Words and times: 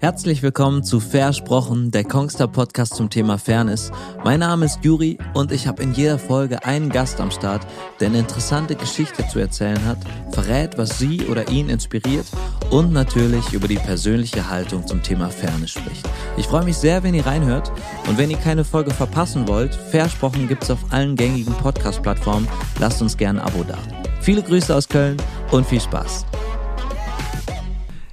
Herzlich 0.00 0.42
willkommen 0.42 0.82
zu 0.82 1.00
Versprochen, 1.00 1.90
der 1.92 2.04
Kongstar 2.04 2.48
Podcast 2.48 2.94
zum 2.94 3.08
Thema 3.08 3.38
Fairness. 3.38 3.90
Mein 4.24 4.40
Name 4.40 4.66
ist 4.66 4.84
Juri 4.84 5.16
und 5.32 5.52
ich 5.52 5.66
habe 5.66 5.82
in 5.82 5.94
jeder 5.94 6.18
Folge 6.18 6.64
einen 6.64 6.90
Gast 6.90 7.20
am 7.20 7.30
Start, 7.30 7.66
der 8.00 8.08
eine 8.08 8.18
interessante 8.18 8.74
Geschichte 8.74 9.26
zu 9.28 9.38
erzählen 9.38 9.82
hat, 9.86 9.98
verrät, 10.32 10.76
was 10.76 10.98
sie 10.98 11.26
oder 11.26 11.48
ihn 11.48 11.68
inspiriert 11.68 12.26
und 12.70 12.92
natürlich 12.92 13.52
über 13.52 13.68
die 13.68 13.76
persönliche 13.76 14.50
Haltung 14.50 14.86
zum 14.86 15.02
Thema 15.02 15.30
Fairness 15.30 15.70
spricht. 15.70 16.06
Ich 16.36 16.48
freue 16.48 16.64
mich 16.64 16.76
sehr, 16.76 17.02
wenn 17.02 17.14
ihr 17.14 17.24
reinhört 17.24 17.72
und 18.08 18.18
wenn 18.18 18.30
ihr 18.30 18.38
keine 18.38 18.64
Folge 18.64 18.90
verpassen 18.90 19.46
wollt, 19.48 19.74
Versprochen 19.74 20.48
gibt's 20.48 20.70
auf 20.70 20.80
allen 20.90 21.16
gängigen 21.16 21.54
Podcast-Plattformen. 21.54 22.48
Lasst 22.78 23.00
uns 23.00 23.16
gerne 23.16 23.40
ein 23.40 23.46
Abo 23.46 23.64
da. 23.64 23.78
Viele 24.20 24.42
Grüße 24.42 24.74
aus 24.74 24.88
Köln 24.88 25.16
und 25.50 25.64
viel 25.64 25.80
Spaß. 25.80 26.26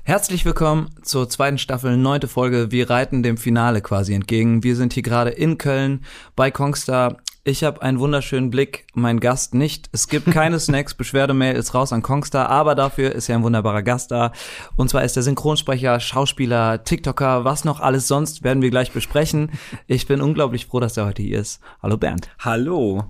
Herzlich 0.10 0.44
willkommen 0.44 0.90
zur 1.04 1.30
zweiten 1.30 1.60
Staffel, 1.60 1.96
neunte 1.96 2.28
Folge. 2.28 2.72
Wir 2.72 2.90
reiten 2.90 3.22
dem 3.22 3.38
Finale 3.38 3.80
quasi 3.80 4.16
entgegen. 4.16 4.64
Wir 4.64 4.76
sind 4.76 4.94
hier 4.94 5.04
gerade 5.04 5.30
in 5.30 5.60
Köln 5.60 6.04
bei 6.36 6.50
Kongstar. 6.50 7.18
Ich 7.44 7.64
habe 7.64 7.84
einen 7.84 8.00
wunderschönen 8.00 8.50
Blick, 8.50 8.88
mein 8.96 9.20
Gast 9.20 9.54
nicht. 9.54 9.88
Es 9.92 10.08
gibt 10.08 10.32
keine 10.32 10.60
Snacks, 10.60 10.96
Beschwerdemail 10.96 11.56
ist 11.56 11.76
raus 11.76 11.94
an 11.94 12.02
Kongstar, 12.02 12.50
aber 12.50 12.74
dafür 12.74 13.12
ist 13.12 13.28
ja 13.28 13.36
ein 13.36 13.44
wunderbarer 13.44 13.84
Gast 13.84 14.10
da. 14.10 14.32
Und 14.76 14.90
zwar 14.90 15.04
ist 15.04 15.16
der 15.16 15.22
Synchronsprecher, 15.22 16.00
Schauspieler, 16.00 16.84
TikToker, 16.84 17.46
was 17.46 17.64
noch 17.64 17.80
alles 17.80 18.08
sonst, 18.08 18.44
werden 18.44 18.64
wir 18.64 18.72
gleich 18.72 18.92
besprechen. 18.92 19.52
Ich 19.86 20.08
bin 20.08 20.22
unglaublich 20.22 20.66
froh, 20.66 20.80
dass 20.80 20.98
er 20.98 21.06
heute 21.06 21.22
hier 21.22 21.38
ist. 21.38 21.62
Hallo 21.84 21.98
Bernd. 21.98 22.30
Hallo. 22.40 23.04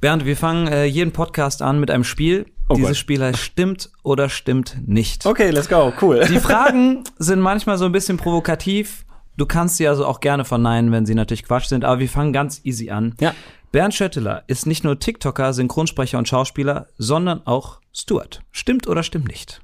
Bernd, 0.00 0.24
wir 0.24 0.36
fangen 0.36 0.68
äh, 0.68 0.84
jeden 0.84 1.10
Podcast 1.10 1.60
an 1.60 1.80
mit 1.80 1.90
einem 1.90 2.04
Spiel. 2.04 2.46
Oh 2.68 2.74
Dieses 2.74 2.90
Gott. 2.90 2.96
Spiel 2.98 3.20
heißt 3.20 3.38
Stimmt 3.40 3.90
oder 4.04 4.28
stimmt 4.28 4.76
nicht. 4.86 5.26
Okay, 5.26 5.50
let's 5.50 5.68
go. 5.68 5.92
Cool. 6.00 6.24
Die 6.28 6.38
Fragen 6.38 7.02
sind 7.18 7.40
manchmal 7.40 7.78
so 7.78 7.84
ein 7.84 7.90
bisschen 7.90 8.16
provokativ. 8.16 9.04
Du 9.36 9.44
kannst 9.44 9.76
sie 9.76 9.88
also 9.88 10.06
auch 10.06 10.20
gerne 10.20 10.44
verneinen, 10.44 10.92
wenn 10.92 11.04
sie 11.04 11.16
natürlich 11.16 11.44
Quatsch 11.44 11.66
sind, 11.66 11.84
aber 11.84 11.98
wir 11.98 12.08
fangen 12.08 12.32
ganz 12.32 12.60
easy 12.62 12.90
an. 12.90 13.16
Ja. 13.20 13.34
Bernd 13.72 13.92
Schötteler 13.92 14.44
ist 14.46 14.66
nicht 14.66 14.84
nur 14.84 15.00
TikToker, 15.00 15.52
Synchronsprecher 15.52 16.18
und 16.18 16.28
Schauspieler, 16.28 16.86
sondern 16.96 17.44
auch 17.44 17.80
Steward. 17.92 18.42
Stimmt 18.52 18.86
oder 18.86 19.02
stimmt 19.02 19.26
nicht? 19.26 19.60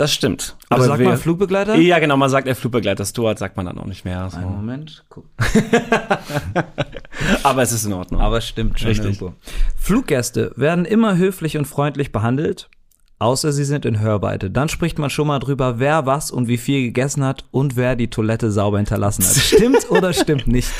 Das 0.00 0.14
stimmt. 0.14 0.56
Aber 0.70 0.84
sagt 0.84 0.98
wer- 0.98 1.10
man 1.10 1.18
Flugbegleiter? 1.18 1.74
Ja, 1.74 1.98
genau, 1.98 2.16
man 2.16 2.30
sagt 2.30 2.46
der 2.46 2.56
Flugbegleiter. 2.56 3.04
Stuart 3.04 3.38
sagt 3.38 3.58
man 3.58 3.66
dann 3.66 3.78
auch 3.78 3.84
nicht 3.84 4.06
mehr. 4.06 4.30
So. 4.30 4.38
Einen 4.38 4.56
Moment, 4.56 5.04
guck. 5.10 5.26
Aber 7.42 7.60
es 7.60 7.72
ist 7.72 7.84
in 7.84 7.92
Ordnung. 7.92 8.22
Aber 8.22 8.38
es 8.38 8.48
stimmt 8.48 8.80
schon 8.80 8.88
Richtig. 8.88 9.20
irgendwo. 9.20 9.34
Fluggäste 9.76 10.52
werden 10.56 10.86
immer 10.86 11.18
höflich 11.18 11.58
und 11.58 11.66
freundlich 11.66 12.12
behandelt, 12.12 12.70
außer 13.20 13.52
sie 13.52 13.64
sind 13.64 13.84
in 13.84 14.00
Hörweite. 14.00 14.50
Dann 14.50 14.68
spricht 14.68 14.98
man 14.98 15.10
schon 15.10 15.28
mal 15.28 15.38
drüber, 15.38 15.78
wer 15.78 16.06
was 16.06 16.30
und 16.30 16.48
wie 16.48 16.56
viel 16.56 16.82
gegessen 16.82 17.22
hat 17.22 17.44
und 17.52 17.76
wer 17.76 17.94
die 17.94 18.08
Toilette 18.08 18.50
sauber 18.50 18.78
hinterlassen 18.78 19.24
hat. 19.24 19.34
Stimmt 19.36 19.90
oder 19.90 20.12
stimmt 20.12 20.48
nicht? 20.48 20.70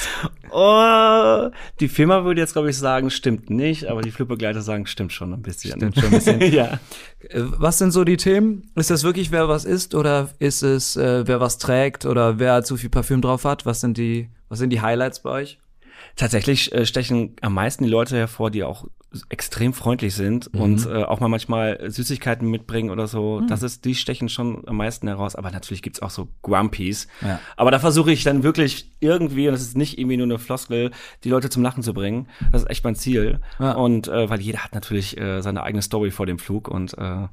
Oh, 0.50 1.50
die 1.78 1.88
Firma 1.88 2.24
würde 2.24 2.40
jetzt, 2.40 2.54
glaube 2.54 2.70
ich, 2.70 2.78
sagen, 2.78 3.10
stimmt 3.10 3.50
nicht, 3.50 3.86
aber 3.86 4.00
die 4.00 4.10
Flugbegleiter 4.10 4.62
sagen, 4.62 4.86
stimmt 4.86 5.12
schon 5.12 5.32
ein 5.34 5.42
bisschen. 5.42 5.76
Stimmt 5.76 5.96
schon 5.96 6.04
ein 6.06 6.10
bisschen. 6.10 6.40
ja. 6.52 6.80
Äh, 7.28 7.42
Was 7.58 7.78
sind 7.78 7.92
so 7.92 8.04
die 8.04 8.16
Themen? 8.16 8.70
Ist 8.74 8.90
das 8.90 9.04
wirklich, 9.04 9.30
wer 9.30 9.48
was 9.48 9.64
isst 9.64 9.94
oder 9.94 10.30
ist 10.38 10.62
es, 10.62 10.96
äh, 10.96 11.26
wer 11.26 11.40
was 11.40 11.58
trägt 11.58 12.06
oder 12.06 12.38
wer 12.38 12.64
zu 12.64 12.76
viel 12.76 12.90
Parfüm 12.90 13.20
drauf 13.20 13.44
hat? 13.44 13.66
Was 13.66 13.80
sind 13.80 13.98
die, 13.98 14.30
was 14.48 14.58
sind 14.58 14.70
die 14.70 14.80
Highlights 14.80 15.20
bei 15.20 15.30
euch? 15.30 15.58
Tatsächlich 16.16 16.72
äh, 16.72 16.86
stechen 16.86 17.36
am 17.42 17.52
meisten 17.52 17.84
die 17.84 17.90
Leute 17.90 18.16
hervor, 18.16 18.50
die 18.50 18.64
auch 18.64 18.86
extrem 19.28 19.72
freundlich 19.72 20.14
sind 20.14 20.52
Mhm. 20.54 20.60
und 20.60 20.86
äh, 20.86 21.02
auch 21.04 21.18
mal 21.20 21.28
manchmal 21.28 21.90
Süßigkeiten 21.90 22.48
mitbringen 22.48 22.90
oder 22.90 23.06
so. 23.08 23.40
Das 23.40 23.62
ist, 23.62 23.84
die 23.84 23.94
stechen 23.94 24.28
schon 24.28 24.62
am 24.68 24.76
meisten 24.76 25.08
heraus. 25.08 25.34
Aber 25.34 25.50
natürlich 25.50 25.82
gibt's 25.82 26.00
auch 26.00 26.10
so 26.10 26.28
Grumpies. 26.42 27.08
Ja. 27.20 27.40
Aber 27.56 27.70
da 27.70 27.78
versuche 27.80 28.12
ich 28.12 28.22
dann 28.22 28.42
wirklich 28.42 28.90
irgendwie, 29.00 29.48
und 29.48 29.52
das 29.52 29.62
ist 29.62 29.76
nicht 29.76 29.98
irgendwie 29.98 30.16
nur 30.16 30.26
eine 30.26 30.38
Floskel, 30.38 30.92
die 31.24 31.28
Leute 31.30 31.50
zum 31.50 31.62
Lachen 31.62 31.82
zu 31.82 31.92
bringen. 31.92 32.28
Das 32.52 32.62
ist 32.62 32.70
echt 32.70 32.84
mein 32.84 32.94
Ziel. 32.94 33.40
Ja. 33.58 33.72
Und 33.72 34.06
äh, 34.08 34.30
weil 34.30 34.40
jeder 34.40 34.60
hat 34.60 34.74
natürlich 34.74 35.18
äh, 35.18 35.40
seine 35.42 35.62
eigene 35.64 35.82
Story 35.82 36.10
vor 36.12 36.26
dem 36.26 36.38
Flug 36.38 36.68
und 36.68 36.96
äh, 36.96 37.00
ja. 37.02 37.30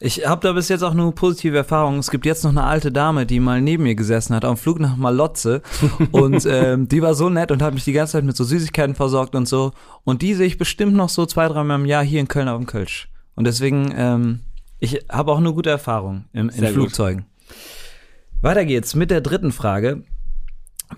Ich 0.00 0.24
habe 0.26 0.40
da 0.46 0.52
bis 0.52 0.68
jetzt 0.68 0.82
auch 0.82 0.94
nur 0.94 1.12
positive 1.12 1.56
Erfahrungen. 1.56 1.98
Es 1.98 2.10
gibt 2.10 2.24
jetzt 2.24 2.44
noch 2.44 2.50
eine 2.50 2.62
alte 2.62 2.92
Dame, 2.92 3.26
die 3.26 3.40
mal 3.40 3.60
neben 3.60 3.82
mir 3.82 3.96
gesessen 3.96 4.34
hat, 4.34 4.44
auf 4.44 4.58
dem 4.58 4.62
Flug 4.62 4.78
nach 4.78 4.96
Malotze. 4.96 5.60
und 6.12 6.46
ähm, 6.46 6.86
die 6.88 7.02
war 7.02 7.14
so 7.14 7.28
nett 7.28 7.50
und 7.50 7.62
hat 7.62 7.74
mich 7.74 7.84
die 7.84 7.92
ganze 7.92 8.12
Zeit 8.12 8.24
mit 8.24 8.36
so 8.36 8.44
Süßigkeiten 8.44 8.94
versorgt 8.94 9.34
und 9.34 9.48
so. 9.48 9.72
Und 10.04 10.22
die 10.22 10.34
sehe 10.34 10.46
ich 10.46 10.56
bestimmt 10.56 10.94
noch 10.94 11.08
so 11.08 11.26
zwei, 11.26 11.48
dreimal 11.48 11.80
im 11.80 11.86
Jahr 11.86 12.04
hier 12.04 12.20
in 12.20 12.28
Köln 12.28 12.48
auf 12.48 12.58
dem 12.58 12.66
Kölsch. 12.66 13.08
Und 13.34 13.46
deswegen, 13.46 13.92
ähm, 13.96 14.40
ich 14.78 15.04
habe 15.10 15.32
auch 15.32 15.38
eine 15.38 15.52
gute 15.52 15.70
Erfahrung 15.70 16.26
im, 16.32 16.48
in 16.48 16.54
Sehr 16.54 16.68
gut. 16.68 16.74
Flugzeugen. 16.74 17.26
Weiter 18.40 18.64
geht's 18.64 18.94
mit 18.94 19.10
der 19.10 19.20
dritten 19.20 19.50
Frage. 19.50 20.04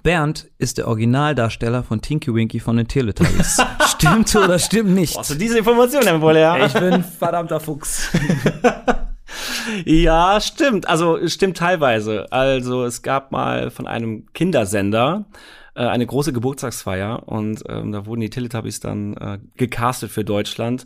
Bernd 0.03 0.49
ist 0.59 0.79
der 0.79 0.89
Originaldarsteller 0.89 1.83
von 1.83 2.01
Tinky 2.01 2.35
Winky 2.35 2.61
von 2.61 2.77
den 2.77 2.89
Teletubbies. 2.89 3.61
stimmt 3.89 4.35
oder 4.37 4.59
stimmt 4.59 4.91
nicht? 4.91 5.15
Brauchst 5.15 5.31
du 5.31 5.35
diese 5.35 5.59
Information 5.59 6.03
denn 6.03 6.21
wohl, 6.21 6.37
ja? 6.37 6.65
Ich 6.65 6.73
bin 6.73 7.05
verdammter 7.05 7.61
Fuchs. 7.61 8.11
Ja, 9.85 10.41
stimmt. 10.41 10.89
Also 10.89 11.27
stimmt 11.29 11.57
teilweise. 11.57 12.31
Also 12.33 12.85
es 12.85 13.03
gab 13.03 13.33
mal 13.33 13.71
von 13.71 13.87
einem 13.87 14.27
Kindersender 14.33 15.27
äh, 15.75 15.85
eine 15.85 16.07
große 16.07 16.33
Geburtstagsfeier 16.33 17.29
und 17.29 17.63
ähm, 17.69 17.93
da 17.93 18.07
wurden 18.07 18.21
die 18.21 18.31
Teletubbies 18.31 18.81
dann 18.81 19.15
äh, 19.17 19.39
gecastet 19.57 20.11
für 20.11 20.25
Deutschland. 20.25 20.85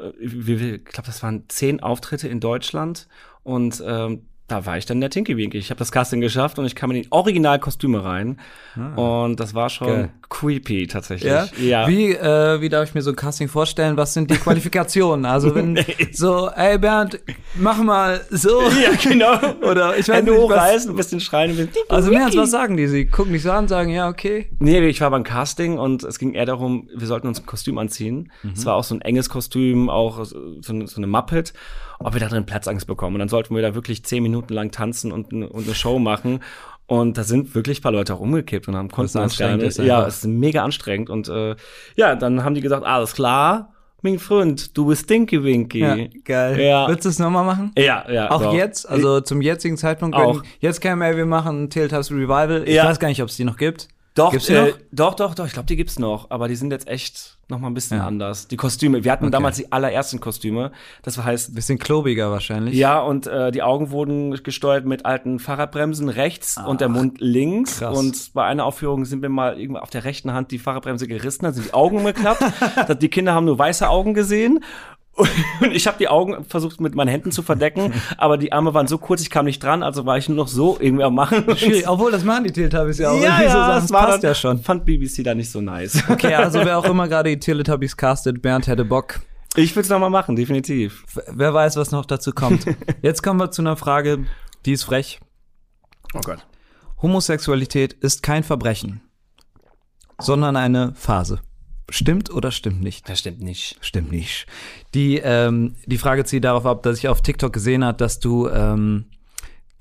Äh, 0.00 0.10
ich 0.18 0.84
glaube, 0.84 1.06
das 1.06 1.22
waren 1.22 1.44
zehn 1.48 1.80
Auftritte 1.80 2.28
in 2.28 2.40
Deutschland 2.40 3.08
und 3.42 3.82
ähm, 3.86 4.26
da 4.48 4.64
war 4.64 4.78
ich 4.78 4.86
dann 4.86 5.00
der 5.00 5.10
Tinky 5.10 5.36
Winky. 5.36 5.58
Ich 5.58 5.70
habe 5.70 5.78
das 5.78 5.90
Casting 5.90 6.20
geschafft 6.20 6.58
und 6.60 6.66
ich 6.66 6.76
kam 6.76 6.92
in 6.92 7.02
die 7.02 7.08
Originalkostüme 7.10 8.04
rein 8.04 8.38
und 8.94 9.40
das 9.40 9.54
war 9.54 9.70
schon 9.70 9.86
Geil. 9.88 10.10
creepy 10.28 10.86
tatsächlich. 10.86 11.32
Ja? 11.32 11.46
ja. 11.60 11.88
Wie, 11.88 12.12
äh, 12.12 12.60
wie 12.60 12.68
darf 12.68 12.88
ich 12.88 12.94
mir 12.94 13.02
so 13.02 13.10
ein 13.10 13.16
Casting 13.16 13.48
vorstellen? 13.48 13.96
Was 13.96 14.14
sind 14.14 14.30
die 14.30 14.36
Qualifikationen? 14.36 15.24
Also 15.24 15.54
wenn 15.54 15.78
so, 16.12 16.48
ey 16.54 16.78
Bernd, 16.78 17.18
mach 17.56 17.78
mal 17.82 18.20
so. 18.30 18.60
Ja, 18.82 18.90
genau. 19.02 19.34
Oder 19.68 19.96
ich 19.96 20.06
weiß 20.08 20.16
Hände 20.18 20.32
nicht, 20.32 20.48
was- 20.50 20.86
ein 20.86 20.94
bisschen 20.96 21.20
schreien. 21.20 21.50
ein 21.50 21.56
bisschen- 21.56 21.82
Also 21.88 22.10
mehr 22.10 22.26
als 22.26 22.36
was 22.36 22.50
sagen 22.50 22.76
die? 22.76 22.86
Sie 22.86 23.06
gucken 23.06 23.32
dich 23.32 23.42
so 23.42 23.50
an, 23.50 23.66
sagen, 23.66 23.90
ja, 23.90 24.08
okay. 24.08 24.50
Nee, 24.60 24.78
ich 24.86 25.00
war 25.00 25.10
beim 25.10 25.24
Casting 25.24 25.78
und 25.78 26.04
es 26.04 26.18
ging 26.18 26.34
eher 26.34 26.46
darum, 26.46 26.88
wir 26.94 27.06
sollten 27.06 27.26
uns 27.26 27.40
ein 27.40 27.46
Kostüm 27.46 27.78
anziehen. 27.78 28.30
Es 28.54 28.64
war 28.66 28.74
auch 28.76 28.84
so 28.84 28.94
ein 28.94 29.00
enges 29.00 29.28
Kostüm, 29.28 29.88
auch 29.90 30.24
so, 30.24 30.36
so 30.60 30.72
eine 30.96 31.06
Muppet, 31.06 31.52
ob 31.98 32.12
wir 32.14 32.20
da 32.20 32.28
drin 32.28 32.46
Platzangst 32.46 32.86
bekommen. 32.86 33.16
Und 33.16 33.20
dann 33.20 33.28
sollten 33.28 33.54
wir 33.54 33.62
da 33.62 33.74
wirklich 33.74 34.04
zehn 34.04 34.22
Minuten 34.22 34.52
lang 34.54 34.70
tanzen 34.70 35.12
und, 35.12 35.32
eine- 35.32 35.48
und 35.48 35.64
eine 35.64 35.74
Show 35.74 35.98
machen. 35.98 36.40
Und 36.86 37.18
da 37.18 37.24
sind 37.24 37.54
wirklich 37.54 37.80
ein 37.80 37.82
paar 37.82 37.92
Leute 37.92 38.14
auch 38.14 38.20
umgekippt 38.20 38.68
und 38.68 38.76
haben 38.76 38.88
konnten 38.90 39.18
uns 39.18 39.36
gar 39.38 39.56
nicht. 39.56 39.66
ist 39.66 39.78
Ja, 39.78 40.06
es 40.06 40.18
ist 40.18 40.26
mega 40.26 40.62
anstrengend. 40.62 41.10
Und 41.10 41.28
äh, 41.28 41.56
ja, 41.96 42.14
dann 42.14 42.44
haben 42.44 42.54
die 42.54 42.60
gesagt, 42.60 42.84
alles 42.86 43.12
klar, 43.14 43.72
mein 44.02 44.18
Freund, 44.20 44.76
du 44.76 44.86
bist 44.86 45.04
Stinky 45.04 45.42
Winky. 45.42 45.80
Ja, 45.80 45.96
geil. 46.24 46.60
Ja. 46.60 46.86
Würdest 46.86 47.06
du 47.06 47.08
es 47.08 47.18
nochmal 47.18 47.44
machen? 47.44 47.72
Ja, 47.76 48.04
ja. 48.08 48.30
Auch 48.30 48.40
doch. 48.42 48.54
jetzt, 48.54 48.88
also 48.88 49.20
zum 49.20 49.40
jetzigen 49.42 49.76
Zeitpunkt, 49.76 50.14
Auch. 50.14 50.36
wenn 50.36 50.42
jetzt 50.60 50.80
käme, 50.80 51.06
ey, 51.06 51.16
wir 51.16 51.26
machen 51.26 51.70
Teletubbies 51.70 52.12
Revival. 52.12 52.62
Ich 52.66 52.74
Ja. 52.74 52.84
weiß 52.84 53.00
gar 53.00 53.08
nicht, 53.08 53.20
ob 53.22 53.30
es 53.30 53.36
die 53.36 53.44
noch 53.44 53.56
gibt. 53.56 53.88
Doch, 54.16 54.34
äh, 54.34 54.72
doch, 54.90 55.14
doch, 55.14 55.34
doch. 55.34 55.46
Ich 55.46 55.52
glaube, 55.52 55.66
die 55.66 55.76
gibt's 55.76 55.98
noch, 55.98 56.30
aber 56.30 56.48
die 56.48 56.56
sind 56.56 56.72
jetzt 56.72 56.88
echt 56.88 57.36
noch 57.48 57.60
mal 57.60 57.68
ein 57.68 57.74
bisschen 57.74 57.98
Ja. 57.98 58.06
anders. 58.06 58.48
Die 58.48 58.56
Kostüme. 58.56 59.04
Wir 59.04 59.12
hatten 59.12 59.26
Okay. 59.26 59.30
damals 59.32 59.56
die 59.56 59.70
allerersten 59.70 60.18
Kostüme. 60.18 60.72
Das 61.04 61.16
heißt, 61.22 61.54
Bisschen 61.54 61.78
klobiger 61.78 62.32
wahrscheinlich. 62.32 62.74
ja, 62.74 62.98
und 63.00 63.28
äh, 63.28 63.52
die 63.52 63.62
Augen 63.62 63.90
wurden 63.92 64.42
gesteuert 64.42 64.84
mit 64.84 65.06
alten 65.06 65.38
Fahrradbremsen 65.38 66.08
rechts 66.08 66.56
und 66.66 66.80
der 66.80 66.88
Mund 66.88 67.20
links. 67.20 67.78
krass. 67.78 67.96
Und 67.96 68.34
bei 68.34 68.44
einer 68.44 68.64
Aufführung 68.64 69.04
sind 69.04 69.22
wir 69.22 69.28
mal 69.28 69.60
irgendwie 69.60 69.80
auf 69.80 69.90
der 69.90 70.02
rechten 70.04 70.32
Hand 70.32 70.50
die 70.50 70.58
Fahrradbremse 70.58 71.06
gerissen, 71.06 71.44
dann 71.44 71.54
sind 71.54 71.66
die 71.68 71.74
Augen 71.74 71.98
umgeklappt. 71.98 72.42
Die 73.00 73.08
Kinder 73.08 73.34
haben 73.34 73.44
nur 73.46 73.58
weiße 73.58 73.88
Augen 73.88 74.14
gesehen. 74.14 74.64
Und 75.60 75.72
ich 75.72 75.86
habe 75.86 75.96
die 75.98 76.08
Augen 76.08 76.44
versucht 76.44 76.80
mit 76.80 76.94
meinen 76.94 77.08
Händen 77.08 77.32
zu 77.32 77.42
verdecken, 77.42 77.92
aber 78.18 78.36
die 78.36 78.52
Arme 78.52 78.74
waren 78.74 78.86
so 78.86 78.98
kurz, 78.98 79.22
ich 79.22 79.30
kam 79.30 79.46
nicht 79.46 79.62
dran, 79.62 79.82
also 79.82 80.04
war 80.04 80.18
ich 80.18 80.28
nur 80.28 80.36
noch 80.36 80.48
so 80.48 80.76
irgendwie 80.78 81.04
am 81.04 81.14
machen. 81.14 81.44
Schwierig, 81.56 81.88
obwohl 81.88 82.12
das 82.12 82.22
machen 82.24 82.44
die 82.44 82.52
Teletubbies 82.52 82.98
ja 82.98 83.10
auch. 83.10 83.20
Ja, 83.20 83.38
so 83.38 83.44
ja, 83.44 83.50
Sachen. 83.50 83.82
das 83.82 83.90
war 83.90 84.06
passt 84.06 84.24
dann, 84.24 84.30
ja 84.30 84.34
schon. 84.34 84.58
Fand 84.60 84.84
BBC 84.84 85.24
da 85.24 85.34
nicht 85.34 85.50
so 85.50 85.60
nice. 85.60 86.02
Okay, 86.16 86.34
also 86.34 86.64
wer 86.64 86.78
auch 86.78 86.84
immer 86.84 87.08
gerade 87.08 87.30
die 87.30 87.38
Teletubbies 87.38 87.96
castet, 87.96 88.40
Bernd 88.40 88.66
hätte 88.66 88.84
Bock. 88.84 89.20
Ich 89.54 89.76
es 89.76 89.88
nochmal 89.88 90.10
machen, 90.10 90.36
definitiv. 90.36 91.04
Wer 91.28 91.52
weiß, 91.52 91.76
was 91.76 91.90
noch 91.90 92.04
dazu 92.04 92.32
kommt. 92.32 92.66
Jetzt 93.02 93.22
kommen 93.22 93.40
wir 93.40 93.50
zu 93.50 93.62
einer 93.62 93.76
Frage, 93.76 94.26
die 94.64 94.72
ist 94.72 94.84
frech. 94.84 95.20
Oh 96.14 96.20
Gott. 96.20 96.46
Homosexualität 97.02 97.92
ist 97.92 98.22
kein 98.22 98.42
Verbrechen, 98.42 99.00
sondern 100.18 100.56
eine 100.56 100.94
Phase. 100.94 101.40
Stimmt 101.88 102.30
oder 102.30 102.50
stimmt 102.50 102.82
nicht? 102.82 103.08
Das 103.08 103.20
stimmt 103.20 103.40
nicht. 103.40 103.76
Stimmt 103.80 104.10
nicht. 104.10 104.46
Die, 104.94 105.18
ähm, 105.18 105.76
die 105.86 105.98
Frage 105.98 106.24
zieht 106.24 106.44
darauf 106.44 106.66
ab, 106.66 106.82
dass 106.82 106.98
ich 106.98 107.08
auf 107.08 107.22
TikTok 107.22 107.52
gesehen 107.52 107.84
habe, 107.84 107.96
dass 107.96 108.18
du 108.18 108.48
ähm, 108.48 109.06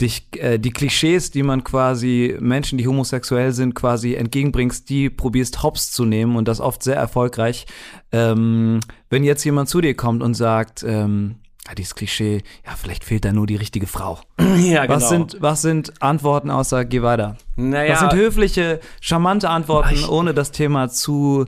dich 0.02 0.28
äh, 0.38 0.60
die 0.60 0.72
Klischees, 0.72 1.32
die 1.32 1.42
man 1.42 1.64
quasi 1.64 2.38
Menschen, 2.40 2.78
die 2.78 2.88
homosexuell 2.88 3.54
sind, 3.54 3.74
quasi 3.74 4.14
entgegenbringst, 4.14 4.90
die 4.90 5.10
probierst 5.10 5.64
hops 5.64 5.92
zu 5.92 6.06
nehmen 6.06 6.36
und 6.36 6.48
das 6.48 6.60
oft 6.60 6.84
sehr 6.84 6.98
erfolgreich. 6.98 7.66
Ähm, 8.12 8.82
wenn 9.10 9.24
jetzt 9.24 9.44
jemand 9.44 9.70
zu 9.70 9.82
dir 9.82 9.96
kommt 9.96 10.22
und 10.22 10.34
sagt, 10.34 10.84
ähm, 10.88 11.38
Ja, 11.68 11.74
dieses 11.74 11.96
Klischee, 11.96 12.44
ja, 12.66 12.74
vielleicht 12.76 13.04
fehlt 13.04 13.26
da 13.26 13.34
nur 13.34 13.48
die 13.48 13.56
richtige 13.56 13.88
Frau. 13.88 14.20
ja, 14.40 14.84
genau. 14.86 14.96
Was 14.96 15.10
sind, 15.10 15.38
was 15.40 15.62
sind 15.64 15.94
Antworten 16.02 16.52
außer 16.52 16.86
geh 16.86 17.02
weiter? 17.02 17.38
naja, 17.56 17.94
Was 17.94 18.00
sind 18.02 18.14
höfliche, 18.14 18.80
charmante 19.02 19.50
Antworten, 19.50 19.96
Ich- 19.96 20.08
ohne 20.10 20.34
das 20.36 20.52
Thema 20.52 20.90
zu 20.90 21.46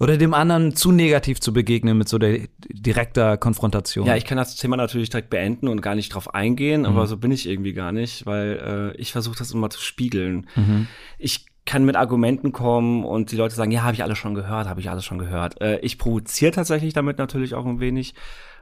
oder 0.00 0.16
dem 0.16 0.34
anderen 0.34 0.74
zu 0.74 0.90
negativ 0.92 1.40
zu 1.40 1.52
begegnen 1.52 1.96
mit 1.96 2.08
so 2.08 2.18
der 2.18 2.40
direkter 2.68 3.36
Konfrontation? 3.36 4.06
Ja, 4.06 4.16
ich 4.16 4.24
kann 4.24 4.36
das 4.36 4.56
Thema 4.56 4.76
natürlich 4.76 5.10
direkt 5.10 5.30
beenden 5.30 5.68
und 5.68 5.80
gar 5.80 5.94
nicht 5.94 6.08
drauf 6.14 6.34
eingehen, 6.34 6.84
aber 6.84 7.06
so 7.06 7.16
bin 7.16 7.30
ich 7.30 7.48
irgendwie 7.48 7.72
gar 7.72 7.92
nicht, 7.92 8.26
weil 8.26 8.92
äh, 8.96 9.00
ich 9.00 9.12
versuche 9.12 9.38
das 9.38 9.52
immer 9.52 9.70
zu 9.70 9.80
spiegeln. 9.80 10.48
Ich 11.18 11.46
kann 11.66 11.84
mit 11.84 11.96
Argumenten 11.96 12.52
kommen 12.52 13.04
und 13.04 13.30
die 13.32 13.36
Leute 13.36 13.54
sagen, 13.54 13.70
ja, 13.72 13.82
habe 13.82 13.94
ich 13.94 14.02
alles 14.02 14.18
schon 14.18 14.34
gehört, 14.34 14.68
habe 14.68 14.80
ich 14.80 14.90
alles 14.90 15.04
schon 15.04 15.18
gehört. 15.18 15.60
Äh, 15.60 15.78
ich 15.80 15.98
provoziere 15.98 16.52
tatsächlich 16.52 16.92
damit 16.94 17.18
natürlich 17.18 17.54
auch 17.54 17.64
ein 17.66 17.78
wenig. 17.80 18.14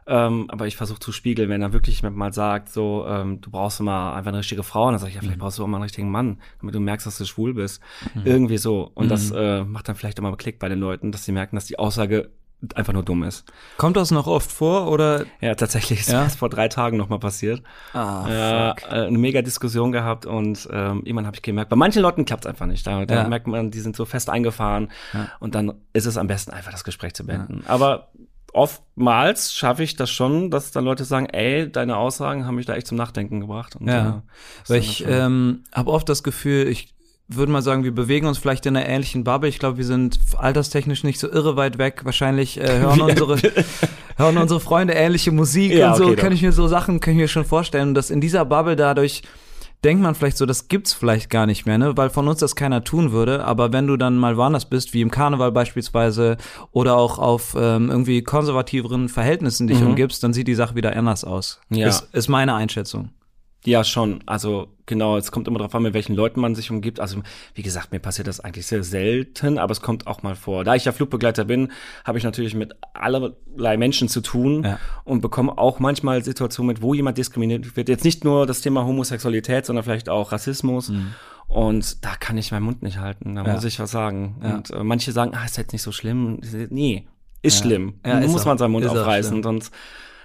Ähm, 0.06 0.46
aber 0.50 0.66
ich 0.66 0.76
versuche 0.76 0.98
zu 1.00 1.12
spiegeln, 1.12 1.48
wenn 1.48 1.62
er 1.62 1.72
wirklich 1.72 2.02
mal 2.02 2.32
sagt, 2.32 2.68
so, 2.68 3.06
ähm, 3.08 3.40
du 3.40 3.50
brauchst 3.50 3.80
mal 3.80 4.14
einfach 4.14 4.28
eine 4.28 4.38
richtige 4.38 4.62
Frau, 4.62 4.86
und 4.86 4.92
dann 4.92 4.98
sage 5.00 5.10
ich, 5.10 5.14
ja, 5.16 5.22
vielleicht 5.22 5.38
brauchst 5.38 5.58
du 5.58 5.62
auch 5.64 5.66
mal 5.66 5.78
einen 5.78 5.84
richtigen 5.84 6.10
Mann, 6.10 6.38
damit 6.60 6.74
du 6.74 6.80
merkst, 6.80 7.06
dass 7.06 7.16
du 7.18 7.24
schwul 7.24 7.54
bist. 7.54 7.80
Irgendwie 8.24 8.58
so. 8.58 8.90
Und 8.94 9.08
das 9.10 9.30
äh, 9.30 9.64
macht 9.64 9.88
dann 9.88 9.96
vielleicht 9.96 10.18
immer 10.18 10.36
Klick 10.36 10.58
bei 10.58 10.68
den 10.68 10.78
Leuten, 10.80 11.10
dass 11.12 11.24
sie 11.24 11.32
merken, 11.32 11.56
dass 11.56 11.64
die 11.66 11.78
Aussage 11.78 12.30
einfach 12.76 12.94
nur 12.94 13.02
dumm 13.02 13.24
ist. 13.24 13.44
Kommt 13.76 13.94
das 13.98 14.10
noch 14.10 14.26
oft 14.26 14.50
vor 14.50 14.90
oder? 14.90 15.26
Ja, 15.42 15.54
tatsächlich 15.54 16.00
ist 16.00 16.08
Ja? 16.10 16.24
das 16.24 16.34
vor 16.36 16.48
drei 16.48 16.68
Tagen 16.68 16.96
noch 16.96 17.10
mal 17.10 17.18
passiert. 17.18 17.62
Ah, 17.92 18.24
Ja, 18.26 18.70
äh, 18.88 19.06
eine 19.06 19.18
mega 19.18 19.42
Diskussion 19.42 19.92
gehabt 19.92 20.24
und 20.24 20.66
ähm, 20.72 21.02
irgendwann 21.04 21.26
habe 21.26 21.36
ich 21.36 21.42
gemerkt, 21.42 21.68
bei 21.68 21.76
manchen 21.76 22.00
Leuten 22.00 22.24
klappt 22.24 22.46
es 22.46 22.48
einfach 22.48 22.64
nicht. 22.64 22.86
Da, 22.86 23.04
da 23.04 23.14
Ja. 23.16 23.28
merkt 23.28 23.46
man, 23.48 23.70
die 23.70 23.80
sind 23.80 23.96
so 23.96 24.06
fest 24.06 24.30
eingefahren 24.30 24.88
und 25.40 25.54
dann 25.54 25.74
ist 25.92 26.06
es 26.06 26.16
am 26.16 26.26
besten 26.26 26.52
einfach 26.52 26.70
das 26.72 26.84
Gespräch 26.84 27.12
zu 27.12 27.26
beenden. 27.26 27.64
Aber 27.66 28.08
oftmals 28.54 29.52
schaffe 29.52 29.82
ich 29.82 29.96
das 29.96 30.10
schon, 30.10 30.50
dass 30.50 30.70
dann 30.70 30.84
Leute 30.84 31.04
sagen, 31.04 31.26
ey, 31.26 31.70
deine 31.70 31.96
Aussagen 31.96 32.46
haben 32.46 32.54
mich 32.54 32.66
da 32.66 32.74
echt 32.74 32.86
zum 32.86 32.96
Nachdenken 32.96 33.40
gebracht. 33.40 33.76
Und, 33.76 33.88
Ja, 33.88 34.22
äh, 34.66 34.70
weil 34.70 34.80
ich 34.80 35.04
ähm, 35.06 35.64
habe 35.74 35.90
oft 35.90 36.08
das 36.08 36.22
Gefühl, 36.22 36.68
ich 36.68 36.94
würde 37.26 37.50
mal 37.50 37.62
sagen, 37.62 37.84
wir 37.84 37.94
bewegen 37.94 38.26
uns 38.26 38.38
vielleicht 38.38 38.66
in 38.66 38.76
einer 38.76 38.86
ähnlichen 38.86 39.24
Bubble. 39.24 39.48
Ich 39.48 39.58
glaube, 39.58 39.78
wir 39.78 39.84
sind 39.84 40.18
alterstechnisch 40.36 41.04
nicht 41.04 41.18
so 41.18 41.30
irre 41.30 41.56
weit 41.56 41.78
weg. 41.78 42.02
Wahrscheinlich 42.04 42.60
äh, 42.60 42.78
hören 42.80 43.00
unsere 43.00 43.38
hören 44.16 44.38
unsere 44.38 44.60
Freunde 44.60 44.92
ähnliche 44.94 45.32
Musik 45.32 45.72
Ja, 45.72 45.92
und 45.92 45.96
so. 45.96 46.04
okay, 46.06 46.16
kann 46.16 46.32
ich 46.32 46.42
mir 46.42 46.52
so 46.52 46.68
Sachen 46.68 47.00
kann 47.00 47.14
ich 47.14 47.18
mir 47.20 47.28
schon 47.28 47.44
vorstellen. 47.44 47.94
Dass 47.94 48.10
in 48.10 48.20
dieser 48.20 48.44
Bubble 48.44 48.76
dadurch 48.76 49.22
denkt 49.84 50.02
man 50.02 50.14
vielleicht 50.14 50.38
so, 50.38 50.46
das 50.46 50.68
gibt's 50.68 50.92
vielleicht 50.92 51.30
gar 51.30 51.46
nicht 51.46 51.66
mehr, 51.66 51.78
ne? 51.78 51.96
Weil 51.96 52.10
von 52.10 52.26
uns 52.26 52.40
das 52.40 52.56
keiner 52.56 52.82
tun 52.82 53.12
würde. 53.12 53.44
Aber 53.44 53.72
wenn 53.72 53.86
du 53.86 53.96
dann 53.96 54.16
mal 54.16 54.36
woanders 54.36 54.64
bist, 54.64 54.94
wie 54.94 55.02
im 55.02 55.10
Karneval 55.10 55.52
beispielsweise, 55.52 56.36
oder 56.72 56.96
auch 56.96 57.18
auf 57.18 57.54
ähm, 57.58 57.90
irgendwie 57.90 58.22
konservativeren 58.22 59.08
Verhältnissen 59.08 59.66
dich 59.66 59.82
umgibst, 59.82 60.22
dann 60.22 60.32
sieht 60.32 60.48
die 60.48 60.54
Sache 60.54 60.74
wieder 60.74 60.96
anders 60.96 61.24
aus. 61.24 61.60
Mhm. 61.68 61.78
Ja. 61.78 61.88
Ist, 61.88 62.08
ist 62.12 62.28
meine 62.28 62.54
Einschätzung. 62.54 63.10
Ja, 63.66 63.82
schon. 63.82 64.20
Also 64.26 64.68
genau, 64.86 65.16
es 65.16 65.32
kommt 65.32 65.48
immer 65.48 65.58
darauf 65.58 65.74
an, 65.74 65.82
mit 65.82 65.94
welchen 65.94 66.14
Leuten 66.14 66.38
man 66.40 66.54
sich 66.54 66.70
umgibt. 66.70 67.00
Also 67.00 67.22
wie 67.54 67.62
gesagt, 67.62 67.92
mir 67.92 67.98
passiert 67.98 68.28
das 68.28 68.40
eigentlich 68.40 68.66
sehr 68.66 68.84
selten, 68.84 69.58
aber 69.58 69.72
es 69.72 69.80
kommt 69.80 70.06
auch 70.06 70.22
mal 70.22 70.34
vor. 70.34 70.64
Da 70.64 70.74
ich 70.74 70.84
ja 70.84 70.92
Flugbegleiter 70.92 71.44
bin, 71.46 71.72
habe 72.04 72.18
ich 72.18 72.24
natürlich 72.24 72.54
mit 72.54 72.74
allerlei 72.92 73.76
Menschen 73.78 74.08
zu 74.08 74.20
tun 74.20 74.64
Ja. 74.64 74.78
und 75.04 75.20
bekomme 75.22 75.56
auch 75.56 75.78
manchmal 75.80 76.22
Situationen 76.22 76.68
mit, 76.74 76.82
wo 76.82 76.92
jemand 76.92 77.16
diskriminiert 77.16 77.76
wird. 77.76 77.88
Jetzt 77.88 78.04
nicht 78.04 78.22
nur 78.24 78.46
das 78.46 78.60
Thema 78.60 78.84
Homosexualität, 78.84 79.64
sondern 79.64 79.82
vielleicht 79.84 80.08
auch 80.10 80.32
Rassismus. 80.32 80.92
Und 81.48 82.04
da 82.04 82.14
kann 82.16 82.36
ich 82.38 82.50
meinen 82.52 82.64
Mund 82.64 82.82
nicht 82.82 82.98
halten. 82.98 83.34
Da 83.34 83.42
Mhm. 83.42 83.46
Ja. 83.48 83.54
muss 83.54 83.64
ich 83.64 83.78
was 83.78 83.90
sagen. 83.90 84.36
Ja. 84.42 84.54
Und 84.56 84.70
äh, 84.70 84.82
manche 84.84 85.12
sagen, 85.12 85.32
ah, 85.34 85.44
ist 85.44 85.56
jetzt 85.56 85.72
nicht 85.72 85.82
so 85.82 85.92
schlimm. 85.92 86.40
Nee, 86.70 87.06
ist 87.42 87.58
schlimm. 87.60 87.94
Ja, 88.04 88.18
ist 88.18 88.30
muss 88.30 88.42
auch- 88.42 88.46
man 88.46 88.58
seinen 88.58 88.72
Mund 88.72 88.84
ist 88.84 88.90
aufreißen, 88.92 89.42
sonst 89.42 89.72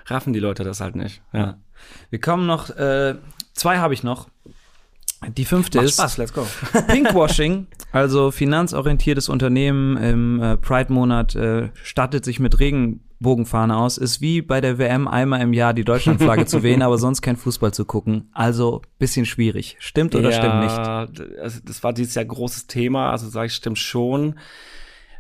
raffen 0.08 0.34
die 0.34 0.40
Leute 0.40 0.64
das 0.64 0.82
halt 0.82 0.96
nicht. 0.96 1.22
Ja. 1.34 1.58
Wir 2.10 2.20
kommen 2.20 2.46
noch, 2.46 2.70
äh, 2.72 3.16
zwei 3.54 3.78
habe 3.78 3.94
ich 3.94 4.04
noch. 4.04 4.28
Die 5.28 5.44
fünfte 5.44 5.80
Macht 5.80 5.88
ist 5.88 5.96
Spaß, 5.96 6.18
let's 6.18 6.34
go. 6.34 6.48
Pinkwashing, 6.88 7.68
also 7.92 8.32
finanzorientiertes 8.32 9.28
Unternehmen 9.28 9.98
im 9.98 10.42
äh, 10.42 10.56
Pride-Monat 10.56 11.36
äh, 11.36 11.70
stattet 11.84 12.24
sich 12.24 12.40
mit 12.40 12.60
Regenbogenfahne 12.60 13.76
aus, 13.76 13.98
ist 13.98 14.22
wie 14.22 14.42
bei 14.42 14.62
der 14.62 14.78
WM 14.78 15.10
einmal 15.10 15.42
im 15.42 15.52
Jahr 15.52 15.74
die 15.74 15.84
Deutschlandflagge 15.84 16.46
zu 16.46 16.64
wehen, 16.64 16.82
aber 16.84 16.98
sonst 16.98 17.22
kein 17.22 17.36
Fußball 17.36 17.74
zu 17.74 17.84
gucken. 17.84 18.30
Also 18.32 18.82
bisschen 18.98 19.26
schwierig. 19.26 19.76
Stimmt 19.80 20.16
oder 20.16 20.32
stimmt 20.32 20.62
nicht? 20.62 21.40
Also 21.42 21.60
das 21.66 21.84
war 21.84 21.92
dieses 21.92 22.16
Jahr 22.16 22.26
großes 22.26 22.68
Thema, 22.68 23.12
also 23.12 23.28
sage 23.28 23.48
ich, 23.48 23.54
stimmt 23.54 23.78
schon. 23.78 24.36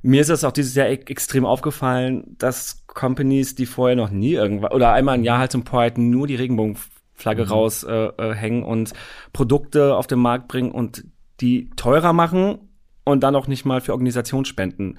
Mir 0.01 0.21
ist 0.21 0.29
es 0.29 0.45
auch 0.45 0.53
dieses 0.53 0.75
Jahr 0.75 0.87
e 0.87 0.93
extrem 0.93 1.45
aufgefallen, 1.45 2.37
dass 2.37 2.85
Companies, 2.99 3.55
die 3.55 3.65
vorher 3.65 3.95
noch 3.95 4.09
nie 4.09 4.33
irgendwann 4.33 4.71
oder 4.73 4.91
einmal 4.91 5.15
im 5.17 5.23
Jahr 5.23 5.39
halt 5.39 5.51
zum 5.53 5.63
Pride 5.63 6.01
nur 6.01 6.27
die 6.27 6.35
Regenbogenflagge 6.35 7.45
Mhm. 7.45 7.49
raushängen 7.49 8.11
äh, 8.17 8.33
hängen 8.35 8.63
und 8.63 8.91
Produkte 9.31 9.95
auf 9.95 10.07
den 10.07 10.19
Markt 10.19 10.49
bringen 10.49 10.71
und 10.71 11.05
die 11.39 11.69
teurer 11.77 12.11
machen 12.11 12.59
und 13.05 13.21
dann 13.21 13.35
auch 13.35 13.47
nicht 13.47 13.63
mal 13.63 13.79
für 13.79 13.93
Organisationen 13.93 14.43
spenden. 14.45 14.97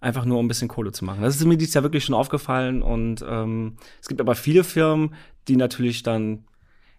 Einfach 0.00 0.24
nur 0.24 0.38
um 0.38 0.44
ein 0.44 0.48
bisschen 0.48 0.68
Kohle 0.68 0.92
zu 0.92 1.04
machen. 1.04 1.22
Das 1.22 1.34
ist 1.36 1.44
mir 1.44 1.56
dieses 1.58 1.74
Jahr 1.74 1.82
wirklich 1.82 2.04
schon 2.04 2.14
aufgefallen 2.14 2.82
und 2.82 3.24
ähm, 3.28 3.76
es 4.00 4.06
gibt 4.08 4.20
aber 4.20 4.36
viele 4.36 4.62
Firmen, 4.64 5.14
die 5.48 5.56
natürlich 5.56 6.02
dann 6.04 6.44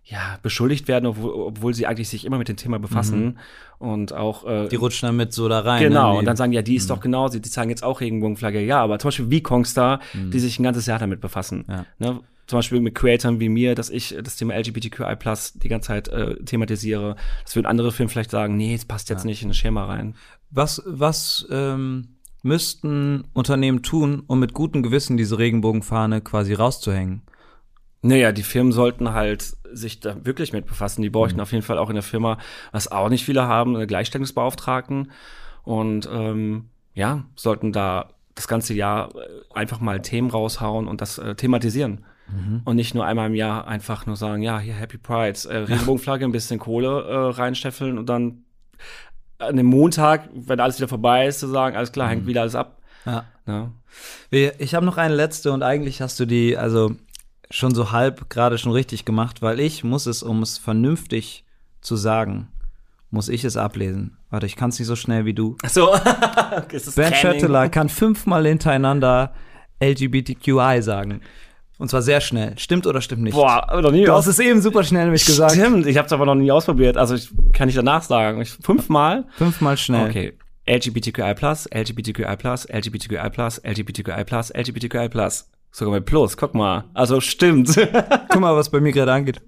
ja, 0.03 0.39
beschuldigt 0.42 0.88
werden, 0.88 1.06
obwohl, 1.06 1.31
obwohl 1.31 1.74
sie 1.74 1.88
eigentlich 1.88 2.09
sich 2.09 2.25
immer 2.25 2.38
mit 2.38 2.48
dem 2.48 2.57
Thema 2.57 2.80
befassen 2.80 3.38
und 3.80 4.13
auch 4.13 4.45
äh, 4.45 4.63
Mhm. 4.63 4.69
Die 4.69 4.75
rutschen 4.75 5.07
damit 5.07 5.33
so 5.33 5.48
da 5.48 5.59
rein. 5.59 5.81
Genau, 5.81 6.13
ne? 6.13 6.19
und 6.19 6.25
dann 6.25 6.38
sagen, 6.38 6.51
ja, 6.51 6.62
die 6.62 6.75
ist 6.75 6.89
doch 6.89 7.00
genau, 7.00 7.27
sie 7.27 7.42
die 7.42 7.50
zeigen 7.50 7.69
jetzt 7.69 7.83
auch 7.83 8.01
Regenbogenflagge. 8.01 8.62
Ja, 8.62 8.81
aber 8.81 9.00
zum 9.00 9.09
Beispiel 9.09 9.30
wie 9.30 9.42
Kongstar, 9.42 10.00
die 10.13 10.39
sich 10.39 10.59
ein 10.59 10.63
ganzes 10.63 10.86
Jahr 10.86 11.00
damit 11.00 11.21
befassen. 11.21 11.65
Ja. 11.68 11.86
Ne? 12.00 12.19
Zum 12.48 12.57
Beispiel 12.57 12.81
mit 12.81 12.95
Creatoren 12.95 13.39
wie 13.39 13.50
mir, 13.50 13.75
dass 13.75 13.89
ich 13.89 14.15
das 14.21 14.36
Thema 14.36 14.56
LGBTQI 14.57 15.15
die 15.56 15.69
ganze 15.69 15.88
Zeit 15.88 16.09
äh, 16.09 16.36
thematisiere. 16.44 17.15
Das 17.44 17.56
würden 17.56 17.68
andere 17.68 17.92
Filme 17.92 18.09
vielleicht 18.09 18.31
sagen, 18.31 18.57
nee, 18.57 18.74
es 18.74 18.86
passt 18.86 19.09
jetzt 19.09 19.24
nicht 19.24 19.42
in 19.42 19.50
das 19.50 19.57
Schema 19.57 19.86
rein. 19.86 20.15
Was, 20.50 20.81
was 20.86 21.48
ähm, 21.50 22.18
müssten 22.44 23.24
Unternehmen 23.33 23.83
tun, 23.83 24.24
um 24.27 24.39
mit 24.39 24.53
gutem 24.53 24.83
Gewissen 24.83 25.15
diese 25.15 25.38
Regenbogenfahne 25.38 26.19
quasi 26.21 26.53
rauszuhängen? 26.53 27.21
Naja, 28.01 28.31
die 28.31 28.44
Firmen 28.44 28.71
sollten 28.71 29.13
halt 29.13 29.56
sich 29.71 30.00
da 30.00 30.15
wirklich 30.25 30.53
mit 30.53 30.65
befassen. 30.65 31.01
Die 31.01 31.09
bräuchten 31.09 31.39
auf 31.39 31.51
jeden 31.51 31.63
Fall 31.63 31.77
auch 31.77 31.89
in 31.89 31.95
der 31.95 32.03
Firma, 32.03 32.38
was 32.71 32.92
auch 32.92 33.09
nicht 33.09 33.24
viele 33.25 33.48
haben, 33.48 33.75
eine 33.75 33.88
Gleichstellungsbeauftragten. 33.88 35.12
Und 35.63 36.09
ähm, 36.12 36.69
ja, 36.94 37.24
sollten 37.36 37.71
da 37.71 38.09
das 38.36 38.48
ganze 38.48 38.74
Jahr 38.74 39.09
äh, 39.15 39.19
einfach 39.53 39.80
mal 39.80 40.01
Themen 40.01 40.30
raushauen 40.31 40.88
und 40.88 41.01
das 41.01 41.18
äh, 41.19 41.36
thematisieren. 41.36 42.06
Und 42.63 42.77
nicht 42.77 42.95
nur 42.95 43.06
einmal 43.06 43.27
im 43.27 43.36
Jahr 43.36 43.68
einfach 43.68 44.06
nur 44.06 44.15
sagen, 44.15 44.42
ja, 44.42 44.57
hier 44.57 44.74
Happy 44.74 44.98
Pride, 44.98 45.38
äh, 45.50 45.57
Regenbogenflagge, 45.57 46.24
ein 46.24 46.31
bisschen 46.31 46.59
Kohle 46.59 47.03
äh, 47.03 47.15
reinsteffeln 47.33 47.98
und 47.98 48.07
dann 48.07 48.46
an 49.38 49.58
dem 49.58 49.65
Montag, 49.65 50.29
wenn 50.34 50.62
alles 50.62 50.77
wieder 50.77 50.88
vorbei 50.88 51.27
ist, 51.27 51.41
zu 51.41 51.48
sagen, 51.48 51.75
alles 51.75 51.91
klar, 51.91 52.08
hängt 52.08 52.25
wieder 52.27 52.41
alles 52.41 52.55
ab. 52.55 52.77
Ja. 53.05 53.25
Ne? 53.46 53.72
Wir- 54.29 54.62
Ich 54.62 54.75
habe 54.75 54.86
noch 54.86 54.96
eine 54.98 55.13
letzte 55.13 55.51
und 55.51 55.62
eigentlich 55.62 56.01
hast 56.01 56.22
du 56.22 56.25
die 56.25 56.55
also 56.55 56.96
schon 57.51 57.75
so 57.75 57.91
halb 57.91 58.29
gerade 58.29 58.58
schon 58.58 58.72
richtig 58.72 59.05
gemacht, 59.05 59.41
weil 59.41 59.60
ich 59.60 59.84
muss 59.84 60.05
es, 60.05 60.24
um 60.24 60.41
es 60.41 60.58
vernünftig 60.58 61.46
zu 61.81 61.96
sagen, 61.96 62.48
muss 63.10 63.29
ich 63.29 63.43
es 63.43 63.58
ablesen. 63.58 64.17
Warte, 64.29 64.46
ich 64.46 64.55
kann 64.55 64.70
es 64.70 64.79
nicht 64.79 64.88
so 64.88 64.96
schnell 64.96 65.25
wie 65.25 65.34
du. 65.34 65.58
Ach 65.63 65.70
so, 65.70 65.93
ist 66.72 66.88
das 66.88 66.96
Ben? 66.96 67.13
Schöttler 67.13 67.70
kann 67.70 67.89
fünfmal 67.89 68.48
hintereinander 68.48 69.34
LGBTQI 69.81 70.81
sagen. 70.81 71.22
Und 71.77 71.89
zwar 71.89 72.03
sehr 72.03 72.22
schnell. 72.22 72.58
Stimmt 72.60 72.86
oder 72.86 73.01
stimmt 73.01 73.24
nicht? 73.24 73.34
Boah, 73.34 73.67
aber 73.67 73.81
noch 73.81 73.91
nie 73.91 74.05
Du 74.05 74.13
hast 74.13 74.27
es 74.27 74.38
eben 74.38 74.62
super 74.62 74.84
schnell 74.84 75.05
nämlich 75.05 75.25
gesagt. 75.25 75.53
Stimmt, 75.53 75.88
ich 75.88 75.98
habe 75.98 76.05
es 76.05 76.13
aber 76.13 76.27
noch 76.27 76.36
nie 76.36 76.51
ausprobiert. 76.51 76.96
Also 76.96 77.15
ich 77.15 77.31
kann 77.53 77.65
nicht 77.65 77.77
danach 77.77 78.03
sagen. 78.03 78.39
Ich, 78.39 78.51
fünfmal? 78.51 79.25
Fünfmal 79.36 79.77
schnell. 79.77 80.08
Okay. 80.08 80.34
LGBTQI+, 80.70 81.34
LGBTQI+, 81.74 82.38
LGBTQI+, 82.72 83.60
LGBTQI+, 83.63 84.51
LGBTQI+. 84.53 85.10
Sogar 85.72 85.94
mit 85.96 86.06
Plus, 86.06 86.36
guck 86.38 86.54
mal. 86.54 86.86
Also 86.94 87.22
stimmt. 87.22 87.70
Guck 88.30 88.40
mal, 88.42 88.56
was 88.56 88.70
bei 88.70 88.80
mir 88.82 88.92
gerade 88.92 89.13
angeht. 89.13 89.42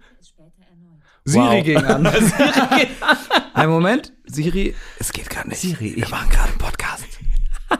Siri 1.25 1.43
Wow. 1.57 1.63
ging 1.63 1.77
an. 1.77 2.07
Ein 3.53 3.69
Moment. 3.69 4.13
Siri, 4.25 4.73
es 4.99 5.11
geht 5.11 5.29
gerade 5.29 5.49
nicht. 5.49 5.59
Siri, 5.59 5.95
wir 5.95 6.07
machen 6.09 6.29
gerade 6.29 6.49
einen 6.49 6.57
Podcast. 6.57 7.05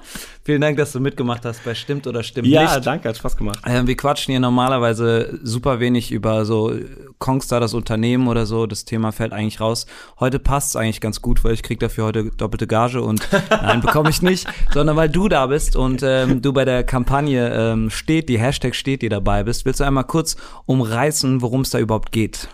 Vielen 0.43 0.59
Dank, 0.59 0.77
dass 0.77 0.91
du 0.91 0.99
mitgemacht 0.99 1.45
hast 1.45 1.63
bei 1.63 1.73
Stimmt 1.73 2.05
oder 2.05 2.21
Stimmt 2.21 2.47
ja, 2.47 2.75
nicht. 2.75 2.85
danke, 2.85 3.07
hat 3.07 3.17
Spaß 3.17 3.37
gemacht. 3.37 3.59
Ähm, 3.65 3.87
wir 3.87 3.95
quatschen 3.95 4.31
hier 4.31 4.39
normalerweise 4.39 5.39
super 5.41 5.79
wenig 5.79 6.11
über 6.11 6.43
so 6.45 6.73
Kongstar, 7.19 7.59
das 7.59 7.73
Unternehmen 7.73 8.27
oder 8.27 8.45
so. 8.45 8.65
Das 8.65 8.83
Thema 8.83 9.11
fällt 9.11 9.31
eigentlich 9.31 9.61
raus. 9.61 9.85
Heute 10.19 10.39
passt 10.39 10.69
es 10.69 10.75
eigentlich 10.75 10.99
ganz 10.99 11.21
gut, 11.21 11.43
weil 11.43 11.53
ich 11.53 11.63
krieg 11.63 11.79
dafür 11.79 12.05
heute 12.05 12.31
doppelte 12.31 12.67
Gage 12.67 13.01
und 13.01 13.27
nein, 13.49 13.81
bekomme 13.81 14.09
ich 14.09 14.21
nicht, 14.21 14.47
sondern 14.73 14.97
weil 14.97 15.09
du 15.09 15.29
da 15.29 15.47
bist 15.47 15.75
und 15.75 16.01
ähm, 16.03 16.41
du 16.41 16.51
bei 16.51 16.65
der 16.65 16.83
Kampagne 16.83 17.53
ähm, 17.53 17.89
steht, 17.89 18.27
die 18.27 18.39
Hashtag 18.39 18.75
steht, 18.75 19.01
die 19.01 19.09
dabei 19.09 19.43
bist. 19.43 19.65
Willst 19.65 19.79
du 19.79 19.85
einmal 19.85 20.03
kurz 20.03 20.35
umreißen, 20.65 21.41
worum 21.41 21.61
es 21.61 21.69
da 21.69 21.79
überhaupt 21.79 22.11
geht? 22.11 22.49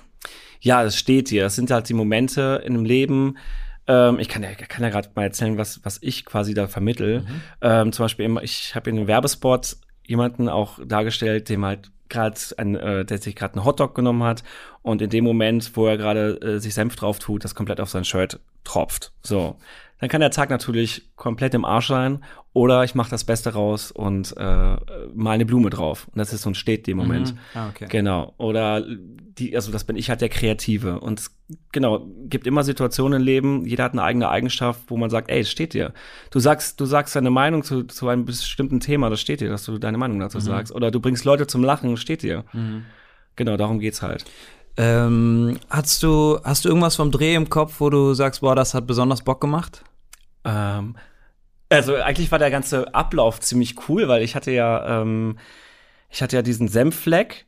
Ja, 0.62 0.84
es 0.84 0.98
steht 0.98 1.30
hier. 1.30 1.44
Das 1.44 1.56
sind 1.56 1.72
halt 1.72 1.90
die 1.90 1.94
Momente 1.94 2.62
in 2.66 2.74
dem 2.74 2.86
Leben. 2.86 3.38
Ähm, 3.90 4.20
ich 4.20 4.30
kann 4.30 4.44
ja, 4.44 4.54
kann 4.54 4.84
ja 4.84 4.90
gerade 4.90 5.10
mal 5.16 5.24
erzählen, 5.24 5.58
was, 5.58 5.84
was 5.84 5.98
ich 6.02 6.24
quasi 6.24 6.54
da 6.54 6.68
vermittel. 6.68 7.26
Ähm, 7.60 7.92
zum 7.92 8.06
Beispiel, 8.06 8.26
immer, 8.26 8.44
ich 8.44 8.76
habe 8.76 8.90
in 8.90 8.98
einem 8.98 9.08
Werbespot 9.08 9.78
jemanden 10.06 10.48
auch 10.48 10.80
dargestellt, 10.86 11.50
dem 11.50 11.66
halt 11.66 11.92
gerade 12.08 12.40
ein, 12.58 12.76
äh, 12.76 13.04
der 13.04 13.18
sich 13.18 13.36
gerade 13.36 13.56
einen 13.56 13.66
Hotdog 13.66 13.96
genommen 13.96 14.24
hat 14.24 14.44
und 14.84 15.02
in 15.02 15.10
dem 15.10 15.24
Moment, 15.24 15.76
wo 15.76 15.88
er 15.88 15.98
gerade 15.98 16.40
äh, 16.42 16.60
sich 16.60 16.74
Senf 16.74 16.96
drauf 16.96 17.20
tut, 17.20 17.44
das 17.44 17.56
komplett 17.56 17.82
auf 17.82 17.90
sein 17.90 18.06
Shirt 18.06 18.40
tropft. 18.64 19.12
So, 19.22 19.58
dann 20.00 20.10
kann 20.10 20.22
der 20.22 20.32
Tag 20.32 20.50
natürlich 20.50 21.10
komplett 21.16 21.54
im 21.56 21.66
Arsch 21.66 21.88
sein 21.88 22.24
oder 22.54 22.84
ich 22.84 22.96
mache 22.96 23.10
das 23.10 23.24
Beste 23.24 23.54
raus 23.54 23.92
und 23.92 24.36
äh, 24.38 24.78
mal 25.14 25.32
eine 25.32 25.46
Blume 25.46 25.70
drauf. 25.70 26.08
Und 26.08 26.18
das 26.18 26.34
ist 26.34 26.44
so 26.44 26.50
ein 26.50 26.56
steht 26.56 26.88
dem 26.88 26.98
Moment. 26.98 27.34
Mhm. 27.34 27.40
Ah, 27.54 27.70
okay. 27.70 27.88
Genau. 27.90 28.34
Oder 28.38 28.86
die, 29.40 29.56
also 29.56 29.72
das 29.72 29.84
bin 29.84 29.96
ich 29.96 30.10
halt 30.10 30.22
der 30.22 30.30
Kreative. 30.30 31.00
Und 31.00 31.20
es, 31.20 31.36
genau, 31.72 32.08
gibt 32.26 32.48
immer 32.48 32.64
Situationen 32.64 33.22
im 33.22 33.26
Leben, 33.26 33.66
jeder 33.66 33.86
hat 33.86 33.94
eine 33.94 34.04
eigene 34.04 34.30
Eigenschaft, 34.30 34.82
wo 34.88 34.98
man 34.98 35.10
sagt, 35.10 35.30
ey, 35.30 35.42
es 35.42 35.50
steht 35.50 35.74
dir. 35.74 35.94
Du 36.32 36.40
sagst, 36.40 36.80
du 36.80 36.86
sagst 36.86 37.16
deine 37.16 37.30
Meinung 37.30 37.64
zu, 37.64 37.84
zu 37.84 38.08
einem 38.08 38.26
bestimmten 38.26 38.80
Thema, 38.80 39.10
das 39.10 39.22
steht 39.22 39.42
dir, 39.42 39.50
dass 39.50 39.66
du 39.66 39.78
deine 39.78 39.98
Meinung 39.98 40.20
dazu 40.20 40.40
sagst. 40.40 40.74
Oder 40.74 40.92
du 40.92 41.00
bringst 41.00 41.26
Leute 41.26 41.48
zum 41.48 41.64
Lachen, 41.64 41.98
steht 41.98 42.24
dir. 42.24 42.44
Genau, 43.36 43.58
darum 43.58 43.80
geht's 43.80 44.02
halt. 44.02 44.26
Ähm, 44.78 45.58
hast 45.70 46.04
du, 46.04 46.40
hast 46.44 46.64
du 46.64 46.70
irgendwas 46.70 46.96
vom 46.96 47.12
Dreh 47.12 47.36
im 47.36 47.50
Kopf, 47.50 47.80
wo 47.80 47.90
du 47.90 48.14
sagst, 48.14 48.42
boah, 48.42 48.56
das 48.56 48.74
hat 48.74 48.88
besonders 48.88 49.24
Bock 49.24 49.42
gemacht? 49.42 49.84
Ähm, 50.46 50.96
also 51.70 51.96
eigentlich 51.96 52.32
war 52.32 52.40
der 52.40 52.52
ganze 52.52 52.94
Ablauf 52.94 53.40
ziemlich 53.40 53.76
cool, 53.88 54.08
weil 54.08 54.24
ich 54.24 54.36
hatte 54.36 54.52
ja, 54.52 55.02
ähm, 55.02 55.38
ich 56.10 56.22
hatte 56.22 56.36
ja 56.36 56.42
diesen 56.42 56.68
Senffleck 56.68 57.46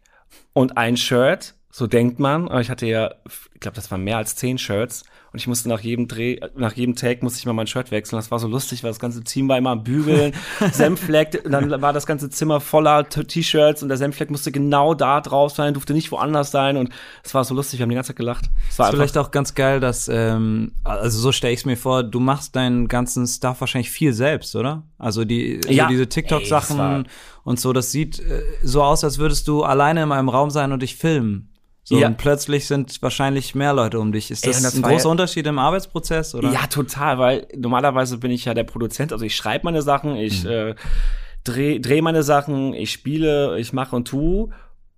und 0.53 0.77
ein 0.77 0.97
Shirt, 0.97 1.55
so 1.69 1.87
denkt 1.87 2.19
man. 2.19 2.47
Aber 2.47 2.61
ich 2.61 2.69
hatte 2.69 2.85
ja, 2.85 3.15
ich 3.53 3.59
glaube, 3.59 3.75
das 3.75 3.89
waren 3.91 4.03
mehr 4.03 4.17
als 4.17 4.35
zehn 4.35 4.57
Shirts. 4.57 5.03
Und 5.33 5.39
ich 5.39 5.47
musste 5.47 5.69
nach 5.69 5.79
jedem 5.79 6.09
Dreh, 6.09 6.39
nach 6.57 6.73
jedem 6.73 6.93
Take 6.95 7.23
musste 7.23 7.39
ich 7.39 7.45
mal 7.45 7.53
mein 7.53 7.67
Shirt 7.67 7.89
wechseln. 7.89 8.17
Das 8.17 8.31
war 8.31 8.39
so 8.39 8.49
lustig, 8.49 8.83
weil 8.83 8.89
das 8.91 8.99
ganze 8.99 9.23
Team 9.23 9.47
war 9.47 9.57
immer 9.57 9.69
am 9.69 9.83
Bügeln, 9.83 10.33
Senffleck, 10.73 11.41
und 11.45 11.51
dann 11.51 11.81
war 11.81 11.93
das 11.93 12.05
ganze 12.05 12.29
Zimmer 12.29 12.59
voller 12.59 13.07
T-Shirts 13.07 13.81
und 13.81 13.87
der 13.89 13.97
Senffleck 13.97 14.29
musste 14.29 14.51
genau 14.51 14.93
da 14.93 15.21
drauf 15.21 15.53
sein, 15.53 15.73
durfte 15.73 15.93
nicht 15.93 16.11
woanders 16.11 16.51
sein. 16.51 16.75
Und 16.75 16.89
es 17.23 17.33
war 17.33 17.43
so 17.45 17.53
lustig, 17.55 17.79
wir 17.79 17.83
haben 17.83 17.89
die 17.89 17.95
ganze 17.95 18.09
Zeit 18.09 18.17
gelacht. 18.17 18.45
Es 18.69 18.77
war 18.77 18.89
ist 18.89 18.95
vielleicht 18.95 19.17
auch 19.17 19.31
ganz 19.31 19.55
geil, 19.55 19.79
dass, 19.79 20.09
ähm, 20.11 20.73
also 20.83 21.17
so 21.19 21.31
stelle 21.31 21.53
ich 21.53 21.59
es 21.61 21.65
mir 21.65 21.77
vor, 21.77 22.03
du 22.03 22.19
machst 22.19 22.55
deinen 22.57 22.87
ganzen 22.89 23.25
Stuff 23.25 23.61
wahrscheinlich 23.61 23.89
viel 23.91 24.11
selbst, 24.13 24.55
oder? 24.57 24.83
Also 24.97 25.23
die, 25.23 25.61
Ja. 25.69 25.85
so 25.85 25.89
diese 25.91 26.05
das 26.07 26.15
war- 26.17 26.21
TikTok-Sachen 26.23 27.07
und 27.43 27.59
so, 27.59 27.71
das 27.73 27.91
sieht 27.91 28.19
äh, 28.19 28.41
so 28.63 28.83
aus, 28.83 29.03
als 29.05 29.17
würdest 29.17 29.47
du 29.47 29.63
alleine 29.63 30.03
in 30.03 30.11
einem 30.11 30.29
Raum 30.29 30.49
sein 30.49 30.73
und 30.73 30.81
dich 30.81 30.95
filmen. 30.97 31.47
So, 31.83 31.97
Ja. 31.97 32.07
und 32.07 32.17
plötzlich 32.17 32.67
sind 32.67 33.01
wahrscheinlich 33.01 33.55
mehr 33.55 33.73
Leute 33.73 33.99
um 33.99 34.11
dich. 34.11 34.29
Ist 34.29 34.43
Ey, 34.45 34.49
das, 34.51 34.57
und 34.57 34.63
das 34.65 34.75
ein 34.75 34.81
großer 34.83 35.05
ja- 35.05 35.11
Unterschied 35.11 35.47
im 35.47 35.57
Arbeitsprozess, 35.59 36.35
oder? 36.35 36.51
Ja, 36.51 36.67
total, 36.67 37.17
weil 37.17 37.47
normalerweise 37.57 38.17
bin 38.19 38.31
ich 38.31 38.45
ja 38.45 38.53
der 38.53 38.63
Produzent, 38.65 39.11
also 39.11 39.25
ich 39.25 39.35
schreibe 39.35 39.65
meine 39.65 39.81
Sachen, 39.81 40.15
ich 40.15 40.45
äh, 40.45 40.75
dreh, 41.43 41.79
dreh 41.79 42.01
meine 42.01 42.21
Sachen, 42.23 42.73
ich 42.73 42.91
spiele, 42.91 43.59
ich 43.59 43.73
mache 43.73 43.95
und 43.95 44.07
tu. 44.07 44.49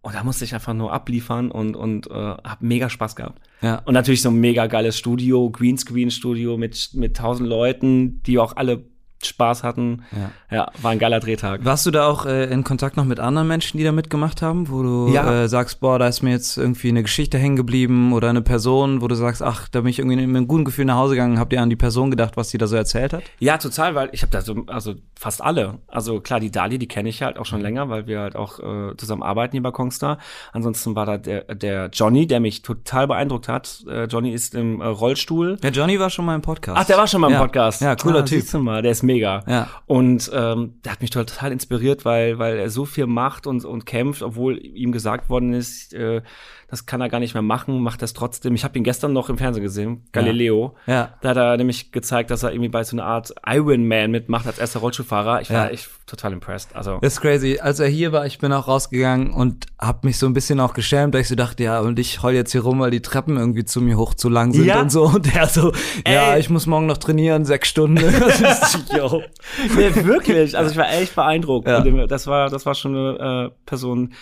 Und 0.02 0.14
da 0.16 0.26
musste 0.26 0.44
ich 0.44 0.54
einfach 0.54 0.74
nur 0.74 0.92
abliefern 0.92 1.50
und, 1.50 1.78
und 1.78 2.08
äh, 2.08 2.14
hab 2.14 2.62
mega 2.62 2.90
Spaß 2.90 3.16
gehabt. 3.16 3.40
Ja. 3.62 3.82
Und 3.86 3.94
natürlich 3.94 4.22
so 4.22 4.28
ein 4.30 4.36
mega 4.36 4.68
geiles 4.68 4.98
Studio, 4.98 5.50
Greenscreen-Studio 5.50 6.58
mit, 6.58 6.90
mit 6.94 7.16
tausend 7.16 7.48
Leuten, 7.48 8.22
die 8.24 8.38
auch 8.38 8.58
alle 8.58 8.84
Spaß 9.28 9.64
hatten. 9.64 10.04
Ja. 10.50 10.58
ja, 10.58 10.72
war 10.82 10.92
ein 10.92 11.00
geiler 11.00 11.20
Drehtag. 11.20 11.64
Warst 11.66 11.86
du 11.86 11.92
da 11.92 12.08
auch 12.08 12.26
äh, 12.26 12.46
in 12.46 12.64
Kontakt 12.64 12.98
noch 12.98 13.06
mit 13.06 13.20
anderen 13.20 13.48
Menschen, 13.48 13.78
die 13.78 13.84
da 13.84 13.92
mitgemacht 13.92 14.42
haben, 14.42 14.70
wo 14.70 14.84
du 14.84 15.12
Ja. 15.14 15.44
äh, 15.44 15.50
sagst, 15.50 15.80
boah, 15.80 16.00
da 16.00 16.08
ist 16.08 16.22
mir 16.22 16.32
jetzt 16.32 16.58
irgendwie 16.58 16.90
eine 16.90 17.04
Geschichte 17.04 17.38
hängen 17.38 17.56
geblieben 17.56 18.14
oder 18.14 18.30
eine 18.30 18.42
Person, 18.42 19.02
wo 19.02 19.08
du 19.08 19.16
sagst, 19.16 19.42
ach, 19.42 19.68
da 19.70 19.82
bin 19.82 19.90
ich 19.90 20.00
irgendwie 20.00 20.18
mit 20.18 20.36
einem 20.36 20.48
guten 20.48 20.66
Gefühl 20.66 20.86
nach 20.86 20.96
Hause 20.96 21.16
gegangen, 21.16 21.40
habt 21.40 21.54
ihr 21.54 21.62
an 21.62 21.70
die 21.70 21.76
Person 21.76 22.12
gedacht, 22.12 22.38
was 22.38 22.50
die 22.50 22.58
da 22.58 22.68
so 22.68 22.76
erzählt 22.76 23.14
hat? 23.14 23.24
Ja, 23.40 23.58
total, 23.58 23.96
weil 23.96 24.10
ich 24.12 24.22
habe 24.22 24.32
da 24.32 24.42
so, 24.42 24.64
also 24.68 24.96
fast 25.20 25.44
alle. 25.44 25.80
Also 25.88 26.20
klar, 26.20 26.40
die 26.40 26.52
Dali, 26.52 26.78
die 26.78 26.88
kenne 26.88 27.10
ich 27.10 27.22
halt 27.22 27.38
auch 27.38 27.46
schon 27.46 27.62
länger, 27.62 27.90
weil 27.90 28.08
wir 28.08 28.20
halt 28.20 28.36
auch 28.36 28.60
äh, 28.60 28.96
zusammen 28.98 29.24
arbeiten 29.24 29.54
hier 29.54 29.64
bei 29.64 29.72
Kongstar. 29.72 30.18
Ansonsten 30.52 30.96
war 30.96 31.06
da 31.06 31.18
der, 31.18 31.56
der 31.56 31.90
Johnny, 31.94 32.28
der 32.28 32.40
mich 32.40 32.62
total 32.62 33.08
beeindruckt 33.08 33.48
hat. 33.48 33.84
Äh, 33.90 34.06
Johnny 34.06 34.32
ist 34.32 34.56
im 34.56 34.82
äh, 34.82 34.86
Rollstuhl. 34.86 35.58
Ja, 35.64 35.70
Johnny 35.70 36.00
war 36.00 36.10
schon 36.10 36.26
mal 36.26 36.36
im 36.36 36.42
Podcast. 36.42 36.78
Ach, 36.82 36.86
der 36.86 36.98
war 36.98 37.08
schon 37.08 37.22
mal 37.22 37.28
im 37.28 37.34
ja. 37.34 37.40
Podcast. 37.42 37.82
Ja, 37.82 37.96
cooler 37.96 38.20
ah, 38.20 38.24
Typ. 38.24 38.54
mal, 38.54 38.82
der 38.82 38.92
ist 38.92 39.04
mega. 39.04 39.13
Ja. 39.22 39.68
Und 39.86 40.30
ähm, 40.34 40.76
der 40.84 40.92
hat 40.94 41.02
mich 41.02 41.10
total 41.12 41.52
inspiriert, 41.52 42.06
weil, 42.06 42.40
weil 42.40 42.58
er 42.58 42.70
so 42.70 42.86
viel 42.86 43.06
macht 43.08 43.48
und, 43.48 43.64
und 43.66 43.86
kämpft, 43.86 44.22
obwohl 44.22 44.58
ihm 44.58 44.92
gesagt 44.92 45.30
worden 45.30 45.54
ist, 45.54 45.94
äh, 45.94 46.22
das 46.70 46.88
kann 46.88 47.02
er 47.02 47.10
gar 47.10 47.20
nicht 47.20 47.36
mehr 47.36 47.44
machen, 47.44 47.82
macht 47.82 48.02
das 48.02 48.14
trotzdem. 48.14 48.56
Ich 48.56 48.64
habe 48.64 48.76
ihn 48.80 48.84
gestern 48.84 49.14
noch 49.14 49.30
im 49.30 49.38
Fernsehen 49.38 49.62
gesehen, 49.62 50.06
Galileo. 50.12 50.76
Ja. 50.88 51.14
Da 51.22 51.30
hat 51.30 51.38
er 51.38 51.56
nämlich 51.58 51.92
gezeigt, 51.92 52.32
dass 52.32 52.42
er 52.42 52.52
irgendwie 52.52 52.70
bei 52.70 52.84
so 52.84 52.96
einer 52.98 53.06
Art 53.06 53.32
Iron 53.48 53.88
Man 53.88 54.10
mitmacht 54.10 54.48
als 54.48 54.58
erster 54.58 54.80
Rollstuhlfahrer. 54.80 55.42
Ich 55.42 55.52
war 55.52 55.66
Ja. 55.66 55.70
echt 55.72 55.88
total 56.08 56.34
impressed. 56.34 56.76
Also 56.76 56.98
Das 57.00 57.14
ist 57.14 57.22
crazy. 57.22 57.60
Als 57.62 57.80
er 57.80 57.88
hier 57.90 58.12
war, 58.12 58.26
ich 58.26 58.40
bin 58.40 58.52
auch 58.52 58.68
rausgegangen 58.68 59.34
und 59.34 59.68
hab 59.78 60.04
mich 60.04 60.18
so 60.18 60.26
ein 60.26 60.34
bisschen 60.34 60.60
auch 60.60 60.74
geschämt, 60.74 61.14
weil 61.14 61.22
ich 61.22 61.28
so 61.28 61.36
dachte, 61.36 61.64
ja, 61.64 61.80
und 61.80 62.00
ich 62.00 62.24
heul 62.24 62.34
jetzt 62.34 62.52
hier 62.54 62.62
rum, 62.62 62.80
weil 62.80 62.90
die 62.90 63.02
Treppen 63.04 63.38
irgendwie 63.38 63.66
zu 63.66 63.80
mir 63.80 63.96
hoch 64.00 64.16
zu 64.16 64.28
lang 64.30 64.52
sind 64.52 64.66
Ja. 64.66 64.82
und 64.82 64.92
so. 64.92 65.04
Und 65.04 65.32
der 65.36 65.46
so, 65.48 65.74
ja, 66.08 66.34
Ey. 66.34 66.40
ich 66.40 66.50
muss 66.50 66.66
morgen 66.66 66.88
noch 66.88 66.98
trainieren, 66.98 67.46
sechs 67.46 67.68
Stunden. 67.70 68.04
Yo. 69.12 69.24
nee, 69.76 69.96
wirklich. 70.06 70.58
Also 70.58 70.72
ich 70.72 70.78
war 70.78 70.92
echt 70.92 71.16
beeindruckt. 71.16 71.68
Ja. 71.68 71.82
Das 72.08 72.28
war, 72.28 72.50
das 72.50 72.66
war 72.66 72.76
schon 72.76 72.96
eine 72.96 73.48
äh, 73.48 73.52
Person, 73.66 74.14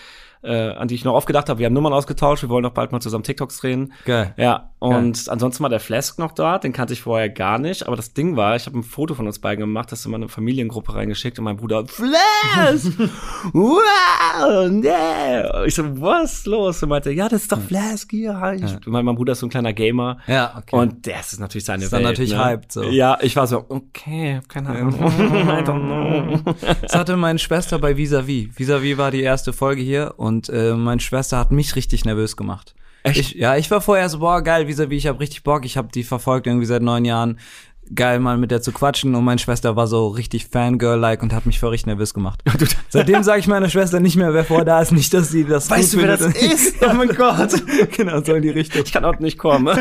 äh, 0.42 0.70
an 0.70 0.88
die 0.88 0.94
ich 0.94 1.04
noch 1.04 1.14
oft 1.14 1.26
gedacht 1.26 1.48
habe. 1.48 1.58
Wir 1.58 1.66
haben 1.66 1.74
Nummern 1.74 1.92
ausgetauscht. 1.92 2.42
Wir 2.42 2.48
wollen 2.48 2.64
doch 2.64 2.72
bald 2.72 2.92
mal 2.92 3.00
zusammen 3.00 3.24
TikToks 3.24 3.58
drehen. 3.60 3.92
Geil. 4.04 4.34
Ja, 4.36 4.71
und 4.82 5.28
ansonsten 5.28 5.62
war 5.62 5.70
der 5.70 5.78
Flask 5.78 6.18
noch 6.18 6.32
dort, 6.32 6.64
den 6.64 6.72
kannte 6.72 6.92
ich 6.92 7.02
vorher 7.02 7.28
gar 7.28 7.60
nicht. 7.60 7.86
Aber 7.86 7.94
das 7.94 8.14
Ding 8.14 8.34
war, 8.34 8.56
ich 8.56 8.66
habe 8.66 8.76
ein 8.76 8.82
Foto 8.82 9.14
von 9.14 9.28
uns 9.28 9.38
beiden 9.38 9.60
gemacht, 9.60 9.92
das 9.92 10.04
in 10.04 10.10
meine 10.10 10.28
Familiengruppe 10.28 10.96
reingeschickt 10.96 11.38
und 11.38 11.44
mein 11.44 11.56
Bruder, 11.56 11.86
Flask! 11.86 12.92
wow! 13.52 14.68
Nee! 14.68 15.66
Ich 15.68 15.76
so, 15.76 15.84
was 16.00 16.32
ist 16.32 16.46
los? 16.46 16.82
Und 16.82 16.88
meinte, 16.88 17.12
ja, 17.12 17.28
das 17.28 17.42
ist 17.42 17.52
doch 17.52 17.60
Flask 17.60 18.10
hier. 18.10 18.32
Ich, 18.56 18.86
mein, 18.86 19.04
mein 19.04 19.14
Bruder 19.14 19.34
ist 19.34 19.38
so 19.38 19.46
ein 19.46 19.50
kleiner 19.50 19.72
Gamer. 19.72 20.18
Ja, 20.26 20.52
okay. 20.58 20.74
Und 20.74 21.06
das 21.06 21.32
ist 21.32 21.38
natürlich 21.38 21.64
seine 21.64 21.84
Ist 21.84 21.92
dann 21.92 22.00
Welt. 22.00 22.14
natürlich 22.14 22.32
ne? 22.32 22.44
hyped, 22.44 22.72
so. 22.72 22.82
Ja, 22.82 23.18
ich 23.22 23.36
war 23.36 23.46
so, 23.46 23.64
okay, 23.68 24.40
keine 24.48 24.70
Ahnung. 24.70 24.94
I 24.94 25.62
don't 25.62 26.40
know. 26.42 26.54
Das 26.82 26.96
hatte 26.96 27.16
meine 27.16 27.38
Schwester 27.38 27.78
bei 27.78 27.96
Visavi. 27.96 28.50
Visavi 28.56 28.98
war 28.98 29.12
die 29.12 29.22
erste 29.22 29.52
Folge 29.52 29.82
hier 29.82 30.14
und 30.16 30.48
äh, 30.48 30.74
meine 30.74 31.00
Schwester 31.00 31.38
hat 31.38 31.52
mich 31.52 31.76
richtig 31.76 32.04
nervös 32.04 32.36
gemacht. 32.36 32.74
Echt? 33.02 33.18
Ich, 33.18 33.34
ja, 33.34 33.56
ich 33.56 33.70
war 33.70 33.80
vorher 33.80 34.08
so, 34.08 34.20
boah, 34.20 34.42
geil, 34.42 34.68
Visavi, 34.68 34.96
ich 34.96 35.06
habe 35.06 35.20
richtig 35.20 35.42
Bock. 35.42 35.64
Ich 35.64 35.76
habe 35.76 35.88
die 35.92 36.04
verfolgt 36.04 36.46
irgendwie 36.46 36.66
seit 36.66 36.82
neun 36.82 37.04
Jahren. 37.04 37.38
Geil, 37.94 38.20
mal 38.20 38.38
mit 38.38 38.52
der 38.52 38.62
zu 38.62 38.70
quatschen 38.70 39.14
und 39.16 39.24
meine 39.24 39.40
Schwester 39.40 39.74
war 39.74 39.88
so 39.88 40.06
richtig 40.08 40.46
Fangirl-like 40.46 41.22
und 41.22 41.32
hat 41.32 41.46
mich 41.46 41.58
voll 41.58 41.70
richtig 41.70 41.88
nervös 41.88 42.14
gemacht. 42.14 42.42
Seitdem 42.88 43.24
sage 43.24 43.40
ich 43.40 43.48
meiner 43.48 43.68
Schwester 43.68 43.98
nicht 43.98 44.16
mehr, 44.16 44.32
wer 44.32 44.44
vor 44.44 44.64
da 44.64 44.80
ist, 44.80 44.92
nicht, 44.92 45.12
dass 45.12 45.30
sie 45.30 45.44
das 45.44 45.68
Weißt 45.68 45.94
du, 45.94 45.98
wer 45.98 46.16
das 46.16 46.22
ist? 46.22 46.76
Oh 46.88 46.94
mein 46.94 47.08
Gott. 47.08 47.50
genau, 47.96 48.22
so 48.22 48.34
in 48.34 48.42
die 48.42 48.50
Richtung. 48.50 48.82
Ich 48.84 48.92
kann 48.92 49.04
auch 49.04 49.18
nicht 49.18 49.36
kommen. 49.36 49.76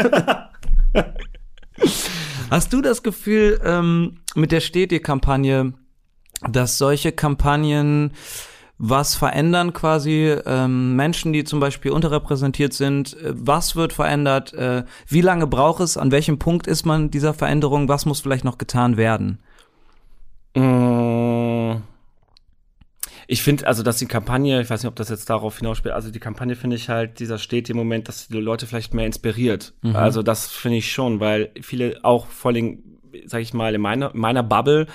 Hast 2.50 2.74
du 2.74 2.82
das 2.82 3.04
Gefühl 3.04 3.62
ähm, 3.64 4.20
mit 4.36 4.52
der 4.52 4.60
Steht 4.62 4.92
ihr 4.92 5.02
Kampagne, 5.02 5.74
dass 6.50 6.78
solche 6.78 7.12
Kampagnen 7.12 8.14
was 8.84 9.14
verändern 9.14 9.74
quasi 9.74 10.36
ähm, 10.44 10.96
Menschen, 10.96 11.34
die 11.34 11.44
zum 11.44 11.60
Beispiel 11.60 11.92
unterrepräsentiert 11.92 12.74
sind? 12.74 13.16
Äh, 13.22 13.34
Was 13.36 13.76
wird 13.76 13.94
verändert? 13.94 14.54
Äh, 14.54 14.86
wie 15.08 15.22
lange 15.22 15.46
braucht 15.46 15.82
es? 15.82 15.98
An 15.98 16.12
welchem 16.12 16.40
Punkt 16.40 16.66
ist 16.66 16.84
man 16.84 17.12
dieser 17.12 17.36
Veränderung? 17.36 17.88
Was 17.90 18.08
muss 18.08 18.22
vielleicht 18.22 18.44
noch 18.44 18.58
getan 18.58 18.98
werden? 18.98 19.38
Mm. 20.56 21.84
Ich 23.28 23.44
finde, 23.44 23.68
also, 23.68 23.84
dass 23.84 23.98
die 23.98 24.08
Kampagne, 24.08 24.60
ich 24.60 24.70
weiß 24.70 24.82
nicht, 24.82 24.90
ob 24.90 24.96
das 24.96 25.10
jetzt 25.10 25.30
darauf 25.30 25.60
hinausspielt, 25.60 25.94
also 25.94 26.10
die 26.10 26.20
Kampagne 26.20 26.56
finde 26.56 26.76
ich 26.76 26.90
halt, 26.90 27.20
dieser 27.20 27.38
steht 27.38 27.70
im 27.70 27.78
Moment, 27.78 28.08
dass 28.08 28.28
die 28.28 28.38
Leute 28.38 28.66
vielleicht 28.66 28.96
mehr 28.96 29.06
inspiriert. 29.06 29.74
Also 29.94 30.22
das 30.22 30.48
finde 30.48 30.80
ich 30.80 30.92
schon, 30.92 31.20
weil 31.22 31.52
viele 31.62 32.00
auch 32.04 32.26
vor 32.26 32.52
allem, 32.52 32.80
sag 33.26 33.42
ich 33.42 33.54
mal, 33.54 33.74
in 33.76 33.82
meiner, 33.82 34.12
meiner 34.14 34.44
Bubble 34.44 34.88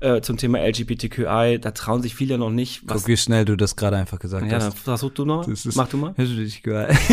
äh, 0.00 0.20
zum 0.20 0.36
Thema 0.36 0.58
LGBTQI, 0.66 1.58
da 1.60 1.70
trauen 1.72 2.02
sich 2.02 2.14
viele 2.14 2.38
noch 2.38 2.50
nicht. 2.50 2.82
Was, 2.86 3.02
Guck, 3.02 3.08
wie 3.08 3.16
schnell 3.16 3.44
du 3.44 3.56
das 3.56 3.76
gerade 3.76 3.96
einfach 3.96 4.18
gesagt 4.18 4.50
ja, 4.50 4.58
hast. 4.60 4.78
versuch 4.78 5.10
du 5.10 5.24
noch. 5.24 5.46
Das 5.46 5.66
ist- 5.66 5.76
Mach 5.76 5.88
du 5.88 5.96
mal. 5.98 6.14
Geil. 6.62 6.96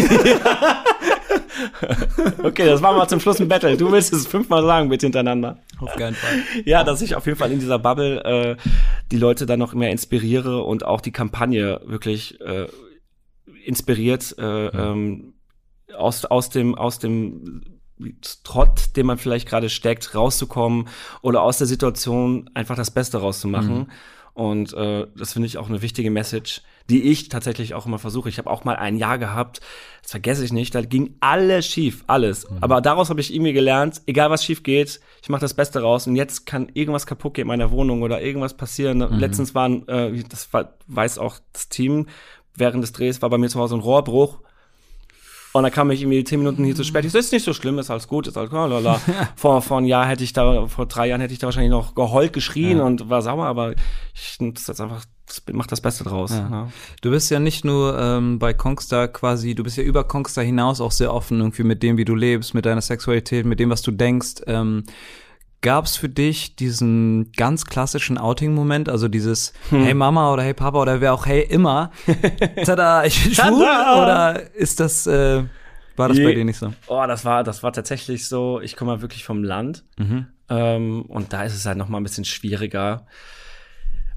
Okay, 2.43 2.65
das 2.65 2.81
machen 2.81 2.97
wir 2.97 3.07
zum 3.07 3.19
Schluss 3.19 3.39
ein 3.39 3.47
Battle. 3.47 3.77
Du 3.77 3.91
willst 3.91 4.11
es 4.13 4.27
fünfmal 4.27 4.63
sagen, 4.63 4.89
bitte 4.89 5.05
hintereinander. 5.05 5.59
Auf 5.79 5.93
keinen 5.95 6.15
Fall. 6.15 6.39
Ja, 6.65 6.83
dass 6.83 7.01
ich 7.01 7.15
auf 7.15 7.25
jeden 7.25 7.37
Fall 7.37 7.51
in 7.51 7.59
dieser 7.59 7.79
Bubble 7.79 8.23
äh, 8.23 8.55
die 9.11 9.17
Leute 9.17 9.45
dann 9.45 9.59
noch 9.59 9.73
mehr 9.73 9.91
inspiriere 9.91 10.63
und 10.63 10.85
auch 10.85 10.99
die 11.01 11.11
Kampagne 11.11 11.79
wirklich 11.85 12.39
äh, 12.41 12.67
inspiriert 13.65 14.35
äh, 14.37 14.67
ähm, 14.67 15.33
aus, 15.95 16.25
aus 16.25 16.49
dem 16.49 16.75
aus 16.75 16.99
dem 16.99 17.61
Trott, 18.43 18.95
den 18.95 19.05
man 19.05 19.17
vielleicht 19.17 19.47
gerade 19.47 19.69
steckt, 19.69 20.15
rauszukommen 20.15 20.87
oder 21.21 21.41
aus 21.41 21.57
der 21.57 21.67
Situation 21.67 22.49
einfach 22.53 22.75
das 22.75 22.91
Beste 22.91 23.17
rauszumachen. 23.19 23.87
Und 24.33 24.73
äh, 24.73 25.05
das 25.15 25.33
finde 25.33 25.45
ich 25.45 25.57
auch 25.59 25.69
eine 25.69 25.81
wichtige 25.83 26.09
Message, 26.09 26.61
die 26.89 27.03
ich 27.03 27.29
tatsächlich 27.29 27.75
auch 27.75 27.85
immer 27.85 27.99
versuche. 27.99 28.29
Ich 28.29 28.39
habe 28.39 28.49
auch 28.49 28.63
mal 28.63 28.75
ein 28.75 28.97
Jahr 28.97 29.17
gehabt, 29.19 29.61
das 30.01 30.11
vergesse 30.11 30.43
ich 30.43 30.51
nicht, 30.51 30.73
da 30.73 30.81
ging 30.81 31.15
alles 31.19 31.67
schief, 31.67 32.03
alles. 32.07 32.45
Aber 32.61 32.81
daraus 32.81 33.09
habe 33.09 33.21
ich 33.21 33.33
irgendwie 33.33 33.53
gelernt, 33.53 34.01
egal 34.07 34.31
was 34.31 34.43
schief 34.43 34.63
geht, 34.63 34.99
ich 35.21 35.29
mache 35.29 35.41
das 35.41 35.53
Beste 35.53 35.81
raus. 35.81 36.07
Und 36.07 36.15
jetzt 36.15 36.45
kann 36.45 36.69
irgendwas 36.73 37.05
kaputt 37.05 37.35
gehen 37.35 37.43
in 37.43 37.47
meiner 37.47 37.71
Wohnung 37.71 38.01
oder 38.01 38.21
irgendwas 38.21 38.55
passieren. 38.55 39.01
Letztens 39.19 39.53
waren, 39.55 39.87
äh, 39.87 40.23
das 40.27 40.51
war, 40.51 40.73
weiß 40.87 41.19
auch 41.19 41.37
das 41.53 41.69
Team, 41.69 42.07
während 42.55 42.83
des 42.83 42.91
Drehs 42.91 43.21
war 43.21 43.29
bei 43.29 43.37
mir 43.37 43.49
zu 43.49 43.59
Hause 43.59 43.75
ein 43.75 43.81
Rohrbruch. 43.81 44.39
Und 45.53 45.61
dann 45.63 45.71
kam 45.71 45.91
ich 45.91 46.01
irgendwie 46.01 46.23
zehn 46.23 46.39
Minuten 46.39 46.63
hier 46.65 46.75
zu 46.75 46.83
spät. 46.83 47.05
Ich 47.05 47.11
so, 47.11 47.19
ist 47.19 47.31
nicht 47.31 47.45
so 47.45 47.53
schlimm, 47.53 47.77
ist 47.77 47.91
alles 47.91 48.07
gut, 48.07 48.27
ist 48.27 48.37
alles 48.37 48.49
gut. 48.49 48.57
Lala. 48.69 48.99
vor, 49.35 49.61
vor 49.61 49.77
ein 49.77 49.85
Jahr 49.85 50.07
hätte 50.07 50.23
ich 50.23 50.33
da, 50.33 50.65
vor 50.67 50.87
drei 50.87 51.07
Jahren 51.07 51.21
hätte 51.21 51.33
ich 51.33 51.39
da 51.39 51.45
wahrscheinlich 51.47 51.69
noch 51.71 51.93
geheult, 51.93 52.33
geschrien 52.33 52.79
Ja. 52.79 52.83
und 52.83 53.09
war 53.09 53.21
sauer, 53.21 53.45
aber 53.45 53.75
ich 54.15 54.37
nutze 54.39 54.71
jetzt 54.71 54.81
einfach, 54.81 55.05
das 55.27 55.43
mach 55.51 55.67
das 55.67 55.79
Beste 55.79 56.03
draus. 56.03 56.31
Ja. 56.31 56.49
Ja. 56.49 56.69
Du 57.01 57.11
bist 57.11 57.29
ja 57.29 57.39
nicht 57.39 57.65
nur 57.65 57.97
ähm, 57.99 58.39
bei 58.39 58.53
Kongstar 58.53 59.07
quasi, 59.07 59.53
du 59.53 59.63
bist 59.63 59.77
ja 59.77 59.83
über 59.83 60.03
Kongstar 60.03 60.43
hinaus 60.43 60.81
auch 60.81 60.91
sehr 60.91 61.13
offen 61.13 61.39
irgendwie 61.39 61.63
mit 61.63 61.83
dem, 61.83 61.97
wie 61.97 62.05
du 62.05 62.15
lebst, 62.15 62.55
mit 62.55 62.65
deiner 62.65 62.81
Sexualität, 62.81 63.45
mit 63.45 63.59
dem, 63.59 63.69
was 63.69 63.83
du 63.83 63.91
denkst. 63.91 64.41
Ähm, 64.47 64.83
Gab 65.63 65.85
es 65.85 65.95
für 65.95 66.09
dich 66.09 66.57
diesen 66.57 67.31
ganz 67.31 67.65
klassischen 67.65 68.17
Outing-Moment, 68.17 68.89
also 68.89 69.07
dieses 69.07 69.53
Hey 69.69 69.93
Mama 69.93 70.31
oder 70.33 70.43
Hey 70.43 70.53
Papa 70.53 70.77
oder 70.81 70.99
wer 70.99 71.13
auch 71.13 71.25
Hey 71.25 71.41
immer, 71.41 71.89
tada, 72.65 73.05
ich 73.05 73.23
bin 73.23 73.33
schwul? 73.33 73.61
Oder 73.63 74.53
ist 74.55 74.81
das, 74.81 75.07
äh, 75.07 75.43
war 75.95 76.09
das 76.09 76.17
bei 76.17 76.25
Nee. 76.25 76.35
dir 76.35 76.43
nicht 76.43 76.57
so? 76.59 76.73
Oh, 76.87 77.05
das 77.07 77.23
war, 77.23 77.45
das 77.45 77.63
war 77.63 77.71
tatsächlich 77.71 78.27
so, 78.27 78.59
ich 78.59 78.75
komme 78.75 78.91
mal 78.91 79.01
wirklich 79.01 79.23
vom 79.23 79.41
Land. 79.41 79.85
Mhm. 79.97 80.27
Ähm, 80.49 81.03
und 81.03 81.31
da 81.31 81.43
ist 81.43 81.55
es 81.55 81.65
halt 81.65 81.77
noch 81.77 81.87
mal 81.87 81.97
ein 81.99 82.03
bisschen 82.03 82.25
schwieriger. 82.25 83.05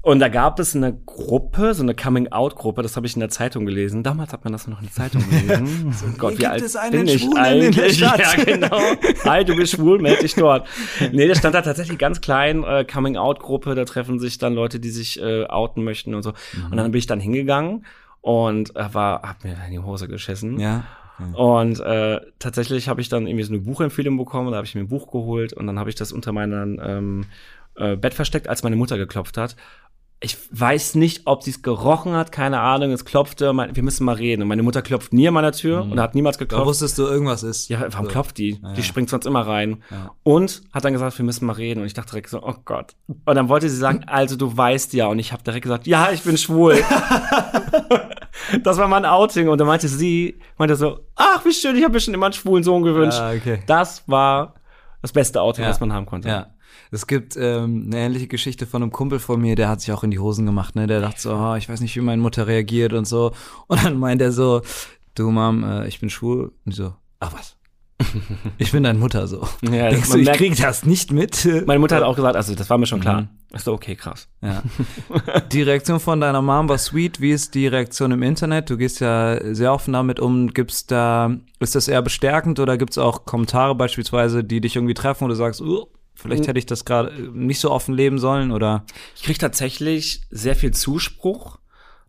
Und 0.07 0.19
da 0.19 0.29
gab 0.29 0.57
es 0.61 0.73
eine 0.73 0.97
Gruppe, 1.05 1.73
so 1.73 1.83
eine 1.83 1.93
Coming-out-Gruppe, 1.93 2.81
das 2.81 2.95
habe 2.95 3.05
ich 3.05 3.15
in 3.15 3.19
der 3.19 3.27
Zeitung 3.27 3.65
gelesen. 3.65 4.03
Damals 4.03 4.31
hat 4.31 4.45
man 4.45 4.53
das 4.53 4.65
noch 4.65 4.79
in 4.79 4.85
der 4.85 4.93
Zeitung 4.93 5.21
gelesen. 5.29 5.93
oh 6.05 6.17
Gott, 6.17 6.39
wie 6.39 6.47
alt 6.47 6.63
bin 6.91 7.07
ich 7.07 7.23
Schwulen 7.23 7.37
eigentlich? 7.37 7.99
Ja, 7.99 8.15
genau. 8.41 8.79
Hi, 9.25 9.43
du 9.43 9.53
bist 9.57 9.73
schwul, 9.73 9.99
meld 9.99 10.21
dich 10.21 10.35
dort. 10.35 10.65
Nee, 11.11 11.27
das 11.27 11.39
stand 11.39 11.55
da 11.55 11.61
tatsächlich 11.61 11.97
ganz 11.97 12.21
klein, 12.21 12.63
äh, 12.63 12.85
Coming-out-Gruppe, 12.85 13.75
da 13.75 13.83
treffen 13.83 14.17
sich 14.17 14.37
dann 14.37 14.53
Leute, 14.53 14.79
die 14.79 14.91
sich 14.91 15.21
äh, 15.21 15.43
outen 15.43 15.83
möchten 15.83 16.15
und 16.15 16.23
so. 16.23 16.29
Mhm. 16.53 16.71
Und 16.71 16.77
dann 16.77 16.91
bin 16.91 16.99
ich 16.99 17.07
dann 17.07 17.19
hingegangen 17.19 17.85
und 18.21 18.77
äh, 18.77 18.93
war, 18.93 19.23
hab 19.23 19.43
mir 19.43 19.57
in 19.65 19.71
die 19.73 19.79
Hose 19.79 20.07
geschissen. 20.07 20.57
Ja. 20.57 20.85
Und 21.33 21.81
äh, 21.81 22.21
tatsächlich 22.39 22.87
habe 22.87 23.01
ich 23.01 23.09
dann 23.09 23.27
irgendwie 23.27 23.43
so 23.43 23.51
eine 23.51 23.61
Buchempfehlung 23.61 24.15
bekommen, 24.17 24.51
da 24.51 24.57
habe 24.57 24.67
ich 24.67 24.73
mir 24.73 24.81
ein 24.81 24.87
Buch 24.87 25.11
geholt 25.11 25.51
und 25.51 25.67
dann 25.67 25.77
habe 25.77 25.89
ich 25.89 25.95
das 25.95 26.13
unter 26.13 26.31
meinem 26.31 26.79
ähm, 26.81 27.25
äh, 27.77 27.95
Bett 27.95 28.13
versteckt, 28.13 28.47
als 28.49 28.63
meine 28.63 28.75
Mutter 28.75 28.97
geklopft 28.97 29.37
hat. 29.37 29.55
Ich 30.19 30.35
weiß 30.49 30.95
nicht, 30.95 31.27
ob 31.27 31.43
sie 31.43 31.51
es 31.51 31.61
gerochen 31.61 32.13
hat, 32.13 32.31
keine 32.31 32.59
Ahnung. 32.59 32.91
Es 32.91 33.05
klopfte, 33.05 33.53
mein, 33.53 33.75
wir 33.75 33.83
müssen 33.83 34.03
mal 34.03 34.15
reden. 34.15 34.41
Und 34.41 34.47
meine 34.47 34.63
Mutter 34.63 34.81
klopft 34.81 35.13
nie 35.13 35.27
an 35.27 35.35
meiner 35.35 35.51
Tür 35.51 35.83
und 35.83 35.99
hat 35.99 36.15
niemals 36.15 36.37
Da 36.37 36.45
geklopft. 36.45 36.65
wusstest 36.65 36.97
du, 36.97 37.03
irgendwas 37.03 37.43
ist. 37.43 37.69
Ja, 37.69 37.81
warum 37.91 38.07
So. 38.07 38.11
klopft 38.13 38.39
die? 38.39 38.59
Ja. 38.63 38.73
Die 38.73 38.81
springt 38.81 39.11
sonst 39.11 39.27
immer 39.27 39.45
rein. 39.45 39.83
Ja. 39.91 40.09
Und 40.23 40.63
hat 40.73 40.83
dann 40.85 40.93
gesagt, 40.93 41.15
wir 41.19 41.23
müssen 41.25 41.45
mal 41.45 41.53
reden. 41.53 41.81
Und 41.81 41.85
ich 41.85 41.93
dachte 41.93 42.09
direkt 42.11 42.29
so, 42.29 42.41
oh 42.41 42.55
Gott. 42.65 42.95
Und 43.07 43.35
dann 43.35 43.47
wollte 43.47 43.69
sie 43.69 43.77
sagen, 43.77 44.05
also 44.07 44.35
du 44.37 44.57
weißt 44.57 44.93
ja. 44.93 45.05
Und 45.05 45.19
ich 45.19 45.33
habe 45.33 45.43
direkt 45.43 45.61
gesagt, 45.63 45.85
ja, 45.85 46.09
ich 46.11 46.23
bin 46.23 46.35
schwul. 46.35 46.77
das 48.63 48.77
war 48.77 48.87
mein 48.87 49.05
Outing. 49.05 49.49
Und 49.49 49.59
dann 49.59 49.67
meinte 49.67 49.87
sie, 49.87 50.39
meinte 50.57 50.75
so, 50.75 50.99
ach, 51.15 51.43
wie 51.45 51.53
schön, 51.53 51.75
ich 51.75 51.83
habe 51.83 51.93
mir 51.93 51.99
schon 51.99 52.13
immer 52.13 52.25
einen 52.27 52.33
schwulen 52.33 52.63
Sohn 52.63 52.81
gewünscht. 52.83 53.19
Ah, 53.19 53.33
okay. 53.33 53.59
Das 53.67 54.03
war 54.07 54.55
das 55.01 55.11
beste 55.11 55.41
Outing, 55.41 55.65
was 55.65 55.79
man 55.79 55.93
haben 55.93 56.05
konnte. 56.05 56.27
Ja. 56.27 56.47
Es 56.91 57.07
gibt 57.07 57.35
ähm, 57.37 57.83
eine 57.87 57.97
ähnliche 57.97 58.27
Geschichte 58.27 58.65
von 58.65 58.81
einem 58.81 58.91
Kumpel 58.91 59.19
von 59.19 59.41
mir, 59.41 59.55
der 59.55 59.69
hat 59.69 59.81
sich 59.81 59.91
auch 59.91 60.03
in 60.03 60.11
die 60.11 60.19
Hosen 60.19 60.45
gemacht, 60.45 60.75
ne? 60.75 60.87
Der 60.87 61.01
dachte 61.01 61.19
so, 61.21 61.33
oh, 61.33 61.55
ich 61.55 61.67
weiß 61.69 61.81
nicht, 61.81 61.95
wie 61.95 62.01
meine 62.01 62.21
Mutter 62.21 62.47
reagiert 62.47 62.93
und 62.93 63.05
so. 63.05 63.31
Und 63.67 63.83
dann 63.83 63.97
meint 63.99 64.21
er 64.21 64.31
so, 64.31 64.61
du 65.15 65.29
Mom, 65.31 65.63
äh, 65.63 65.87
ich 65.87 65.99
bin 65.99 66.09
schwul. 66.09 66.51
Und 66.65 66.71
ich 66.71 66.75
so, 66.75 66.93
ach 67.19 67.33
was? 67.33 67.55
Ich 68.59 68.71
bin 68.71 68.83
deine 68.83 68.99
Mutter 68.99 69.27
so. 69.27 69.47
Ja, 69.63 69.89
Denkst 69.89 70.11
du, 70.11 70.17
ich 70.19 70.25
merkt- 70.25 70.37
krieg 70.37 70.55
das 70.55 70.85
nicht 70.85 71.11
mit? 71.11 71.47
Meine 71.65 71.79
Mutter 71.79 71.95
hat 71.97 72.03
auch 72.03 72.15
gesagt, 72.15 72.35
also 72.35 72.53
das 72.55 72.69
war 72.69 72.77
mir 72.77 72.85
schon 72.85 72.99
klar. 72.99 73.21
Mhm. 73.21 73.27
Ich 73.55 73.61
so, 73.61 73.73
okay, 73.73 73.95
krass. 73.95 74.27
Ja. 74.41 74.61
Die 75.51 75.61
Reaktion 75.63 75.99
von 75.99 76.19
deiner 76.21 76.41
Mom 76.41 76.69
war 76.69 76.77
sweet. 76.77 77.21
Wie 77.21 77.31
ist 77.31 77.55
die 77.55 77.65
Reaktion 77.67 78.11
im 78.11 78.21
Internet? 78.21 78.69
Du 78.69 78.77
gehst 78.77 78.99
ja 78.99 79.39
sehr 79.55 79.73
offen 79.73 79.93
damit 79.93 80.19
um. 80.19 80.53
Gibt's 80.53 80.85
da, 80.85 81.31
ist 81.59 81.73
das 81.73 81.87
eher 81.87 82.01
bestärkend 82.01 82.59
oder 82.59 82.77
gibt's 82.77 82.97
auch 82.97 83.25
Kommentare 83.25 83.73
beispielsweise, 83.73 84.43
die 84.43 84.59
dich 84.61 84.75
irgendwie 84.75 84.93
treffen 84.93 85.23
und 85.23 85.29
du 85.29 85.35
sagst, 85.35 85.61
uh, 85.61 85.85
vielleicht 86.17 86.43
Mhm. 86.43 86.47
hätte 86.47 86.59
ich 86.59 86.65
das 86.65 86.83
gerade 86.85 87.11
nicht 87.31 87.59
so 87.59 87.71
offen 87.71 87.95
leben 87.95 88.19
sollen 88.19 88.51
oder? 88.51 88.83
Ich 89.15 89.23
kriege 89.23 89.39
tatsächlich 89.39 90.21
sehr 90.29 90.55
viel 90.55 90.71
Zuspruch, 90.71 91.59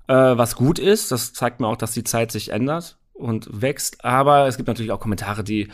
äh, 0.08 0.14
was 0.14 0.56
gut 0.56 0.78
ist. 0.78 1.12
Das 1.12 1.32
zeigt 1.32 1.60
mir 1.60 1.66
auch, 1.68 1.76
dass 1.76 1.92
die 1.92 2.04
Zeit 2.04 2.32
sich 2.32 2.50
ändert 2.50 2.96
und 3.12 3.48
wächst. 3.62 4.04
Aber 4.04 4.46
es 4.48 4.56
gibt 4.56 4.66
natürlich 4.66 4.90
auch 4.92 5.00
Kommentare, 5.00 5.44
die, 5.44 5.68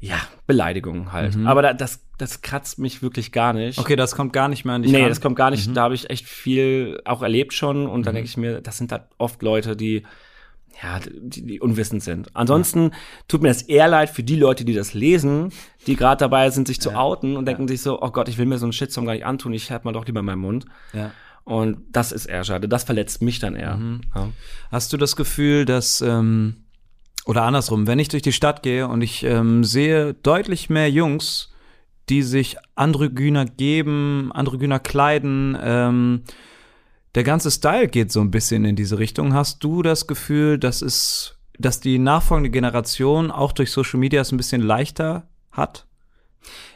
ja, 0.00 0.16
Beleidigungen 0.46 1.12
halt. 1.12 1.36
Aber 1.46 1.62
da, 1.62 1.72
das, 1.74 2.00
das 2.18 2.42
kratzt 2.42 2.78
mich 2.80 3.02
wirklich 3.02 3.30
gar 3.32 3.52
nicht. 3.52 3.78
Okay, 3.78 3.94
das 3.96 4.16
kommt 4.16 4.32
gar 4.32 4.48
nicht 4.48 4.64
mehr 4.64 4.74
an 4.74 4.82
dich 4.82 4.90
Nee, 4.92 5.00
ran. 5.02 5.08
das 5.08 5.20
kommt 5.20 5.36
gar 5.36 5.50
nicht. 5.50 5.76
Da 5.76 5.82
habe 5.82 5.94
ich 5.94 6.10
echt 6.10 6.26
viel 6.26 7.00
auch 7.04 7.22
erlebt 7.22 7.52
schon. 7.54 7.86
Und 7.86 8.04
dann 8.06 8.14
denke 8.14 8.28
ich 8.28 8.36
mir, 8.36 8.60
das 8.60 8.78
sind 8.78 8.90
halt 8.90 9.04
oft 9.18 9.42
Leute, 9.42 9.76
die, 9.76 10.02
ja, 10.82 11.00
die, 11.00 11.46
die 11.46 11.60
unwissend 11.60 12.02
sind. 12.02 12.34
Ansonsten 12.34 12.92
tut 13.28 13.42
mir 13.42 13.48
das 13.48 13.62
eher 13.62 13.88
leid 13.88 14.10
für 14.10 14.22
die 14.22 14.36
Leute, 14.36 14.64
die 14.64 14.74
das 14.74 14.94
lesen, 14.94 15.50
die 15.86 15.96
gerade 15.96 16.18
dabei 16.18 16.50
sind, 16.50 16.68
sich 16.68 16.80
zu 16.80 16.94
outen 16.94 17.36
und 17.36 17.46
denken 17.46 17.68
sich 17.68 17.82
so, 17.82 18.00
oh 18.00 18.10
Gott, 18.10 18.28
ich 18.28 18.38
will 18.38 18.46
mir 18.46 18.58
so 18.58 18.66
einen 18.66 18.72
Shitstorm 18.72 19.06
gar 19.06 19.12
nicht 19.12 19.26
antun, 19.26 19.52
ich 19.52 19.70
halte 19.70 19.84
mal 19.84 19.92
doch 19.92 20.06
lieber 20.06 20.22
meinen 20.22 20.40
Mund. 20.40 20.66
Ja. 20.92 21.10
Und 21.44 21.78
das 21.90 22.12
ist 22.12 22.26
eher 22.26 22.44
schade. 22.44 22.68
Das 22.68 22.84
verletzt 22.84 23.20
mich 23.20 23.40
dann 23.40 23.56
eher. 23.56 23.78
Ja. 24.14 24.28
Hast 24.70 24.92
du 24.92 24.96
das 24.96 25.16
Gefühl, 25.16 25.64
dass, 25.64 26.00
ähm, 26.00 26.64
oder 27.24 27.42
andersrum, 27.42 27.86
wenn 27.86 27.98
ich 27.98 28.08
durch 28.08 28.22
die 28.22 28.32
Stadt 28.32 28.62
gehe 28.62 28.86
und 28.86 29.02
ich 29.02 29.24
ähm, 29.24 29.64
sehe 29.64 30.14
deutlich 30.14 30.70
mehr 30.70 30.90
Jungs, 30.90 31.52
die 32.08 32.22
sich 32.22 32.56
androgyner 32.74 33.44
geben, 33.44 34.30
androgyner 34.32 34.78
kleiden, 34.78 35.56
ähm, 35.60 36.22
der 37.14 37.24
ganze 37.24 37.50
Style 37.50 37.88
geht 37.88 38.10
so 38.10 38.20
ein 38.20 38.30
bisschen 38.30 38.64
in 38.64 38.76
diese 38.76 38.98
Richtung. 38.98 39.34
Hast 39.34 39.62
du 39.62 39.82
das 39.82 40.06
Gefühl, 40.06 40.58
dass 40.58 40.82
es, 40.82 41.36
dass 41.58 41.80
die 41.80 41.98
nachfolgende 41.98 42.50
Generation 42.50 43.30
auch 43.30 43.52
durch 43.52 43.70
Social 43.70 44.00
Media 44.00 44.20
es 44.22 44.32
ein 44.32 44.36
bisschen 44.38 44.62
leichter 44.62 45.28
hat, 45.50 45.86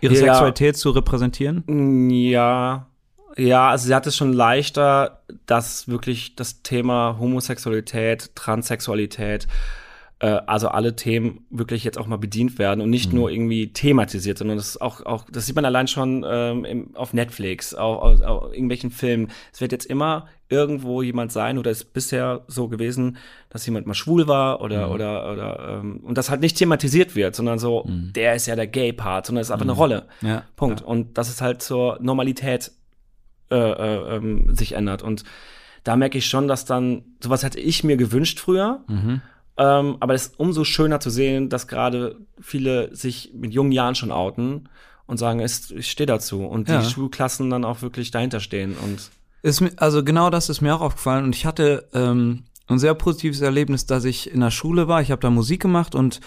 ihre 0.00 0.14
Ja. 0.14 0.20
Sexualität 0.20 0.76
zu 0.76 0.90
repräsentieren? 0.90 2.10
Ja, 2.10 2.86
ja, 3.38 3.68
also 3.68 3.86
sie 3.86 3.94
hat 3.94 4.06
es 4.06 4.16
schon 4.16 4.32
leichter, 4.32 5.22
dass 5.46 5.88
wirklich 5.88 6.36
das 6.36 6.62
Thema 6.62 7.16
Homosexualität, 7.18 8.34
Transsexualität, 8.34 9.46
äh, 10.20 10.26
also 10.46 10.68
alle 10.68 10.96
Themen 10.96 11.46
wirklich 11.50 11.84
jetzt 11.84 11.98
auch 11.98 12.06
mal 12.06 12.16
bedient 12.16 12.58
werden 12.58 12.80
und 12.80 12.90
nicht 12.90 13.12
nur 13.12 13.30
irgendwie 13.30 13.72
thematisiert, 13.72 14.38
sondern 14.38 14.56
das 14.56 14.68
ist 14.68 14.80
auch, 14.80 15.04
auch, 15.04 15.26
das 15.30 15.46
sieht 15.46 15.56
man 15.56 15.64
allein 15.64 15.88
schon 15.88 16.24
ähm, 16.28 16.64
im, 16.64 16.96
auf 16.96 17.12
Netflix, 17.12 17.74
auf, 17.74 18.02
auf, 18.02 18.20
auf 18.22 18.52
irgendwelchen 18.52 18.90
Filmen. 18.90 19.28
Es 19.52 19.60
wird 19.60 19.72
jetzt 19.72 19.86
immer 19.86 20.28
irgendwo 20.48 21.02
jemand 21.02 21.32
sein 21.32 21.58
oder 21.58 21.70
ist 21.70 21.92
bisher 21.92 22.44
so 22.46 22.68
gewesen, 22.68 23.16
dass 23.50 23.66
jemand 23.66 23.86
mal 23.86 23.94
schwul 23.94 24.28
war 24.28 24.60
oder 24.60 24.92
oder 24.92 25.32
oder 25.32 25.80
ähm, 25.80 26.00
und 26.04 26.16
das 26.16 26.30
halt 26.30 26.40
nicht 26.40 26.56
thematisiert 26.56 27.16
wird, 27.16 27.34
sondern 27.34 27.58
so, 27.58 27.84
der 27.88 28.36
ist 28.36 28.46
ja 28.46 28.54
der 28.54 28.68
Gay-Part, 28.68 29.26
sondern 29.26 29.40
es 29.42 29.48
ist 29.48 29.50
einfach 29.50 29.66
eine 29.66 29.72
Rolle. 29.72 30.06
Ja. 30.22 30.44
Punkt. 30.54 30.82
Und 30.82 31.18
dass 31.18 31.28
es 31.28 31.40
halt 31.40 31.62
zur 31.62 31.98
Normalität 32.00 32.70
äh, 33.50 33.54
äh, 33.54 34.16
ähm, 34.16 34.56
sich 34.56 34.72
ändert. 34.72 35.04
Und 35.04 35.22
da 35.84 35.94
merke 35.94 36.18
ich 36.18 36.26
schon, 36.26 36.48
dass 36.48 36.64
dann, 36.64 37.04
sowas 37.22 37.44
hätte 37.44 37.60
ich 37.60 37.84
mir 37.84 37.96
gewünscht 37.96 38.40
früher. 38.40 38.80
Mhm. 38.88 39.20
Ähm, 39.58 39.96
aber 40.00 40.14
es 40.14 40.26
ist 40.28 40.38
umso 40.40 40.64
schöner 40.64 41.00
zu 41.00 41.10
sehen, 41.10 41.48
dass 41.48 41.66
gerade 41.66 42.16
viele 42.40 42.94
sich 42.94 43.30
mit 43.34 43.52
jungen 43.54 43.72
Jahren 43.72 43.94
schon 43.94 44.12
outen 44.12 44.68
und 45.06 45.16
sagen, 45.18 45.40
es- 45.40 45.70
ich 45.70 45.90
stehe 45.90 46.06
dazu. 46.06 46.44
Und 46.44 46.68
die 46.68 46.72
Ja. 46.72 46.82
Schulklassen 46.82 47.48
dann 47.50 47.64
auch 47.64 47.80
wirklich 47.82 48.10
dahinter 48.10 48.40
stehen. 48.40 48.76
Und 48.76 49.10
Ist 49.42 49.62
also 49.80 50.02
genau 50.04 50.28
das 50.30 50.48
ist 50.48 50.60
mir 50.60 50.74
auch 50.74 50.80
aufgefallen 50.80 51.24
und 51.24 51.34
ich 51.34 51.46
hatte 51.46 51.88
ähm, 51.94 52.44
ein 52.66 52.78
sehr 52.80 52.94
positives 52.94 53.40
Erlebnis, 53.40 53.86
dass 53.86 54.04
ich 54.04 54.30
in 54.30 54.40
der 54.40 54.50
Schule 54.50 54.88
war. 54.88 55.00
Ich 55.00 55.10
habe 55.12 55.20
da 55.22 55.30
Musik 55.30 55.62
gemacht 55.62 55.94
und 55.94 56.20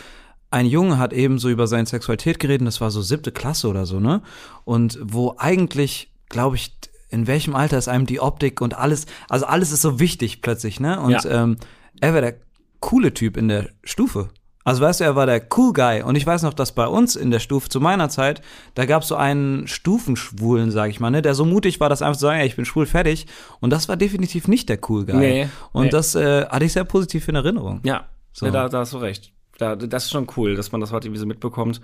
ein 0.52 0.66
Junge 0.66 0.98
hat 0.98 1.12
eben 1.14 1.38
so 1.38 1.50
über 1.50 1.68
seine 1.68 1.86
Sexualität 1.86 2.40
geredet. 2.40 2.66
Das 2.66 2.82
war 2.82 2.90
so 2.92 3.02
siebte 3.02 3.32
Klasse 3.32 3.68
oder 3.68 3.86
so, 3.86 4.00
ne? 4.00 4.22
Und 4.66 4.98
wo 5.04 5.36
eigentlich, 5.38 6.12
glaube 6.30 6.56
ich, 6.56 6.74
in 7.10 7.28
welchem 7.28 7.56
Alter 7.56 7.78
ist 7.78 7.88
einem 7.90 8.06
die 8.06 8.20
Optik 8.22 8.62
und 8.62 8.76
alles, 8.76 9.06
also 9.28 9.46
alles 9.46 9.72
ist 9.72 9.82
so 9.82 10.00
wichtig 10.00 10.42
plötzlich, 10.42 10.80
ne? 10.80 11.00
Und 11.02 11.12
Ja. 11.24 11.44
ähm, 11.44 11.58
er 12.02 12.14
war 12.14 12.22
der 12.22 12.36
coole 12.80 13.14
Typ 13.14 13.38
in 13.38 13.48
der 13.48 13.70
Stufe. 13.84 14.30
Also 14.66 14.82
weißt 14.82 15.00
du, 15.00 15.04
er 15.06 15.16
war 15.16 15.26
der 15.26 15.42
cool 15.58 15.74
Guy. 15.74 16.04
Und 16.04 16.16
ich 16.16 16.28
weiß 16.28 16.44
noch, 16.44 16.54
dass 16.54 16.74
bei 16.74 16.86
uns 16.86 17.16
in 17.16 17.32
der 17.32 17.40
Stufe 17.40 17.70
zu 17.70 17.80
meiner 17.80 18.10
Zeit, 18.10 18.42
da 18.76 18.86
gab 18.86 19.02
es 19.02 19.08
so 19.08 19.16
einen 19.16 19.68
Stufenschwulen, 19.68 20.70
sag 20.70 20.90
ich 20.90 21.00
mal, 21.00 21.10
ne, 21.10 21.22
der 21.22 21.34
so 21.34 21.46
mutig 21.46 21.80
war, 21.80 21.90
das 21.90 22.02
einfach 22.02 22.18
zu 22.18 22.24
sagen, 22.24 22.40
ey, 22.40 22.46
ich 22.48 22.56
bin 22.56 22.66
schwul, 22.66 22.86
fertig. 22.86 23.26
Und 23.62 23.72
das 23.72 23.90
war 23.90 23.98
definitiv 23.98 24.48
nicht 24.48 24.70
der 24.70 24.78
cool 24.90 25.06
Guy. 25.06 25.16
Nee, 25.16 25.50
Und 25.72 25.86
nee. 25.86 25.90
das 25.90 26.14
äh, 26.16 26.46
hatte 26.46 26.66
ich 26.66 26.74
sehr 26.74 26.84
positiv 26.84 27.28
in 27.28 27.36
Erinnerung. 27.36 27.80
ja, 27.84 28.10
So. 28.34 28.46
nee, 28.46 28.52
da, 28.52 28.70
da 28.70 28.80
hast 28.80 28.94
du 28.94 28.98
recht. 28.98 29.32
Da, 29.58 29.76
das 29.76 30.06
ist 30.06 30.12
schon 30.12 30.28
cool, 30.38 30.56
dass 30.56 30.72
man 30.72 30.82
das 30.82 30.92
heute 30.92 31.08
irgendwie 31.08 31.20
so 31.22 31.26
mitbekommt. 31.26 31.82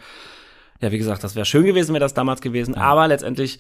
Ja, 0.82 0.92
wie 0.92 0.98
gesagt, 0.98 1.24
das 1.24 1.36
wäre 1.36 1.46
schön 1.46 1.66
gewesen, 1.66 1.94
wäre 1.94 2.02
das 2.02 2.14
damals 2.14 2.42
gewesen. 2.42 2.76
Aber 2.76 3.08
letztendlich 3.08 3.60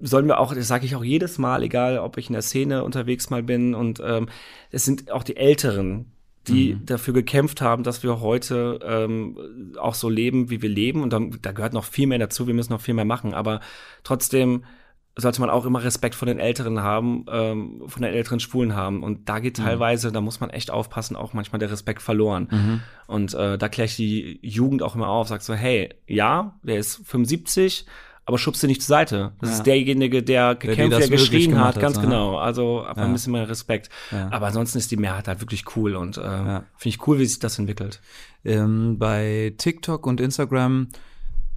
sollen 0.00 0.26
wir 0.26 0.38
auch, 0.40 0.54
das 0.54 0.66
sage 0.68 0.86
ich 0.86 0.96
auch 0.96 1.04
jedes 1.04 1.38
Mal, 1.38 1.62
egal 1.62 1.98
ob 1.98 2.16
ich 2.16 2.28
in 2.28 2.32
der 2.32 2.42
Szene 2.42 2.82
unterwegs 2.82 3.30
mal 3.30 3.42
bin 3.42 3.74
und 3.74 4.00
ähm, 4.04 4.28
es 4.70 4.84
sind 4.84 5.10
auch 5.12 5.22
die 5.22 5.36
Älteren, 5.36 6.12
die 6.48 6.78
dafür 6.84 7.14
gekämpft 7.14 7.60
haben, 7.60 7.82
dass 7.82 8.02
wir 8.02 8.20
heute 8.20 8.78
ähm, 8.82 9.72
auch 9.78 9.94
so 9.94 10.08
leben, 10.08 10.50
wie 10.50 10.62
wir 10.62 10.68
leben. 10.68 11.02
Und 11.02 11.12
dann, 11.12 11.38
da 11.42 11.52
gehört 11.52 11.72
noch 11.72 11.84
viel 11.84 12.06
mehr 12.06 12.18
dazu, 12.18 12.46
wir 12.46 12.54
müssen 12.54 12.72
noch 12.72 12.80
viel 12.80 12.94
mehr 12.94 13.04
machen. 13.04 13.34
Aber 13.34 13.60
trotzdem 14.02 14.64
sollte 15.16 15.40
man 15.40 15.50
auch 15.50 15.64
immer 15.64 15.84
Respekt 15.84 16.14
vor 16.16 16.26
den 16.26 16.40
Älteren 16.40 16.80
haben, 16.80 17.24
ähm, 17.30 17.82
von 17.86 18.02
den 18.02 18.12
älteren 18.12 18.40
Schwulen 18.40 18.74
haben. 18.74 19.02
Und 19.02 19.28
da 19.28 19.38
geht 19.38 19.58
teilweise, 19.58 20.10
da 20.10 20.20
muss 20.20 20.40
man 20.40 20.50
echt 20.50 20.70
aufpassen, 20.70 21.16
auch 21.16 21.32
manchmal 21.32 21.60
der 21.60 21.70
Respekt 21.70 22.02
verloren. 22.02 22.48
Und 23.06 23.32
äh, 23.34 23.56
da 23.56 23.68
kläre 23.68 23.86
ich 23.86 23.96
die 23.96 24.40
Jugend 24.42 24.82
auch 24.82 24.96
immer 24.96 25.08
auf, 25.08 25.28
sagt 25.28 25.44
so, 25.44 25.54
hey, 25.54 25.94
ja, 26.06 26.58
der 26.62 26.78
ist 26.78 27.06
75, 27.06 27.86
aber 28.26 28.38
schubst 28.38 28.62
du 28.62 28.66
nicht 28.66 28.80
zur 28.82 28.88
Seite. 28.88 29.32
Das 29.40 29.50
Ja. 29.50 29.56
ist 29.56 29.62
derjenige, 29.66 30.22
der 30.22 30.54
gekämpft, 30.54 30.92
der 30.92 30.98
möglich 31.10 31.30
geschrien 31.30 31.58
hat, 31.58 31.74
hat, 31.76 31.80
ganz 31.82 31.96
so, 31.96 32.00
genau. 32.02 32.38
Also 32.38 32.80
einfach 32.82 32.96
Ja. 33.02 33.04
ein 33.04 33.12
bisschen 33.12 33.32
mehr 33.32 33.48
Respekt. 33.48 33.90
Ja. 34.10 34.28
Aber 34.32 34.46
ansonsten 34.46 34.78
ist 34.78 34.90
die 34.90 34.96
Mehrheit 34.96 35.28
halt 35.28 35.40
wirklich 35.40 35.64
cool 35.76 35.94
und 35.96 36.16
äh, 36.16 36.20
finde 36.22 36.62
ich 36.84 37.06
cool, 37.06 37.18
wie 37.18 37.26
sich 37.26 37.38
das 37.38 37.58
entwickelt. 37.58 38.00
ähm, 38.46 38.98
bei 38.98 39.54
TikTok 39.56 40.06
und 40.06 40.20
Instagram 40.20 40.88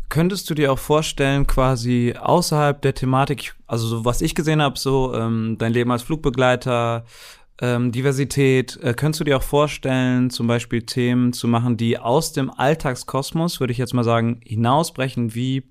könntest 0.10 0.49
du 0.49 0.53
dir 0.53 0.71
auch 0.71 0.80
vorstellen, 0.80 1.45
quasi 1.45 2.15
außerhalb 2.17 2.82
der 2.82 2.93
Thematik, 2.93 3.56
also 3.65 3.88
so 3.88 4.06
was 4.06 4.21
ich 4.21 4.36
gesehen 4.36 4.62
habe, 4.62 4.80
so 4.80 5.13
ähm, 5.13 5.58
dein 5.60 5.73
Leben 5.73 5.91
als 5.91 6.03
Flugbegleiter, 6.03 7.03
ähm, 7.60 7.91
Diversität, 7.91 8.77
äh, 8.84 8.93
könntest 8.93 9.19
du 9.19 9.23
dir 9.25 9.36
auch 9.36 9.43
vorstellen, 9.43 10.30
zum 10.30 10.47
Beispiel 10.47 10.84
Themen 10.84 11.34
zu 11.34 11.47
machen, 11.49 11.75
die 11.75 11.97
aus 11.99 12.32
dem 12.32 12.49
Alltagskosmos, 12.51 13.60
würde 13.60 13.71
ich 13.73 13.80
jetzt 13.80 13.93
mal 13.93 14.03
sagen, 14.06 14.39
hinausbrechen, 14.45 15.36
wie 15.36 15.63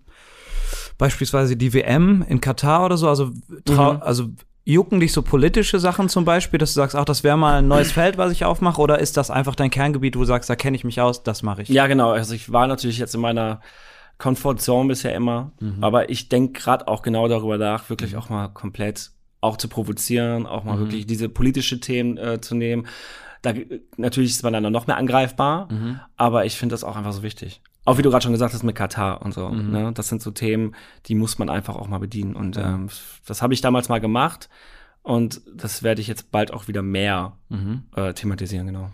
beispielsweise 0.98 1.56
die 1.56 1.72
WM 1.74 2.24
in 2.28 2.40
Katar 2.40 2.84
oder 2.84 2.96
so, 2.96 3.08
also, 3.08 3.26
Mhm. 3.68 3.78
also 4.00 4.28
jucken 4.64 4.98
dich 4.98 5.12
so 5.12 5.22
politische 5.22 5.78
Sachen 5.78 6.08
zum 6.08 6.24
Beispiel, 6.24 6.58
dass 6.58 6.70
du 6.74 6.76
sagst, 6.80 6.96
ach, 6.96 7.04
das 7.04 7.22
wäre 7.22 7.36
mal 7.38 7.58
ein 7.58 7.68
neues 7.68 7.92
Feld, 7.92 8.18
was 8.18 8.32
ich 8.32 8.44
aufmache, 8.44 8.80
oder 8.80 8.98
ist 8.98 9.16
das 9.16 9.30
einfach 9.30 9.54
dein 9.54 9.70
Kerngebiet, 9.70 10.16
wo 10.16 10.20
du 10.20 10.24
sagst, 10.26 10.50
da 10.50 10.56
kenne 10.56 10.76
ich 10.76 10.84
mich 10.84 11.00
aus, 11.00 11.22
das 11.22 11.42
mache 11.42 11.62
ich? 11.62 11.68
Ja, 11.68 11.86
genau. 11.86 12.10
Also 12.10 12.34
ich 12.34 12.50
war 12.52 12.66
natürlich 12.66 12.98
jetzt 12.98 13.14
in 13.14 13.20
meiner 13.20 13.60
Comfortzone 14.18 14.88
bisher 14.88 15.14
immer, 15.14 15.52
Mhm. 15.60 15.84
aber 15.84 16.08
ich 16.10 16.28
denke 16.28 16.58
gerade 16.60 16.88
auch 16.88 17.02
genau 17.02 17.28
darüber 17.28 17.58
nach, 17.58 17.90
wirklich 17.90 18.16
auch 18.16 18.28
mal 18.30 18.48
komplett 18.48 19.10
auch 19.42 19.56
zu 19.58 19.68
provozieren, 19.68 20.46
auch 20.46 20.64
mal 20.64 20.76
Mhm. 20.76 20.80
wirklich 20.80 21.06
diese 21.06 21.28
politische 21.28 21.78
Themen 21.80 22.16
äh, 22.16 22.40
zu 22.40 22.54
nehmen. 22.54 22.86
Da 23.42 23.52
natürlich 23.98 24.30
ist 24.30 24.42
man 24.42 24.54
dann 24.54 24.72
noch 24.72 24.86
mehr 24.86 24.96
angreifbar, 24.96 25.68
Mhm. 25.70 26.00
aber 26.16 26.46
ich 26.46 26.56
finde 26.56 26.72
das 26.72 26.82
auch 26.82 26.96
einfach 26.96 27.12
so 27.12 27.22
wichtig. 27.22 27.60
Auch 27.86 27.96
wie 27.98 28.02
du 28.02 28.10
gerade 28.10 28.22
schon 28.24 28.32
gesagt 28.32 28.52
hast 28.52 28.62
mit 28.64 28.76
Katar 28.76 29.22
und 29.22 29.32
so. 29.32 29.48
Mhm. 29.48 29.70
Ne? 29.70 29.92
Das 29.94 30.08
sind 30.08 30.20
so 30.20 30.30
Themen, 30.32 30.74
die 31.06 31.14
muss 31.14 31.38
man 31.38 31.48
einfach 31.48 31.76
auch 31.76 31.88
mal 31.88 31.98
bedienen. 31.98 32.34
Und 32.36 32.58
ähm, 32.58 32.88
das 33.26 33.40
habe 33.42 33.54
ich 33.54 33.60
damals 33.62 33.88
mal 33.88 34.00
gemacht 34.00 34.48
und 35.02 35.40
das 35.54 35.82
werde 35.82 36.00
ich 36.00 36.08
jetzt 36.08 36.30
bald 36.32 36.52
auch 36.52 36.68
wieder 36.68 36.82
mehr 36.82 37.32
Mhm. 37.48 37.84
äh, 37.94 38.12
thematisieren, 38.12 38.66
genau. 38.66 38.90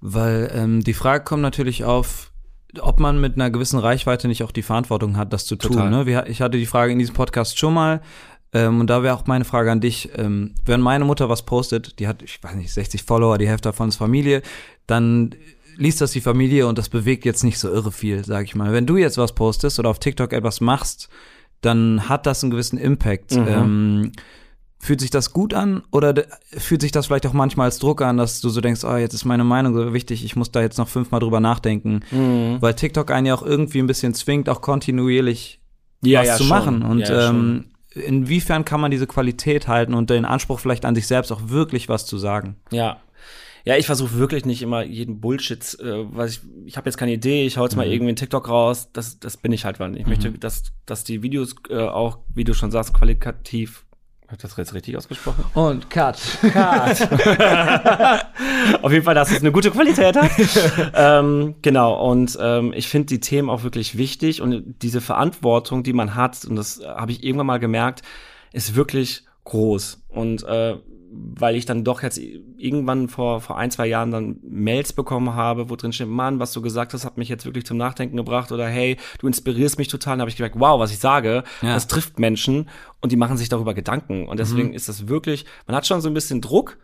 Weil 0.00 0.50
ähm, 0.54 0.82
die 0.82 0.94
Frage 0.94 1.24
kommt 1.24 1.42
natürlich 1.42 1.84
auf, 1.84 2.32
ob 2.80 3.00
man 3.00 3.20
mit 3.20 3.34
einer 3.36 3.50
gewissen 3.50 3.78
Reichweite 3.78 4.28
nicht 4.28 4.42
auch 4.42 4.52
die 4.52 4.62
Verantwortung 4.62 5.16
hat, 5.16 5.32
das 5.32 5.46
zu 5.46 5.56
tun. 5.56 5.72
Total. 5.72 5.90
Ne? 5.90 6.06
Wir, 6.06 6.26
ich 6.26 6.40
hatte 6.40 6.58
die 6.58 6.66
Frage 6.66 6.92
in 6.92 6.98
diesem 6.98 7.14
Podcast 7.14 7.58
schon 7.58 7.74
mal. 7.74 8.00
Ähm, 8.52 8.80
und 8.80 8.88
da 8.88 9.02
wäre 9.04 9.14
auch 9.14 9.26
meine 9.26 9.44
Frage 9.44 9.70
an 9.70 9.80
dich. 9.80 10.10
Ähm, 10.16 10.54
wenn 10.64 10.80
meine 10.80 11.04
Mutter 11.04 11.28
was 11.28 11.42
postet, 11.44 11.98
die 12.00 12.08
hat, 12.08 12.22
ich 12.22 12.42
weiß 12.42 12.54
nicht, 12.56 12.72
60 12.72 13.04
Follower, 13.04 13.38
die 13.38 13.46
Hälfte 13.48 13.68
davon 13.68 13.88
ist 13.88 13.96
Familie, 13.96 14.42
dann 14.86 15.34
liest 15.80 16.00
das 16.00 16.12
die 16.12 16.20
Familie 16.20 16.66
und 16.68 16.78
das 16.78 16.88
bewegt 16.88 17.24
jetzt 17.24 17.42
nicht 17.42 17.58
so 17.58 17.68
irre 17.72 17.90
viel, 17.90 18.24
sag 18.24 18.44
ich 18.44 18.54
mal. 18.54 18.72
Wenn 18.72 18.86
du 18.86 18.96
jetzt 18.96 19.18
was 19.18 19.34
postest 19.34 19.78
oder 19.78 19.88
auf 19.90 19.98
TikTok 19.98 20.32
etwas 20.32 20.60
machst, 20.60 21.08
dann 21.62 22.08
hat 22.08 22.26
das 22.26 22.42
einen 22.44 22.50
gewissen 22.52 22.78
Impact. 22.78 23.32
Mhm. 23.34 23.46
Ähm, 23.48 24.12
Fühlt 24.82 25.00
sich 25.02 25.10
das 25.10 25.34
gut 25.34 25.52
an 25.52 25.82
oder 25.90 26.14
de- 26.14 26.24
fühlt 26.56 26.80
sich 26.80 26.90
das 26.90 27.04
vielleicht 27.06 27.26
auch 27.26 27.34
manchmal 27.34 27.66
als 27.66 27.78
Druck 27.78 28.00
an, 28.00 28.16
dass 28.16 28.40
du 28.40 28.48
so 28.48 28.62
denkst, 28.62 28.82
oh, 28.84 28.96
jetzt 28.96 29.12
ist 29.12 29.26
meine 29.26 29.44
Meinung 29.44 29.74
so 29.74 29.92
wichtig, 29.92 30.24
ich 30.24 30.36
muss 30.36 30.52
da 30.52 30.62
jetzt 30.62 30.78
noch 30.78 30.88
fünfmal 30.88 31.20
drüber 31.20 31.38
nachdenken, 31.38 32.00
Mhm. 32.10 32.56
weil 32.60 32.72
TikTok 32.72 33.10
einen 33.10 33.26
ja 33.26 33.34
auch 33.34 33.42
irgendwie 33.42 33.78
ein 33.80 33.86
bisschen 33.86 34.14
zwingt, 34.14 34.48
auch 34.48 34.62
kontinuierlich 34.62 35.60
Ja, 36.02 36.20
was 36.20 36.28
ja, 36.28 36.36
zu 36.36 36.44
schon. 36.44 36.48
machen. 36.48 36.82
Und 36.82 37.00
Ja, 37.00 37.28
ähm, 37.28 37.66
inwiefern 37.94 38.64
kann 38.64 38.80
man 38.80 38.90
diese 38.90 39.06
Qualität 39.06 39.68
halten 39.68 39.92
und 39.92 40.08
den 40.08 40.24
Anspruch 40.24 40.60
vielleicht 40.60 40.86
an 40.86 40.94
sich 40.94 41.06
selbst 41.06 41.30
auch 41.30 41.42
wirklich 41.48 41.90
was 41.90 42.06
zu 42.06 42.16
sagen? 42.16 42.56
Ja. 42.70 42.96
Ja, 43.64 43.76
ich 43.76 43.86
versuche 43.86 44.14
wirklich 44.18 44.44
nicht 44.44 44.62
immer 44.62 44.82
jeden 44.82 45.20
Bullshit, 45.20 45.62
äh, 45.80 46.04
was 46.14 46.32
ich, 46.32 46.40
ich 46.66 46.76
habe 46.76 46.88
jetzt 46.88 46.96
keine 46.96 47.12
Idee, 47.12 47.46
ich 47.46 47.56
hau 47.58 47.64
jetzt 47.64 47.76
mal 47.76 47.86
Mhm. 47.86 47.92
irgendwie 47.92 48.08
einen 48.10 48.16
TikTok 48.16 48.48
raus, 48.48 48.88
das, 48.92 49.18
das 49.20 49.36
bin 49.36 49.52
ich 49.52 49.64
halt 49.64 49.78
wann. 49.80 49.96
Ich 49.96 50.06
möchte, 50.06 50.30
dass, 50.32 50.64
dass 50.86 51.04
die 51.04 51.22
Videos 51.22 51.54
äh, 51.68 51.76
auch, 51.78 52.18
wie 52.34 52.44
du 52.44 52.54
schon 52.54 52.70
sagst, 52.70 52.94
qualitativ, 52.94 53.84
hab 54.26 54.34
ich 54.36 54.42
das 54.42 54.56
jetzt 54.56 54.74
richtig 54.74 54.96
ausgesprochen? 54.96 55.44
Und 55.54 55.90
Cut. 55.90 56.18
Auf 58.82 58.92
jeden 58.92 59.04
Fall, 59.04 59.14
dass 59.14 59.30
es 59.30 59.40
eine 59.40 59.52
gute 59.52 59.70
Qualität 59.70 60.16
hat. 60.16 60.30
ähm, 60.94 61.56
genau, 61.62 62.10
und 62.10 62.38
ähm, 62.40 62.72
ich 62.74 62.88
finde 62.88 63.06
die 63.06 63.20
Themen 63.20 63.50
auch 63.50 63.62
wirklich 63.62 63.96
wichtig 63.98 64.40
und 64.40 64.74
diese 64.82 65.00
Verantwortung, 65.00 65.82
die 65.82 65.92
man 65.92 66.14
hat, 66.14 66.44
und 66.44 66.56
das 66.56 66.80
äh, 66.80 66.86
habe 66.86 67.12
ich 67.12 67.22
irgendwann 67.24 67.46
mal 67.46 67.58
gemerkt, 67.58 68.02
ist 68.52 68.74
wirklich 68.74 69.24
groß. 69.44 70.02
Und 70.08 70.42
äh, 70.44 70.76
weil 71.12 71.56
ich 71.56 71.66
dann 71.66 71.82
doch 71.82 72.02
jetzt 72.02 72.18
irgendwann 72.18 73.08
vor, 73.08 73.40
vor 73.40 73.58
ein, 73.58 73.70
zwei 73.70 73.86
Jahren 73.86 74.10
dann 74.12 74.36
Mails 74.42 74.92
bekommen 74.92 75.34
habe, 75.34 75.68
wo 75.68 75.74
drin 75.76 75.92
steht, 75.92 76.06
Mann, 76.08 76.38
was 76.38 76.52
du 76.52 76.62
gesagt 76.62 76.94
hast, 76.94 77.04
hat 77.04 77.16
mich 77.18 77.28
jetzt 77.28 77.44
wirklich 77.44 77.66
zum 77.66 77.76
Nachdenken 77.78 78.16
gebracht 78.16 78.52
oder 78.52 78.68
hey, 78.68 78.96
du 79.18 79.26
inspirierst 79.26 79.76
mich 79.78 79.88
total. 79.88 80.12
Dann 80.14 80.20
habe 80.20 80.30
ich 80.30 80.36
gemerkt, 80.36 80.56
wow, 80.58 80.78
was 80.78 80.92
ich 80.92 80.98
sage, 80.98 81.42
Ja. 81.62 81.74
das 81.74 81.88
trifft 81.88 82.18
Menschen 82.20 82.68
und 83.00 83.10
die 83.10 83.16
machen 83.16 83.36
sich 83.36 83.48
darüber 83.48 83.74
Gedanken. 83.74 84.28
Und 84.28 84.38
deswegen 84.38 84.72
ist 84.72 84.88
das 84.88 85.08
wirklich, 85.08 85.46
man 85.66 85.76
hat 85.76 85.86
schon 85.86 86.00
so 86.00 86.08
ein 86.08 86.14
bisschen 86.14 86.40
Druck, 86.40 86.78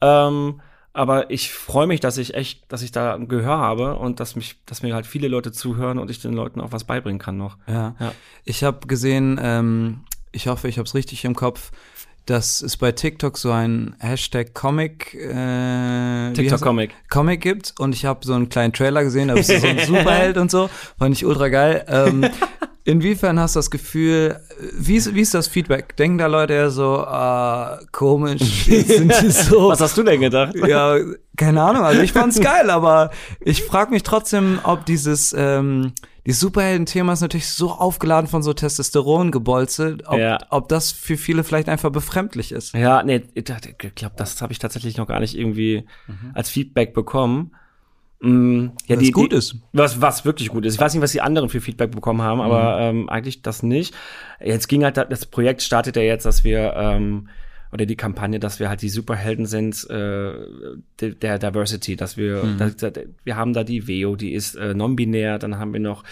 ähm, 0.00 0.60
aber 0.94 1.30
ich 1.30 1.52
freue 1.52 1.86
mich, 1.86 2.00
dass 2.00 2.18
ich 2.18 2.34
echt, 2.34 2.72
dass 2.72 2.82
ich 2.82 2.90
da 2.90 3.14
ein 3.14 3.28
Gehör 3.28 3.58
habe 3.58 3.96
und 3.96 4.18
dass 4.20 4.34
mich, 4.34 4.56
dass 4.66 4.82
mir 4.82 4.94
halt 4.94 5.06
viele 5.06 5.28
Leute 5.28 5.52
zuhören 5.52 5.98
und 5.98 6.10
ich 6.10 6.20
den 6.20 6.32
Leuten 6.32 6.60
auch 6.60 6.72
was 6.72 6.84
beibringen 6.84 7.18
kann 7.20 7.36
noch. 7.36 7.56
Ja. 7.66 7.94
Ja. 8.00 8.12
Ich 8.44 8.64
habe 8.64 8.86
gesehen, 8.86 9.38
ähm, 9.42 10.00
ich 10.32 10.46
hoffe, 10.48 10.68
ich 10.68 10.78
habe 10.78 10.86
es 10.86 10.94
richtig 10.94 11.24
im 11.24 11.34
Kopf, 11.34 11.70
dass 12.28 12.60
es 12.60 12.76
bei 12.76 12.92
TikTok 12.92 13.38
so 13.38 13.50
ein 13.50 13.94
Hashtag 14.00 14.52
Comic, 14.52 15.14
äh, 15.14 16.32
TikTok? 16.34 16.60
Comic. 16.60 16.90
Comic 17.08 17.40
gibt 17.40 17.74
und 17.78 17.94
ich 17.94 18.04
habe 18.04 18.20
so 18.22 18.34
einen 18.34 18.50
kleinen 18.50 18.72
Trailer 18.74 19.02
gesehen, 19.02 19.28
da 19.28 19.34
bist 19.34 19.48
du 19.50 19.58
so 19.58 19.66
ein 19.66 19.78
Superheld 19.86 20.36
und 20.36 20.50
so, 20.50 20.68
fand 20.98 21.16
ich 21.16 21.24
ultra 21.24 21.48
geil. 21.48 21.86
Ähm, 21.88 22.26
inwiefern 22.84 23.40
hast 23.40 23.56
du 23.56 23.60
das 23.60 23.70
Gefühl, 23.70 24.40
wie 24.74 24.96
ist, 24.96 25.14
wie 25.14 25.22
ist 25.22 25.32
das 25.32 25.48
Feedback? 25.48 25.96
Denken 25.96 26.18
da 26.18 26.26
Leute 26.26 26.52
eher 26.52 26.70
so, 26.70 26.98
ah, 26.98 27.80
komisch, 27.92 28.66
jetzt 28.68 28.88
sind 28.88 29.12
die 29.22 29.30
so. 29.30 29.70
Was 29.70 29.80
hast 29.80 29.96
du 29.96 30.02
denn 30.02 30.20
gedacht? 30.20 30.54
Ja, 30.68 30.98
keine 31.36 31.62
Ahnung, 31.62 31.82
also 31.82 32.02
ich 32.02 32.12
fand's 32.12 32.40
geil, 32.40 32.68
aber 32.68 33.10
ich 33.40 33.62
frage 33.62 33.90
mich 33.90 34.02
trotzdem, 34.02 34.58
ob 34.64 34.84
dieses, 34.84 35.34
ähm, 35.38 35.92
dieses 36.28 36.40
Superhelden-Thema 36.40 37.14
ist 37.14 37.22
natürlich 37.22 37.48
so 37.48 37.70
aufgeladen 37.72 38.28
von 38.28 38.42
so 38.42 38.52
Testosterongebolze, 38.52 39.96
ob, 40.06 40.18
Ja. 40.18 40.38
ob 40.50 40.68
das 40.68 40.92
für 40.92 41.16
viele 41.16 41.42
vielleicht 41.42 41.68
einfach 41.68 41.90
befremdlich 41.90 42.52
ist. 42.52 42.74
Ja, 42.74 43.02
nee, 43.02 43.22
ich 43.34 43.44
glaube, 43.44 44.14
das 44.16 44.40
habe 44.42 44.52
ich 44.52 44.58
tatsächlich 44.58 44.96
noch 44.98 45.06
gar 45.08 45.20
nicht 45.20 45.36
irgendwie 45.36 45.84
als 46.34 46.50
Feedback 46.50 46.92
bekommen. 46.94 47.52
Mm, 48.20 48.66
ja, 48.86 49.00
Was 49.00 49.12
gut 49.12 49.32
ist. 49.32 49.56
Was, 49.72 50.00
was 50.00 50.24
wirklich 50.24 50.48
gut 50.48 50.66
ist. 50.66 50.74
Ich 50.74 50.80
weiß 50.80 50.92
nicht, 50.92 51.02
was 51.02 51.12
die 51.12 51.20
anderen 51.20 51.48
für 51.48 51.60
Feedback 51.60 51.92
bekommen 51.92 52.20
haben, 52.20 52.40
aber 52.40 52.80
ähm, 52.80 53.08
eigentlich 53.08 53.42
das 53.42 53.62
nicht. 53.62 53.94
Jetzt 54.44 54.66
ging 54.68 54.82
halt, 54.84 54.96
da- 54.96 55.04
das 55.04 55.24
Projekt 55.24 55.62
startet 55.62 55.94
ja 55.96 56.02
jetzt, 56.02 56.26
dass 56.26 56.42
wir, 56.44 56.74
ähm, 56.76 57.28
oder 57.72 57.84
die 57.86 57.96
Kampagne, 57.96 58.38
dass 58.40 58.60
wir 58.60 58.68
halt 58.68 58.82
die 58.82 58.88
Superhelden 58.88 59.46
sind 59.46 59.88
äh, 59.90 60.32
de- 61.00 61.14
der 61.14 61.38
Diversity, 61.38 61.96
dass 61.96 62.16
wir, 62.16 62.42
da, 62.58 62.70
da, 62.70 63.00
wir 63.24 63.36
haben 63.36 63.52
da 63.52 63.62
die 63.64 63.86
Veo, 63.86 64.16
die 64.16 64.32
ist 64.32 64.54
äh, 64.54 64.74
non-binär, 64.74 65.38
dann 65.38 65.58
haben 65.58 65.72
wir 65.72 65.80
noch 65.80 66.04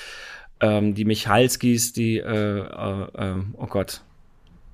ähm, 0.61 0.95
die 0.95 1.05
Michalskis, 1.05 1.93
die, 1.93 2.19
äh, 2.19 2.59
äh, 2.59 3.03
äh, 3.15 3.35
oh 3.55 3.67
Gott, 3.67 4.03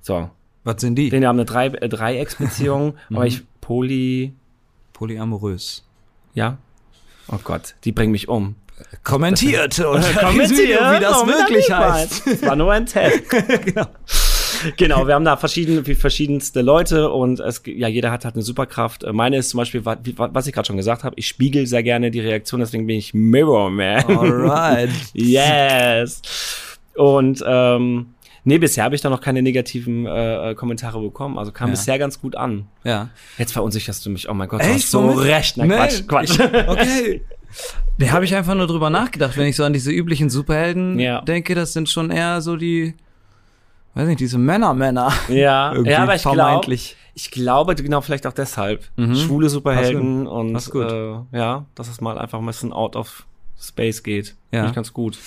so, 0.01 0.29
Was 0.63 0.81
sind 0.81 0.95
die? 0.95 1.09
den 1.09 1.25
haben 1.25 1.37
eine 1.37 1.45
Drei 1.45 1.67
äh, 1.67 1.87
Dreiecksbeziehung, 1.89 2.95
aber 3.13 3.25
ich 3.27 3.43
Poly, 3.61 4.33
Polyamorös. 4.93 5.85
ja. 6.33 6.57
Oh 7.29 7.39
Gott, 7.41 7.75
die 7.85 7.93
bringen 7.93 8.11
mich 8.11 8.27
um. 8.27 8.55
Kommentiert 9.05 9.79
und 9.85 10.03
Kommentiert, 10.19 10.81
wie 10.81 10.99
das 10.99 11.25
wirklich 11.25 11.57
nicht 11.69 11.71
heißt. 11.73 12.27
Es 12.27 12.41
war 12.43 12.57
nur 12.57 12.69
ein 12.73 12.85
Test. 12.85 13.29
genau. 13.29 13.87
Genau, 14.77 15.07
wir 15.07 15.13
haben 15.15 15.25
da 15.25 15.37
verschiedene, 15.37 15.83
verschiedenste 15.95 16.61
Leute 16.61 17.09
und 17.11 17.39
es, 17.39 17.61
ja, 17.65 17.87
jeder 17.87 18.11
hat 18.11 18.25
halt 18.25 18.35
eine 18.35 18.43
Superkraft. 18.43 19.03
Äh, 19.03 19.13
Meine 19.13 19.37
ist 19.37 19.49
zum 19.49 19.57
Beispiel, 19.59 19.83
was 19.85 20.47
ich 20.47 20.53
gerade 20.53 20.65
schon 20.67 20.77
gesagt 20.77 21.03
habe, 21.03 21.15
ich 21.17 21.27
spiegel 21.27 21.67
sehr 21.67 21.83
gerne 21.83 22.11
die 22.11 22.19
Reaktion, 22.19 22.59
deswegen 22.59 22.87
bin 22.87 22.97
ich 22.97 23.13
Mirror 23.13 23.69
Man. 23.71 24.03
Alright. 24.05 24.89
yes. 25.13 26.21
Und 26.95 27.43
ähm, 27.45 28.07
nee, 28.43 28.57
bisher 28.59 28.83
habe 28.83 28.95
ich 28.95 29.01
da 29.01 29.09
noch 29.09 29.21
keine 29.21 29.41
negativen 29.41 30.05
äh, 30.05 30.51
äh, 30.51 30.55
Kommentare 30.55 31.01
bekommen. 31.01 31.37
Also 31.39 31.51
kam 31.51 31.69
Ja. 31.69 31.71
bisher 31.71 31.97
ganz 31.99 32.19
gut 32.21 32.35
an. 32.35 32.67
Ja. 32.83 33.09
Jetzt 33.37 33.53
verunsicherst 33.53 34.05
du 34.05 34.09
mich. 34.09 34.29
Oh 34.29 34.33
mein 34.33 34.47
Gott, 34.47 34.61
du 34.61 34.65
Echt? 34.65 34.75
hast 34.75 34.91
so 34.91 35.03
Womit? 35.03 35.25
recht. 35.25 35.57
Na, 35.57 35.65
Nee, 35.65 35.75
Quatsch, 35.75 36.07
Quatsch. 36.07 36.39
Ich, 36.39 36.39
okay. 36.67 37.21
Da 37.99 38.07
habe 38.11 38.25
ich 38.25 38.35
einfach 38.35 38.55
nur 38.55 38.67
drüber 38.67 38.89
nachgedacht, 38.89 39.37
wenn 39.37 39.45
ich 39.47 39.55
so 39.55 39.63
an 39.63 39.73
diese 39.73 39.91
üblichen 39.91 40.29
Superhelden 40.29 40.99
Ja. 40.99 41.21
denke, 41.21 41.53
das 41.55 41.73
sind 41.73 41.89
schon 41.89 42.09
eher 42.11 42.41
so 42.41 42.55
die, 42.55 42.95
weiß 43.95 44.07
nicht, 44.07 44.19
diese 44.19 44.37
Männer-Männer. 44.37 45.11
Ja, 45.29 45.75
ja, 45.83 46.03
aber 46.03 46.15
ich 46.15 46.23
glaube, 46.23 46.75
ich 47.15 47.31
glaube 47.31 47.75
genau 47.75 48.01
vielleicht 48.01 48.25
auch 48.27 48.33
deshalb. 48.33 48.83
Mhm. 48.95 49.15
Schwule 49.15 49.49
Superhelden 49.49 50.27
und 50.27 50.53
Passt 50.53 50.71
gut. 50.71 50.91
Äh, 50.91 51.15
ja, 51.37 51.65
dass 51.75 51.89
es 51.89 52.01
mal 52.01 52.17
einfach 52.17 52.39
ein 52.39 52.45
bisschen 52.45 52.73
out 52.73 52.95
of 52.95 53.25
space 53.59 54.03
geht. 54.03 54.35
Ja. 54.51 54.59
Finde 54.59 54.69
ich 54.69 54.75
ganz 54.75 54.93
gut. 54.93 55.17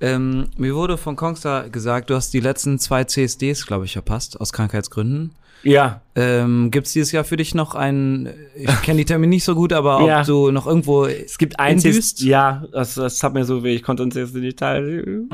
Ähm, 0.00 0.48
mir 0.56 0.74
wurde 0.74 0.96
von 0.96 1.16
Kongstar 1.16 1.70
gesagt, 1.70 2.10
du 2.10 2.14
hast 2.14 2.32
die 2.32 2.40
letzten 2.40 2.78
zwei 2.78 3.04
CSDs, 3.04 3.66
glaube 3.66 3.84
ich, 3.84 3.92
verpasst, 3.92 4.40
aus 4.40 4.52
Krankheitsgründen. 4.52 5.32
Ja. 5.64 6.02
Ähm, 6.14 6.70
Gibt 6.70 6.86
es 6.86 6.92
dieses 6.92 7.10
Jahr 7.10 7.24
für 7.24 7.36
dich 7.36 7.52
noch 7.54 7.74
einen, 7.74 8.28
ich 8.54 8.82
kenne 8.82 8.98
die 8.98 9.04
Termine 9.04 9.30
nicht 9.30 9.42
so 9.44 9.56
gut, 9.56 9.72
aber 9.72 10.02
Ja. 10.06 10.20
ob 10.20 10.26
du 10.26 10.50
noch 10.52 10.68
irgendwo 10.68 11.06
Es 11.06 11.36
gibt 11.36 11.58
ein 11.58 11.78
Indüst? 11.78 12.18
CSD, 12.18 12.30
ja, 12.30 12.64
das, 12.72 12.94
das 12.94 13.20
hat 13.24 13.34
mir 13.34 13.44
so 13.44 13.64
weh, 13.64 13.74
ich 13.74 13.82
konnte 13.82 14.04
uns 14.04 14.14
jetzt 14.14 14.34
nicht 14.34 14.58
teilen. 14.58 15.28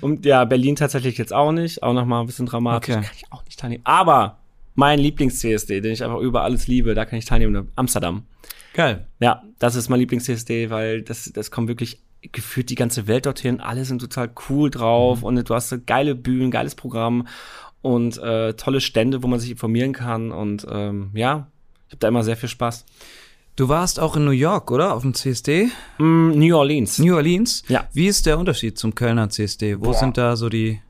Und 0.00 0.24
ja, 0.26 0.44
Berlin 0.44 0.76
tatsächlich 0.76 1.18
jetzt 1.18 1.32
auch 1.32 1.52
nicht, 1.52 1.82
auch 1.82 1.92
nochmal 1.92 2.20
ein 2.22 2.26
bisschen 2.26 2.46
dramatisch, 2.46 2.94
Okay. 2.94 3.04
kann 3.06 3.14
ich 3.16 3.24
auch 3.32 3.44
nicht 3.44 3.58
teilnehmen. 3.58 3.82
Aber 3.84 4.38
mein 4.74 4.98
Lieblings-CSD, 4.98 5.80
den 5.80 5.92
ich 5.92 6.02
einfach 6.04 6.18
über 6.20 6.42
alles 6.42 6.66
liebe, 6.66 6.94
da 6.94 7.04
kann 7.04 7.18
ich 7.18 7.24
teilnehmen, 7.24 7.70
Amsterdam. 7.76 8.24
Geil. 8.74 9.06
Ja, 9.18 9.42
das 9.58 9.74
ist 9.74 9.88
mein 9.88 10.00
Lieblings-CSD, 10.00 10.70
weil 10.70 11.02
das, 11.02 11.30
das 11.34 11.50
kommt 11.50 11.68
wirklich 11.68 12.00
gefühlt 12.32 12.70
die 12.70 12.74
ganze 12.74 13.06
Welt 13.06 13.26
dorthin. 13.26 13.60
Alle 13.60 13.84
sind 13.84 14.00
total 14.00 14.30
cool 14.48 14.70
drauf 14.70 15.22
und 15.22 15.48
du 15.48 15.54
hast 15.54 15.70
so 15.70 15.76
geile 15.84 16.14
Bühnen, 16.14 16.50
geiles 16.50 16.74
Programm 16.74 17.26
und 17.82 18.18
äh, 18.18 18.52
tolle 18.54 18.80
Stände, 18.80 19.22
wo 19.22 19.26
man 19.26 19.40
sich 19.40 19.50
informieren 19.50 19.92
kann. 19.92 20.30
Und 20.30 20.66
ähm, 20.70 21.10
ja, 21.14 21.48
ich 21.88 21.92
habe 21.94 22.00
da 22.00 22.08
immer 22.08 22.22
sehr 22.22 22.36
viel 22.36 22.48
Spaß. 22.48 22.84
Du 23.60 23.68
warst 23.68 24.00
auch 24.00 24.16
in 24.16 24.24
New 24.24 24.30
York, 24.30 24.70
oder? 24.70 24.94
Auf 24.94 25.02
dem 25.02 25.12
CSD? 25.12 25.68
Mm, 25.98 26.30
New 26.30 26.56
Orleans. 26.56 26.98
New 26.98 27.14
Orleans? 27.14 27.62
Ja. 27.68 27.86
Wie 27.92 28.06
ist 28.06 28.24
der 28.24 28.38
Unterschied 28.38 28.78
zum 28.78 28.94
Kölner 28.94 29.28
CSD? 29.28 29.78
Wo 29.78 29.90
Boah. 29.90 29.94
sind 29.94 30.16
da 30.16 30.34
so 30.36 30.48
die 30.48 30.80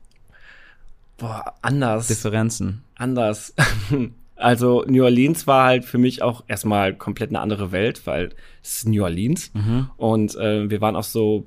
Boah, 1.17 1.53
anders. 1.61 2.07
Differenzen? 2.07 2.83
anders. 2.95 3.53
Also 4.37 4.83
New 4.87 5.03
Orleans 5.03 5.45
war 5.45 5.65
halt 5.65 5.85
für 5.85 5.99
mich 5.99 6.23
auch 6.23 6.43
erstmal 6.47 6.95
komplett 6.95 7.29
eine 7.29 7.41
andere 7.41 7.71
Welt, 7.71 8.07
weil 8.07 8.29
es 8.63 8.77
ist 8.77 8.87
New 8.87 9.03
Orleans 9.03 9.51
und 9.97 10.33
äh, 10.35 10.67
wir 10.67 10.81
waren 10.81 10.95
auf 10.95 11.05
so 11.05 11.45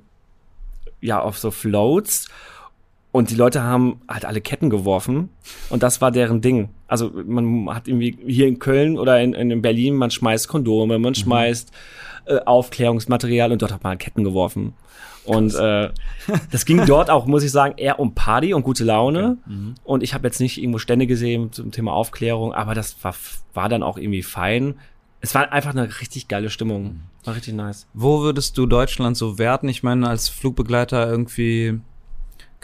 ja 1.01 1.19
auf 1.21 1.37
so 1.37 1.51
Floats 1.51 2.29
und 3.15 3.31
die 3.31 3.37
Leute 3.37 3.63
haben 3.63 4.01
halt 4.09 4.25
alle 4.25 4.41
Ketten 4.41 4.71
geworfen 4.71 5.29
und 5.71 5.85
das 5.85 6.01
war 6.01 6.11
deren 6.11 6.41
Ding. 6.41 6.71
Also 6.89 7.13
man 7.15 7.73
hat 7.73 7.87
irgendwie 7.87 8.19
hier 8.27 8.49
in 8.49 8.59
Köln 8.59 8.99
oder 8.99 9.21
in, 9.21 9.35
in 9.35 9.63
Berlin, 9.63 9.95
man 9.95 10.11
schmeißt 10.11 10.49
Kondome, 10.49 10.99
man 10.99 11.15
schmeißt 11.15 11.71
äh, 12.25 12.41
Aufklärungsmaterial 12.41 13.53
und 13.53 13.63
dort 13.63 13.71
hat 13.71 13.85
man 13.85 13.99
Ketten 13.99 14.25
geworfen. 14.25 14.73
Und 15.25 15.55
äh, 15.55 15.91
das 16.51 16.65
ging 16.65 16.85
dort 16.87 17.09
auch, 17.09 17.27
muss 17.27 17.45
ich 17.45 17.53
sagen, 17.53 17.75
eher 17.77 18.01
um 18.01 18.17
Party 18.17 18.53
und 18.53 18.65
gute 18.65 18.83
Laune. 18.83 19.39
Und 19.85 20.03
ich 20.03 20.13
habe 20.13 20.27
jetzt 20.27 20.41
nicht 20.41 20.59
irgendwo 20.59 20.79
Stände 20.79 21.07
gesehen 21.07 21.53
zum 21.53 21.71
Thema 21.71 21.93
Aufklärung, 21.93 22.53
aber 22.53 22.75
das 22.75 22.97
war, 23.05 23.15
war 23.53 23.69
dann 23.69 23.85
auch 23.85 23.97
irgendwie 23.97 24.25
fein. 24.25 24.75
Es 25.21 25.37
war 25.37 25.53
einfach 25.53 25.71
eine 25.71 26.01
richtig 26.01 26.27
geile 26.27 26.51
Stimmung. 26.51 27.03
War 27.23 27.37
richtig 27.37 27.55
nice. 27.55 27.87
Wo 27.95 28.23
würdest 28.23 28.59
du 28.59 28.67
Deutschland 28.67 29.17
so 29.17 29.39
werten? 29.39 29.69
Ich 29.69 29.85
meine, 29.85 30.09
als 30.09 30.29
Flugbegleiter 30.29 31.09
irgendwie 31.09 31.79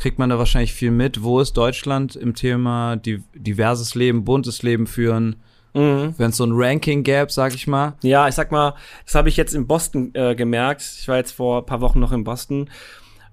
kriegt 0.00 0.18
man 0.18 0.30
da 0.30 0.38
wahrscheinlich 0.38 0.72
viel 0.72 0.90
mit. 0.90 1.22
Wo 1.22 1.40
ist 1.40 1.52
Deutschland 1.56 2.16
im 2.16 2.34
Thema 2.34 2.96
di 2.96 3.22
diverses 3.34 3.94
Leben, 3.94 4.24
buntes 4.24 4.62
Leben 4.62 4.86
führen? 4.86 5.36
Mhm. 5.74 6.14
Wenn 6.16 6.30
es 6.30 6.36
so 6.38 6.44
ein 6.44 6.52
Ranking 6.52 7.04
gäbe, 7.04 7.30
sag 7.30 7.54
ich 7.54 7.66
mal. 7.66 7.94
Ja, 8.02 8.26
ich 8.26 8.34
sag 8.34 8.50
mal, 8.50 8.74
das 9.04 9.14
habe 9.14 9.28
ich 9.28 9.36
jetzt 9.36 9.54
in 9.54 9.66
Boston 9.66 10.10
äh, 10.14 10.34
gemerkt. 10.34 10.82
Ich 11.00 11.06
war 11.06 11.16
jetzt 11.16 11.32
vor 11.32 11.58
ein 11.58 11.66
paar 11.66 11.80
Wochen 11.80 12.00
noch 12.00 12.12
in 12.12 12.24
Boston 12.24 12.68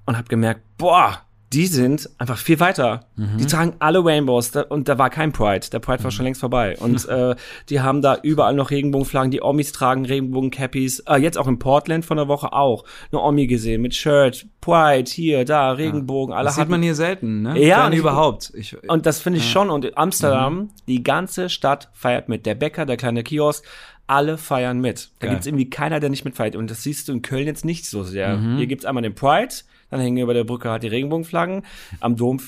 und 0.06 0.18
habe 0.18 0.28
gemerkt, 0.28 0.62
boah, 0.78 1.22
die 1.54 1.68
sind 1.68 2.10
einfach 2.18 2.38
viel 2.38 2.60
weiter. 2.60 3.06
Die 3.16 3.46
tragen 3.46 3.74
alle 3.80 4.04
Rainbows 4.04 4.52
da, 4.52 4.62
und 4.64 4.90
da 4.90 4.98
war 4.98 5.10
kein 5.10 5.32
Pride. 5.32 5.68
Der 5.72 5.80
Pride 5.80 6.04
war 6.04 6.12
schon 6.12 6.26
längst 6.26 6.42
vorbei. 6.42 6.76
Und 6.82 7.08
äh, 7.08 7.36
die 7.70 7.80
haben 7.80 8.02
da 8.02 8.18
überall 8.22 8.54
noch 8.54 8.70
Regenbogenflaggen. 8.70 9.32
Die 9.32 9.42
Omis 9.42 9.72
tragen 9.72 10.06
Regenbogen-Cappies. 10.06 11.04
Äh, 11.08 11.18
jetzt 11.22 11.38
auch 11.38 11.48
in 11.48 11.58
Portland 11.58 12.04
von 12.06 12.18
der 12.18 12.28
Woche 12.28 12.52
auch. 12.54 12.84
Eine 13.12 13.22
Omi 13.22 13.48
gesehen 13.48 13.82
mit 13.82 13.96
Shirt, 13.96 14.46
Pride, 14.60 15.10
hier, 15.10 15.46
da, 15.46 15.72
Regenbogen. 15.72 16.34
Alle 16.36 16.46
Das 16.46 16.56
sieht 16.56 16.62
hatten 16.64 16.72
man 16.72 16.84
hier 16.84 16.96
selten, 16.96 17.44
ne? 17.44 17.58
Ja, 17.66 17.90
ich- 17.90 17.98
überhaupt. 17.98 18.52
Ich, 18.54 18.76
und 18.90 19.06
das 19.06 19.20
finde 19.20 19.40
ich 19.40 19.50
schon. 19.50 19.70
Und 19.70 19.86
in 19.86 19.96
Amsterdam, 19.96 20.70
die 20.88 21.02
ganze 21.02 21.50
Stadt 21.50 21.90
feiert 21.94 22.28
mit. 22.30 22.46
Der 22.46 22.56
Bäcker, 22.56 22.86
der 22.86 22.98
kleine 22.98 23.24
Kiosk, 23.24 23.64
alle 24.06 24.38
feiern 24.38 24.80
mit. 24.80 25.12
Da 25.20 25.28
Geil. 25.28 25.36
gibt's 25.36 25.48
irgendwie 25.48 25.70
keiner, 25.70 26.00
der 26.00 26.10
nicht 26.10 26.26
mitfeiert. 26.26 26.56
Und 26.58 26.70
das 26.72 26.84
siehst 26.84 27.08
du 27.08 27.14
in 27.14 27.22
Köln 27.22 27.46
jetzt 27.46 27.66
nicht 27.66 27.86
so 27.90 28.04
sehr. 28.04 28.38
Hier 28.58 28.68
gibt's 28.68 28.86
einmal 28.86 29.04
den 29.04 29.16
Pride, 29.16 29.54
dann 29.90 30.00
hängen 30.00 30.18
über 30.18 30.34
der 30.34 30.44
Brücke 30.44 30.70
halt 30.70 30.84
die 30.84 30.88
Regenbogenflaggen. 30.88 31.64
Am 32.00 32.16
Dom 32.16 32.40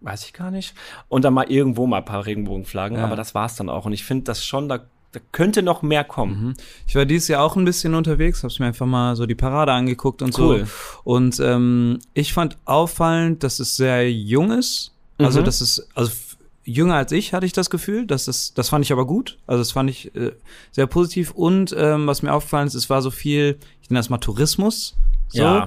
weiß 0.00 0.24
ich 0.26 0.32
gar 0.32 0.50
nicht. 0.50 0.74
Und 1.08 1.24
dann 1.24 1.34
mal 1.34 1.50
irgendwo 1.50 1.86
mal 1.86 1.98
ein 1.98 2.04
paar 2.04 2.26
Regenbogenflaggen. 2.26 2.98
Ja. 2.98 3.04
Aber 3.04 3.16
das 3.16 3.34
war's 3.34 3.56
dann 3.56 3.68
auch. 3.68 3.86
Und 3.86 3.92
ich 3.92 4.04
finde 4.04 4.24
das 4.24 4.44
schon, 4.44 4.68
da, 4.68 4.80
da 5.12 5.20
könnte 5.32 5.62
noch 5.62 5.82
mehr 5.82 6.04
kommen. 6.04 6.54
Ich 6.86 6.94
war 6.94 7.06
dieses 7.06 7.28
Jahr 7.28 7.42
auch 7.42 7.56
ein 7.56 7.64
bisschen 7.64 7.94
unterwegs, 7.94 8.44
hab's 8.44 8.58
mir 8.58 8.66
einfach 8.66 8.86
mal 8.86 9.16
so 9.16 9.24
die 9.26 9.34
Parade 9.34 9.72
angeguckt 9.72 10.20
und 10.22 10.38
Cool. 10.38 10.66
so. 10.66 11.00
Und 11.04 11.40
ähm, 11.40 11.98
ich 12.14 12.32
fand 12.34 12.58
auffallend, 12.66 13.42
dass 13.42 13.58
es 13.58 13.76
sehr 13.76 14.10
jung 14.12 14.52
ist. 14.52 14.92
Also 15.18 15.40
Mhm. 15.40 15.44
das 15.46 15.60
ist, 15.62 15.88
also 15.94 16.12
jünger 16.64 16.96
als 16.96 17.10
ich 17.12 17.32
hatte 17.32 17.46
ich 17.46 17.52
das 17.54 17.70
Gefühl. 17.70 18.06
Das 18.06 18.28
ist, 18.28 18.58
das 18.58 18.68
fand 18.68 18.84
ich 18.84 18.92
aber 18.92 19.06
gut. 19.06 19.38
Also 19.46 19.60
das 19.62 19.72
fand 19.72 19.88
ich 19.88 20.14
äh, 20.14 20.32
sehr 20.72 20.86
positiv. 20.86 21.30
Und 21.30 21.74
ähm, 21.76 22.06
was 22.06 22.22
mir 22.22 22.34
aufgefallen 22.34 22.66
ist, 22.66 22.74
es 22.74 22.90
war 22.90 23.00
so 23.00 23.10
viel, 23.10 23.58
ich 23.82 23.88
nenne 23.88 24.00
das 24.00 24.10
mal 24.10 24.18
Tourismus. 24.18 24.94
So, 25.28 25.38
Ja. 25.42 25.66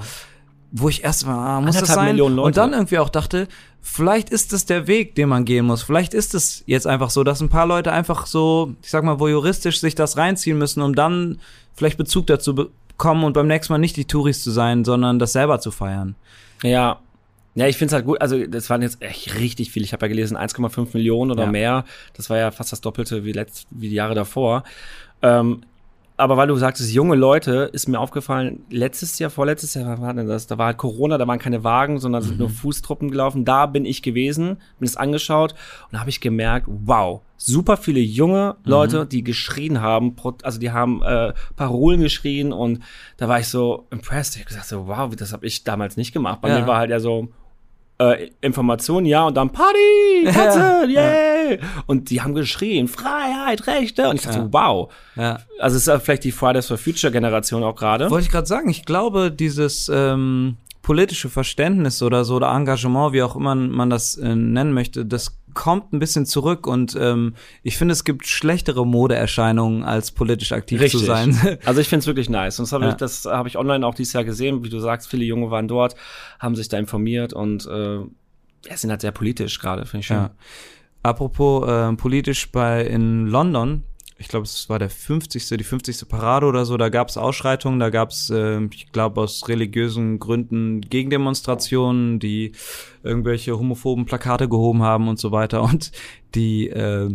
Wo 0.71 0.89
ich 0.89 1.03
erst 1.03 1.25
mal, 1.25 1.33
ah, 1.57 1.61
muss 1.61 1.77
das 1.77 1.89
sein? 1.89 2.09
Millionen 2.09 2.35
Leute. 2.35 2.45
Und 2.47 2.57
dann 2.57 2.73
irgendwie 2.73 2.99
auch 2.99 3.09
dachte, 3.09 3.47
vielleicht 3.81 4.29
ist 4.29 4.53
das 4.53 4.65
der 4.65 4.87
Weg, 4.87 5.15
den 5.15 5.29
man 5.29 5.45
gehen 5.45 5.65
muss. 5.65 5.81
Vielleicht 5.83 6.13
ist 6.13 6.33
es 6.35 6.63
jetzt 6.67 6.85
einfach 6.85 7.09
so, 7.09 7.23
dass 7.23 7.41
ein 7.41 7.49
paar 7.49 7.65
Leute 7.65 7.91
einfach 7.91 8.25
so, 8.27 8.73
ich 8.83 8.89
sag 8.89 9.03
mal, 9.03 9.19
voyeuristisch 9.19 9.79
sich 9.79 9.95
das 9.95 10.17
reinziehen 10.17 10.57
müssen, 10.57 10.81
um 10.81 10.93
dann 10.95 11.39
vielleicht 11.73 11.97
Bezug 11.97 12.27
dazu 12.27 12.53
bekommen 12.55 13.23
und 13.23 13.33
beim 13.33 13.47
nächsten 13.47 13.73
Mal 13.73 13.79
nicht 13.79 13.95
die 13.97 14.05
Touris 14.05 14.43
zu 14.43 14.51
sein, 14.51 14.85
sondern 14.85 15.17
das 15.17 15.33
selber 15.33 15.59
zu 15.59 15.71
feiern. 15.71 16.15
Ja. 16.61 16.99
Ja, 17.55 17.67
ich 17.67 17.77
finde 17.77 17.87
es 17.87 17.93
halt 17.93 18.05
gut. 18.05 18.21
Also, 18.21 18.45
das 18.45 18.69
waren 18.69 18.81
jetzt 18.83 19.01
echt 19.01 19.37
richtig 19.39 19.71
viel. 19.71 19.83
Ich 19.83 19.91
habe 19.91 20.05
ja 20.05 20.09
gelesen, 20.09 20.37
1,5 20.37 20.89
Millionen 20.93 21.31
oder 21.31 21.45
Ja. 21.45 21.51
mehr. 21.51 21.85
Das 22.13 22.29
war 22.29 22.37
ja 22.37 22.51
fast 22.51 22.71
das 22.71 22.79
Doppelte 22.81 23.25
wie, 23.25 23.31
letzt, 23.31 23.65
wie 23.71 23.89
die 23.89 23.95
Jahre 23.95 24.13
davor. 24.13 24.63
Ähm, 25.21 25.61
aber 26.19 26.37
weil 26.37 26.47
du 26.47 26.55
sagtest, 26.55 26.91
junge 26.93 27.15
Leute, 27.15 27.69
ist 27.73 27.87
mir 27.87 27.99
aufgefallen, 27.99 28.63
letztes 28.69 29.17
Jahr, 29.19 29.29
vorletztes 29.29 29.73
Jahr, 29.73 29.87
was 29.87 30.01
war 30.01 30.13
denn 30.13 30.27
das? 30.27 30.47
Da 30.47 30.57
war 30.57 30.67
halt 30.67 30.77
Corona, 30.77 31.17
da 31.17 31.27
waren 31.27 31.39
keine 31.39 31.63
Wagen, 31.63 31.99
sondern 31.99 32.21
sind 32.21 32.39
nur 32.39 32.49
Fußtruppen 32.49 33.09
gelaufen. 33.09 33.45
Da 33.45 33.65
bin 33.65 33.85
ich 33.85 34.01
gewesen, 34.01 34.57
bin 34.79 34.87
es 34.87 34.97
angeschaut 34.97 35.53
und 35.53 35.93
da 35.93 35.99
habe 35.99 36.09
ich 36.09 36.21
gemerkt, 36.21 36.67
wow, 36.69 37.21
super 37.37 37.77
viele 37.77 37.99
junge 38.01 38.55
Leute, 38.65 39.05
die 39.05 39.23
geschrien 39.23 39.81
haben, 39.81 40.15
also 40.43 40.59
die 40.59 40.71
haben 40.71 41.01
äh, 41.03 41.33
Parolen 41.55 42.01
geschrien 42.01 42.51
und 42.51 42.79
da 43.17 43.27
war 43.29 43.39
ich 43.39 43.47
so 43.47 43.87
impressed. 43.91 44.35
Ich 44.35 44.41
habe 44.41 44.49
gesagt 44.49 44.67
so, 44.67 44.87
wow, 44.87 45.15
das 45.15 45.31
habe 45.33 45.45
ich 45.47 45.63
damals 45.63 45.95
nicht 45.97 46.11
gemacht. 46.11 46.41
Bei 46.41 46.49
Ja. 46.49 46.59
mir 46.59 46.67
war 46.67 46.77
halt 46.77 46.89
ja 46.91 46.99
so 46.99 47.29
äh, 47.99 48.29
Information, 48.41 49.05
ja, 49.05 49.27
und 49.27 49.35
dann 49.35 49.51
Party, 49.51 50.23
Katze, 50.25 50.85
yay! 50.89 51.59
Und 51.85 52.09
die 52.09 52.21
haben 52.21 52.33
geschrien, 52.33 52.87
Freiheit, 52.87 53.67
Rechte. 53.67 54.09
Und 54.09 54.15
ich 54.15 54.21
dachte 54.23 54.37
Ja. 54.39 54.43
so, 54.45 54.53
wow. 54.53 54.91
Ja. 55.15 55.39
Also 55.59 55.75
es 55.75 55.83
ist 55.83 55.87
ja 55.87 55.99
vielleicht 55.99 56.23
die 56.23 56.31
Fridays 56.31 56.67
for 56.67 56.77
Future 56.77 57.11
Generation 57.11 57.63
auch 57.63 57.75
gerade. 57.75 58.09
Wollte 58.09 58.25
ich 58.25 58.31
gerade 58.31 58.47
sagen, 58.47 58.69
ich 58.69 58.85
glaube, 58.85 59.31
dieses 59.31 59.91
ähm, 59.93 60.57
politische 60.81 61.29
Verständnis 61.29 62.01
oder 62.01 62.23
so 62.23 62.35
oder 62.35 62.51
Engagement, 62.51 63.13
wie 63.13 63.21
auch 63.21 63.35
immer 63.35 63.53
man 63.55 63.89
das 63.89 64.15
äh, 64.15 64.35
nennen 64.35 64.73
möchte, 64.73 65.05
das 65.05 65.38
kommt 65.53 65.93
ein 65.93 65.99
bisschen 65.99 66.25
zurück 66.25 66.67
und 66.67 66.95
ähm, 66.99 67.35
ich 67.63 67.77
finde, 67.77 67.93
es 67.93 68.03
gibt 68.03 68.27
schlechtere 68.27 68.85
Modeerscheinungen, 68.85 69.83
als 69.83 70.11
politisch 70.11 70.51
aktiv 70.51 70.85
zu 70.89 70.99
sein. 70.99 71.37
Also 71.65 71.81
ich 71.81 71.87
finde 71.89 72.01
es 72.01 72.07
wirklich 72.07 72.29
nice. 72.29 72.59
Und 72.59 72.63
das 72.65 72.71
habe 72.73 72.85
Ja. 72.85 72.91
ich, 72.91 72.97
das 72.97 73.25
habe 73.25 73.47
ich 73.49 73.57
online 73.57 73.85
auch 73.85 73.95
dieses 73.95 74.13
Jahr 74.13 74.23
gesehen. 74.23 74.63
Wie 74.63 74.69
du 74.69 74.79
sagst, 74.79 75.09
viele 75.09 75.23
Junge 75.25 75.51
waren 75.51 75.67
dort, 75.67 75.95
haben 76.39 76.55
sich 76.55 76.69
da 76.69 76.77
informiert 76.77 77.33
und 77.33 77.65
äh, 77.67 77.95
ja, 77.97 78.75
sind 78.77 78.89
halt 78.91 79.01
sehr 79.01 79.11
politisch 79.11 79.59
gerade, 79.59 79.85
finde 79.85 80.01
ich 80.01 80.07
schön. 80.07 80.17
Ja. 80.17 80.31
Apropos 81.03 81.67
äh, 81.67 81.93
politisch 81.95 82.51
bei 82.51 82.85
in 82.85 83.27
London, 83.27 83.83
ich 84.19 84.27
glaube, 84.27 84.43
es 84.43 84.69
war 84.69 84.79
der 84.79 84.89
50. 84.89 85.47
die 85.47 85.63
50. 85.63 86.07
Parade 86.07 86.45
oder 86.45 86.65
so, 86.65 86.75
da 86.75 86.89
gab 86.89 87.07
es 87.07 87.17
Ausschreitungen, 87.17 87.79
da 87.79 87.89
gab 87.89 88.09
es, 88.09 88.29
äh, 88.29 88.61
ich 88.65 88.91
glaube, 88.91 89.21
aus 89.21 89.47
religiösen 89.47 90.19
Gründen 90.19 90.81
Gegendemonstrationen, 90.81 92.19
die 92.19 92.51
irgendwelche 93.01 93.57
homophoben 93.57 94.05
Plakate 94.05 94.49
gehoben 94.49 94.83
haben 94.83 95.07
und 95.07 95.19
so 95.19 95.31
weiter. 95.31 95.63
Und 95.63 95.93
die, 96.35 96.67
äh, 96.67 97.09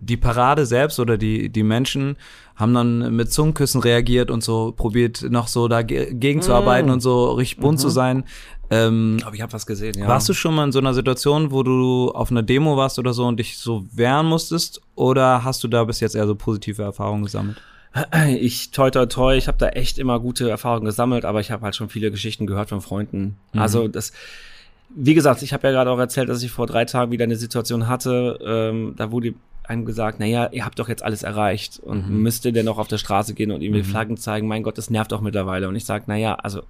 die 0.00 0.16
Parade 0.16 0.66
selbst 0.66 0.98
oder 0.98 1.16
die, 1.16 1.50
die 1.50 1.62
Menschen 1.62 2.16
haben 2.56 2.74
dann 2.74 3.14
mit 3.14 3.32
Zungenküssen 3.32 3.80
reagiert 3.80 4.30
und 4.30 4.42
so 4.42 4.72
probiert 4.72 5.22
noch 5.22 5.48
so 5.48 5.66
dagegen 5.66 6.42
zu 6.42 6.52
arbeiten 6.52 6.90
und 6.90 7.00
so 7.00 7.32
richtig 7.32 7.58
bunt 7.58 7.80
zu 7.80 7.88
sein. 7.88 8.24
Ähm, 8.70 9.14
Ich 9.16 9.22
glaube, 9.22 9.36
ich 9.36 9.42
habe 9.42 9.52
was 9.52 9.66
gesehen, 9.66 9.94
ja. 9.98 10.08
warst 10.08 10.28
du 10.28 10.34
schon 10.34 10.54
mal 10.54 10.64
in 10.64 10.72
so 10.72 10.78
einer 10.78 10.94
Situation, 10.94 11.50
wo 11.50 11.62
du 11.62 12.10
auf 12.12 12.30
einer 12.30 12.42
Demo 12.42 12.76
warst 12.76 12.98
oder 12.98 13.12
so 13.12 13.26
und 13.26 13.38
dich 13.38 13.58
so 13.58 13.84
wehren 13.92 14.26
musstest? 14.26 14.80
Oder 14.94 15.44
hast 15.44 15.62
du 15.64 15.68
da 15.68 15.84
bis 15.84 16.00
jetzt 16.00 16.14
eher 16.14 16.26
so 16.26 16.34
positive 16.34 16.82
Erfahrungen 16.82 17.24
gesammelt? 17.24 17.60
Ich, 18.28 18.72
toi, 18.72 18.90
toi, 18.90 19.06
toi, 19.06 19.36
ich 19.36 19.46
habe 19.46 19.58
da 19.58 19.68
echt 19.68 19.98
immer 19.98 20.18
gute 20.18 20.50
Erfahrungen 20.50 20.84
gesammelt, 20.84 21.24
aber 21.24 21.38
ich 21.38 21.52
habe 21.52 21.62
halt 21.62 21.76
schon 21.76 21.88
viele 21.88 22.10
Geschichten 22.10 22.44
gehört 22.44 22.68
von 22.68 22.80
Freunden. 22.80 23.36
Also 23.52 23.86
das, 23.86 24.12
wie 24.88 25.14
gesagt, 25.14 25.42
ich 25.42 25.52
habe 25.52 25.68
ja 25.68 25.72
gerade 25.72 25.90
auch 25.92 25.98
erzählt, 26.00 26.28
dass 26.28 26.42
ich 26.42 26.50
vor 26.50 26.66
drei 26.66 26.86
Tagen 26.86 27.12
wieder 27.12 27.22
eine 27.22 27.36
Situation 27.36 27.86
hatte, 27.86 28.40
ähm, 28.44 28.94
da 28.96 29.12
wurde 29.12 29.34
einem 29.62 29.84
gesagt, 29.84 30.18
naja, 30.20 30.48
ihr 30.50 30.64
habt 30.64 30.78
doch 30.80 30.88
jetzt 30.88 31.04
alles 31.04 31.22
erreicht 31.22 31.78
und 31.78 32.10
müsst 32.10 32.44
ihr 32.44 32.52
denn 32.52 32.66
noch 32.66 32.78
auf 32.78 32.88
der 32.88 32.98
Straße 32.98 33.32
gehen 33.32 33.50
und 33.52 33.62
irgendwie 33.62 33.82
Flaggen 33.84 34.16
zeigen? 34.16 34.48
Mein 34.48 34.62
Gott, 34.64 34.76
das 34.76 34.90
nervt 34.90 35.12
auch 35.12 35.20
mittlerweile. 35.20 35.68
Und 35.68 35.76
ich 35.76 35.84
sage, 35.84 36.04
naja, 36.08 36.34
also 36.34 36.62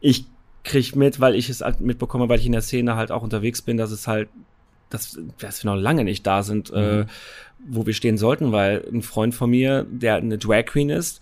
ich 0.00 0.24
kriege 0.64 0.98
mit, 0.98 1.20
weil 1.20 1.34
ich 1.34 1.48
es 1.48 1.60
halt 1.60 1.80
mitbekomme, 1.80 2.28
weil 2.28 2.40
ich 2.40 2.46
in 2.46 2.52
der 2.52 2.62
Szene 2.62 2.96
halt 2.96 3.12
auch 3.12 3.22
unterwegs 3.22 3.62
bin, 3.62 3.76
dass 3.76 3.90
es 3.90 4.08
halt, 4.08 4.28
dass, 4.90 5.18
dass 5.38 5.62
wir 5.62 5.70
noch 5.70 5.80
lange 5.80 6.04
nicht 6.04 6.26
da 6.26 6.42
sind, 6.42 6.72
mhm. 6.72 6.78
äh, 6.78 7.06
wo 7.66 7.86
wir 7.86 7.94
stehen 7.94 8.18
sollten, 8.18 8.50
weil 8.50 8.84
ein 8.92 9.02
Freund 9.02 9.34
von 9.34 9.50
mir, 9.50 9.86
der 9.88 10.16
eine 10.16 10.38
Drag 10.38 10.64
Queen 10.64 10.90
ist, 10.90 11.20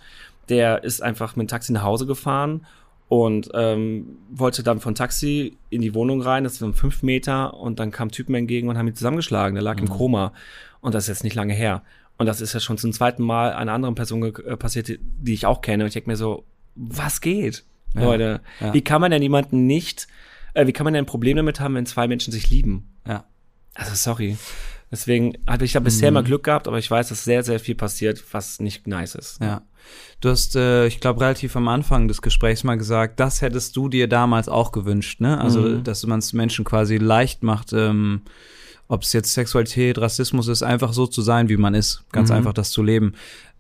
der 0.48 0.85
ist 0.85 1.02
einfach 1.02 1.37
mit 1.37 1.46
dem 1.46 1.48
Taxi 1.48 1.72
nach 1.72 1.83
Hause 1.83 2.07
gefahren 2.07 2.66
und 3.09 3.50
ähm, 3.55 4.16
wollte 4.31 4.62
dann 4.62 4.81
von 4.81 4.94
Taxi 4.94 5.57
in 5.70 5.83
die 5.83 5.94
Wohnung 5.94 6.22
rein, 6.22 6.44
das 6.44 6.61
waren 6.62 6.72
fünf 6.72 7.02
Meter 7.02 7.55
und 7.55 7.78
dann 7.78 7.90
kam 7.90 8.11
Typen 8.11 8.35
entgegen 8.35 8.68
und 8.68 8.78
haben 8.78 8.88
ihn 8.88 8.94
zusammengeschlagen, 8.94 9.55
der 9.55 9.62
lag 9.62 9.76
mhm. 9.76 9.83
im 9.83 9.88
Koma 9.90 10.33
und 10.81 10.94
das 10.94 11.05
ist 11.05 11.09
jetzt 11.09 11.24
nicht 11.24 11.37
lange 11.37 11.52
her. 11.52 11.83
Und 12.18 12.26
das 12.26 12.40
ist 12.40 12.52
ja 12.52 12.61
schon 12.61 12.78
zum 12.78 12.92
zweiten 12.92 13.22
Mal 13.22 13.52
einer 13.52 13.72
anderen 13.72 13.94
Person 13.94 14.22
äh, 14.24 14.57
passiert, 14.57 14.88
die 14.88 15.35
ich 15.35 15.46
auch 15.46 15.61
kenne 15.61 15.85
und 15.85 15.88
ich 15.88 15.94
denke 15.94 16.11
mir 16.11 16.16
so, 16.16 16.44
was 16.74 17.20
geht, 17.20 17.64
Leute? 17.94 18.40
Ja. 18.61 18.74
Wie 18.74 18.83
kann 18.83 19.00
man 19.00 19.11
denn 19.11 19.22
jemanden 19.22 19.66
nicht, 19.66 20.09
äh, 20.55 20.66
wie 20.66 20.72
kann 20.72 20.85
man 20.85 20.94
denn 20.94 21.05
ein 21.05 21.07
Problem 21.07 21.37
damit 21.37 21.61
haben, 21.61 21.74
wenn 21.74 21.87
zwei 21.87 22.09
Menschen 22.09 22.33
sich 22.33 22.50
lieben? 22.50 22.94
Ja. 23.07 23.24
Also 23.74 23.94
sorry. 23.94 24.37
Deswegen 24.90 25.38
hatte 25.46 25.64
ich 25.64 25.72
da 25.72 25.81
bisher 25.81 26.11
mhm. 26.11 26.14
mal 26.14 26.22
Glück 26.22 26.44
gehabt, 26.44 26.68
aber 26.68 26.78
ich 26.78 26.90
weiß, 26.90 27.09
dass 27.09 27.24
sehr, 27.24 27.42
sehr 27.42 27.59
viel 27.59 27.74
passiert, 27.74 28.22
was 28.33 28.61
nicht 28.61 28.87
nice 28.87 29.14
ist. 29.14 29.40
Ja. 29.40 29.62
Du 30.20 30.28
hast, 30.28 30.55
äh, 30.55 30.87
ich 30.87 31.00
glaube, 31.00 31.22
relativ 31.22 31.57
am 31.57 31.66
Anfang 31.68 32.09
des 32.09 32.20
Gesprächs 32.20 32.62
mal 32.62 32.76
gesagt, 32.76 33.18
das 33.18 33.40
hättest 33.40 33.74
du 33.74 33.88
dir 33.88 34.07
damals 34.07 34.48
auch 34.48 34.70
gewünscht, 34.70 35.20
ne? 35.20 35.40
Also, 35.40 35.61
mhm. 35.62 35.85
dass 35.85 36.07
man 36.07 36.18
es 36.18 36.35
Menschen 36.35 36.66
quasi 36.66 36.98
leicht 36.98 37.42
macht, 37.42 37.72
ähm, 37.72 38.20
ob 38.87 39.02
es 39.02 39.14
jetzt 39.14 39.33
Sexualität, 39.33 39.96
Rassismus 39.98 40.48
ist, 40.48 40.62
einfach 40.62 40.92
so 40.92 41.07
zu 41.07 41.22
sein, 41.22 41.48
wie 41.48 41.57
man 41.57 41.72
ist. 41.72 42.05
Ganz 42.12 42.28
mhm. 42.28 42.37
einfach 42.37 42.52
das 42.52 42.70
zu 42.70 42.83
leben. 42.83 43.14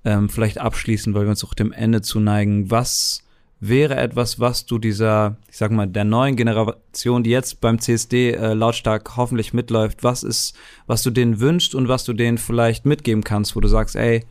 Ähm, 0.04 0.28
vielleicht 0.28 0.58
abschließend, 0.58 1.16
weil 1.16 1.22
wir 1.22 1.30
uns 1.30 1.44
auch 1.44 1.54
dem 1.54 1.72
Ende 1.72 2.02
zuneigen. 2.02 2.70
Was 2.70 3.24
wäre 3.64 3.96
etwas, 3.96 4.40
was 4.40 4.66
du 4.66 4.78
dieser, 4.78 5.36
ich 5.48 5.56
sag 5.56 5.70
mal, 5.70 5.86
der 5.86 6.02
neuen 6.02 6.34
Generation, 6.34 7.22
die 7.22 7.30
jetzt 7.30 7.60
beim 7.60 7.78
CSD 7.78 8.32
äh, 8.32 8.54
lautstark 8.54 9.16
hoffentlich 9.16 9.54
mitläuft, 9.54 10.02
was 10.02 10.24
ist, 10.24 10.56
was 10.88 11.02
du 11.02 11.10
denen 11.10 11.38
wünschst 11.38 11.76
und 11.76 11.86
was 11.86 12.02
du 12.02 12.12
denen 12.12 12.38
vielleicht 12.38 12.86
mitgeben 12.86 13.22
kannst, 13.22 13.54
wo 13.54 13.60
du 13.60 13.68
sagst, 13.68 13.94
ey, 13.94 14.26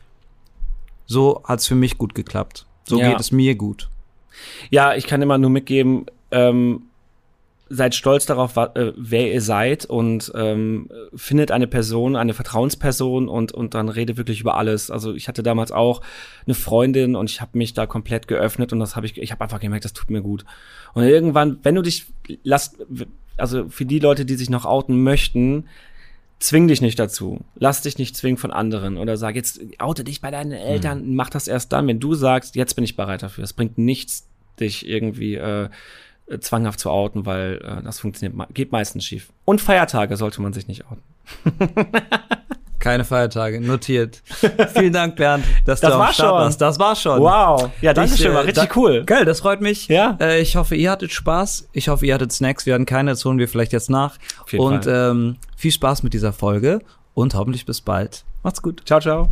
so 1.06 1.42
hat's 1.44 1.66
für 1.66 1.74
mich 1.74 1.96
gut 1.96 2.14
geklappt. 2.14 2.66
So 2.84 2.98
ja. 2.98 3.08
geht 3.08 3.20
es 3.20 3.32
mir 3.32 3.54
gut. 3.54 3.88
Ja, 4.70 4.94
ich 4.94 5.06
kann 5.06 5.22
immer 5.22 5.38
nur 5.38 5.50
mitgeben, 5.50 6.04
ähm, 6.30 6.82
seid 7.74 7.94
stolz 7.94 8.26
darauf, 8.26 8.56
äh, 8.56 8.92
wer 8.96 9.32
ihr 9.32 9.40
seid 9.40 9.86
und 9.86 10.30
ähm, 10.34 10.88
findet 11.14 11.50
eine 11.50 11.66
Person, 11.66 12.16
eine 12.16 12.34
Vertrauensperson 12.34 13.28
und 13.28 13.52
und 13.52 13.74
dann 13.74 13.88
rede 13.88 14.16
wirklich 14.16 14.40
über 14.40 14.56
alles. 14.56 14.90
Also 14.90 15.14
ich 15.14 15.26
hatte 15.26 15.42
damals 15.42 15.72
auch 15.72 16.02
eine 16.46 16.54
Freundin 16.54 17.16
und 17.16 17.30
ich 17.30 17.40
habe 17.40 17.56
mich 17.56 17.72
da 17.72 17.86
komplett 17.86 18.28
geöffnet 18.28 18.72
und 18.72 18.80
das 18.80 18.94
habe 18.94 19.06
ich 19.06 19.16
ich 19.16 19.32
habe 19.32 19.42
einfach 19.42 19.60
gemerkt, 19.60 19.86
das 19.86 19.94
tut 19.94 20.10
mir 20.10 20.20
gut. 20.20 20.44
Und 20.92 21.04
irgendwann, 21.04 21.58
wenn 21.62 21.74
du 21.74 21.82
dich 21.82 22.06
lass 22.42 22.76
also 23.38 23.68
für 23.70 23.86
die 23.86 23.98
Leute, 23.98 24.26
die 24.26 24.34
sich 24.34 24.50
noch 24.50 24.66
outen 24.66 25.02
möchten, 25.02 25.64
zwing 26.38 26.68
dich 26.68 26.82
nicht 26.82 26.98
dazu. 26.98 27.40
Lass 27.54 27.80
dich 27.80 27.96
nicht 27.96 28.16
zwingen 28.16 28.36
von 28.36 28.50
anderen 28.50 28.98
oder 28.98 29.16
sag 29.16 29.34
jetzt 29.34 29.60
oute 29.78 30.04
dich 30.04 30.20
bei 30.20 30.30
deinen 30.30 30.52
Eltern, 30.52 31.06
mhm. 31.06 31.14
mach 31.14 31.30
das 31.30 31.48
erst 31.48 31.72
dann, 31.72 31.86
wenn 31.86 32.00
du 32.00 32.14
sagst, 32.14 32.54
jetzt 32.54 32.74
bin 32.74 32.84
ich 32.84 32.96
bereit 32.96 33.22
dafür. 33.22 33.44
Es 33.44 33.54
bringt 33.54 33.78
nichts 33.78 34.28
dich 34.60 34.86
irgendwie 34.86 35.36
äh, 35.36 35.70
äh, 36.32 36.40
zwanghaft 36.40 36.80
zu 36.80 36.90
outen, 36.90 37.26
weil 37.26 37.60
äh, 37.62 37.82
das 37.82 38.00
funktioniert, 38.00 38.54
geht 38.54 38.72
meistens 38.72 39.04
schief. 39.04 39.28
Und 39.44 39.60
Feiertage 39.60 40.16
sollte 40.16 40.42
man 40.42 40.52
sich 40.52 40.68
nicht 40.68 40.84
outen. 40.86 41.02
Keine 42.82 43.04
Feiertage, 43.04 43.60
notiert. 43.60 44.22
Vielen 44.74 44.92
Dank, 44.92 45.14
Bernd, 45.14 45.44
dass 45.64 45.80
das 45.80 45.92
du 45.92 46.00
am 46.00 46.12
Start 46.12 46.32
warst. 46.32 46.60
Das 46.60 46.80
war 46.80 46.96
schon. 46.96 47.20
Wow. 47.20 47.70
Ja, 47.80 47.94
danke 47.94 48.16
schön, 48.16 48.34
war 48.34 48.42
äh, 48.42 48.46
richtig 48.46 48.70
da, 48.70 48.76
cool. 48.76 49.04
Geil, 49.04 49.24
das 49.24 49.38
freut 49.38 49.60
mich. 49.60 49.86
Ja. 49.86 50.18
Äh, 50.20 50.40
ich 50.40 50.56
hoffe, 50.56 50.74
ihr 50.74 50.90
hattet 50.90 51.12
Spaß. 51.12 51.68
Ich 51.72 51.88
hoffe, 51.88 52.06
ihr 52.06 52.14
hattet 52.14 52.32
Snacks. 52.32 52.66
Wir 52.66 52.74
hatten 52.74 52.86
keine, 52.86 53.12
das 53.12 53.24
holen 53.24 53.38
wir 53.38 53.46
vielleicht 53.46 53.72
jetzt 53.72 53.88
nach. 53.88 54.16
Auf 54.42 54.52
jeden 54.52 54.64
und 54.64 54.84
Fall. 54.86 55.10
Ähm, 55.12 55.36
viel 55.56 55.70
Spaß 55.70 56.02
mit 56.02 56.12
dieser 56.12 56.32
Folge 56.32 56.80
und 57.14 57.36
hoffentlich 57.36 57.66
bis 57.66 57.80
bald. 57.80 58.24
Macht's 58.42 58.62
gut. 58.62 58.82
Ciao, 58.84 58.98
ciao. 58.98 59.28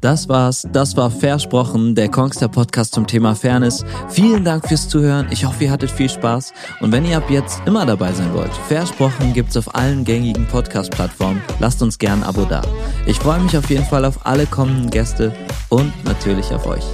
Das 0.00 0.28
war's. 0.28 0.66
Das 0.72 0.96
war 0.96 1.10
Versprochen, 1.10 1.94
der 1.94 2.10
Kongster 2.10 2.48
Podcast 2.48 2.94
zum 2.94 3.06
Thema 3.06 3.34
Fairness. 3.34 3.84
Vielen 4.08 4.44
Dank 4.44 4.68
fürs 4.68 4.88
Zuhören. 4.88 5.28
Ich 5.30 5.44
hoffe, 5.44 5.64
ihr 5.64 5.70
hattet 5.70 5.90
viel 5.90 6.08
Spaß. 6.08 6.52
Und 6.80 6.92
wenn 6.92 7.06
ihr 7.06 7.16
ab 7.16 7.30
jetzt 7.30 7.62
immer 7.66 7.86
dabei 7.86 8.12
sein 8.12 8.32
wollt, 8.34 8.52
Versprochen 8.68 9.32
gibt's 9.32 9.56
auf 9.56 9.74
allen 9.74 10.04
gängigen 10.04 10.46
Podcast-Plattformen. 10.46 11.40
Lasst 11.58 11.82
uns 11.82 11.98
gern 11.98 12.22
ein 12.22 12.28
Abo 12.28 12.44
da. 12.44 12.62
Ich 13.06 13.18
freue 13.18 13.40
mich 13.40 13.56
auf 13.56 13.70
jeden 13.70 13.84
Fall 13.84 14.04
auf 14.04 14.26
alle 14.26 14.46
kommenden 14.46 14.90
Gäste 14.90 15.34
und 15.70 15.92
natürlich 16.04 16.52
auf 16.52 16.66
euch. 16.66 16.84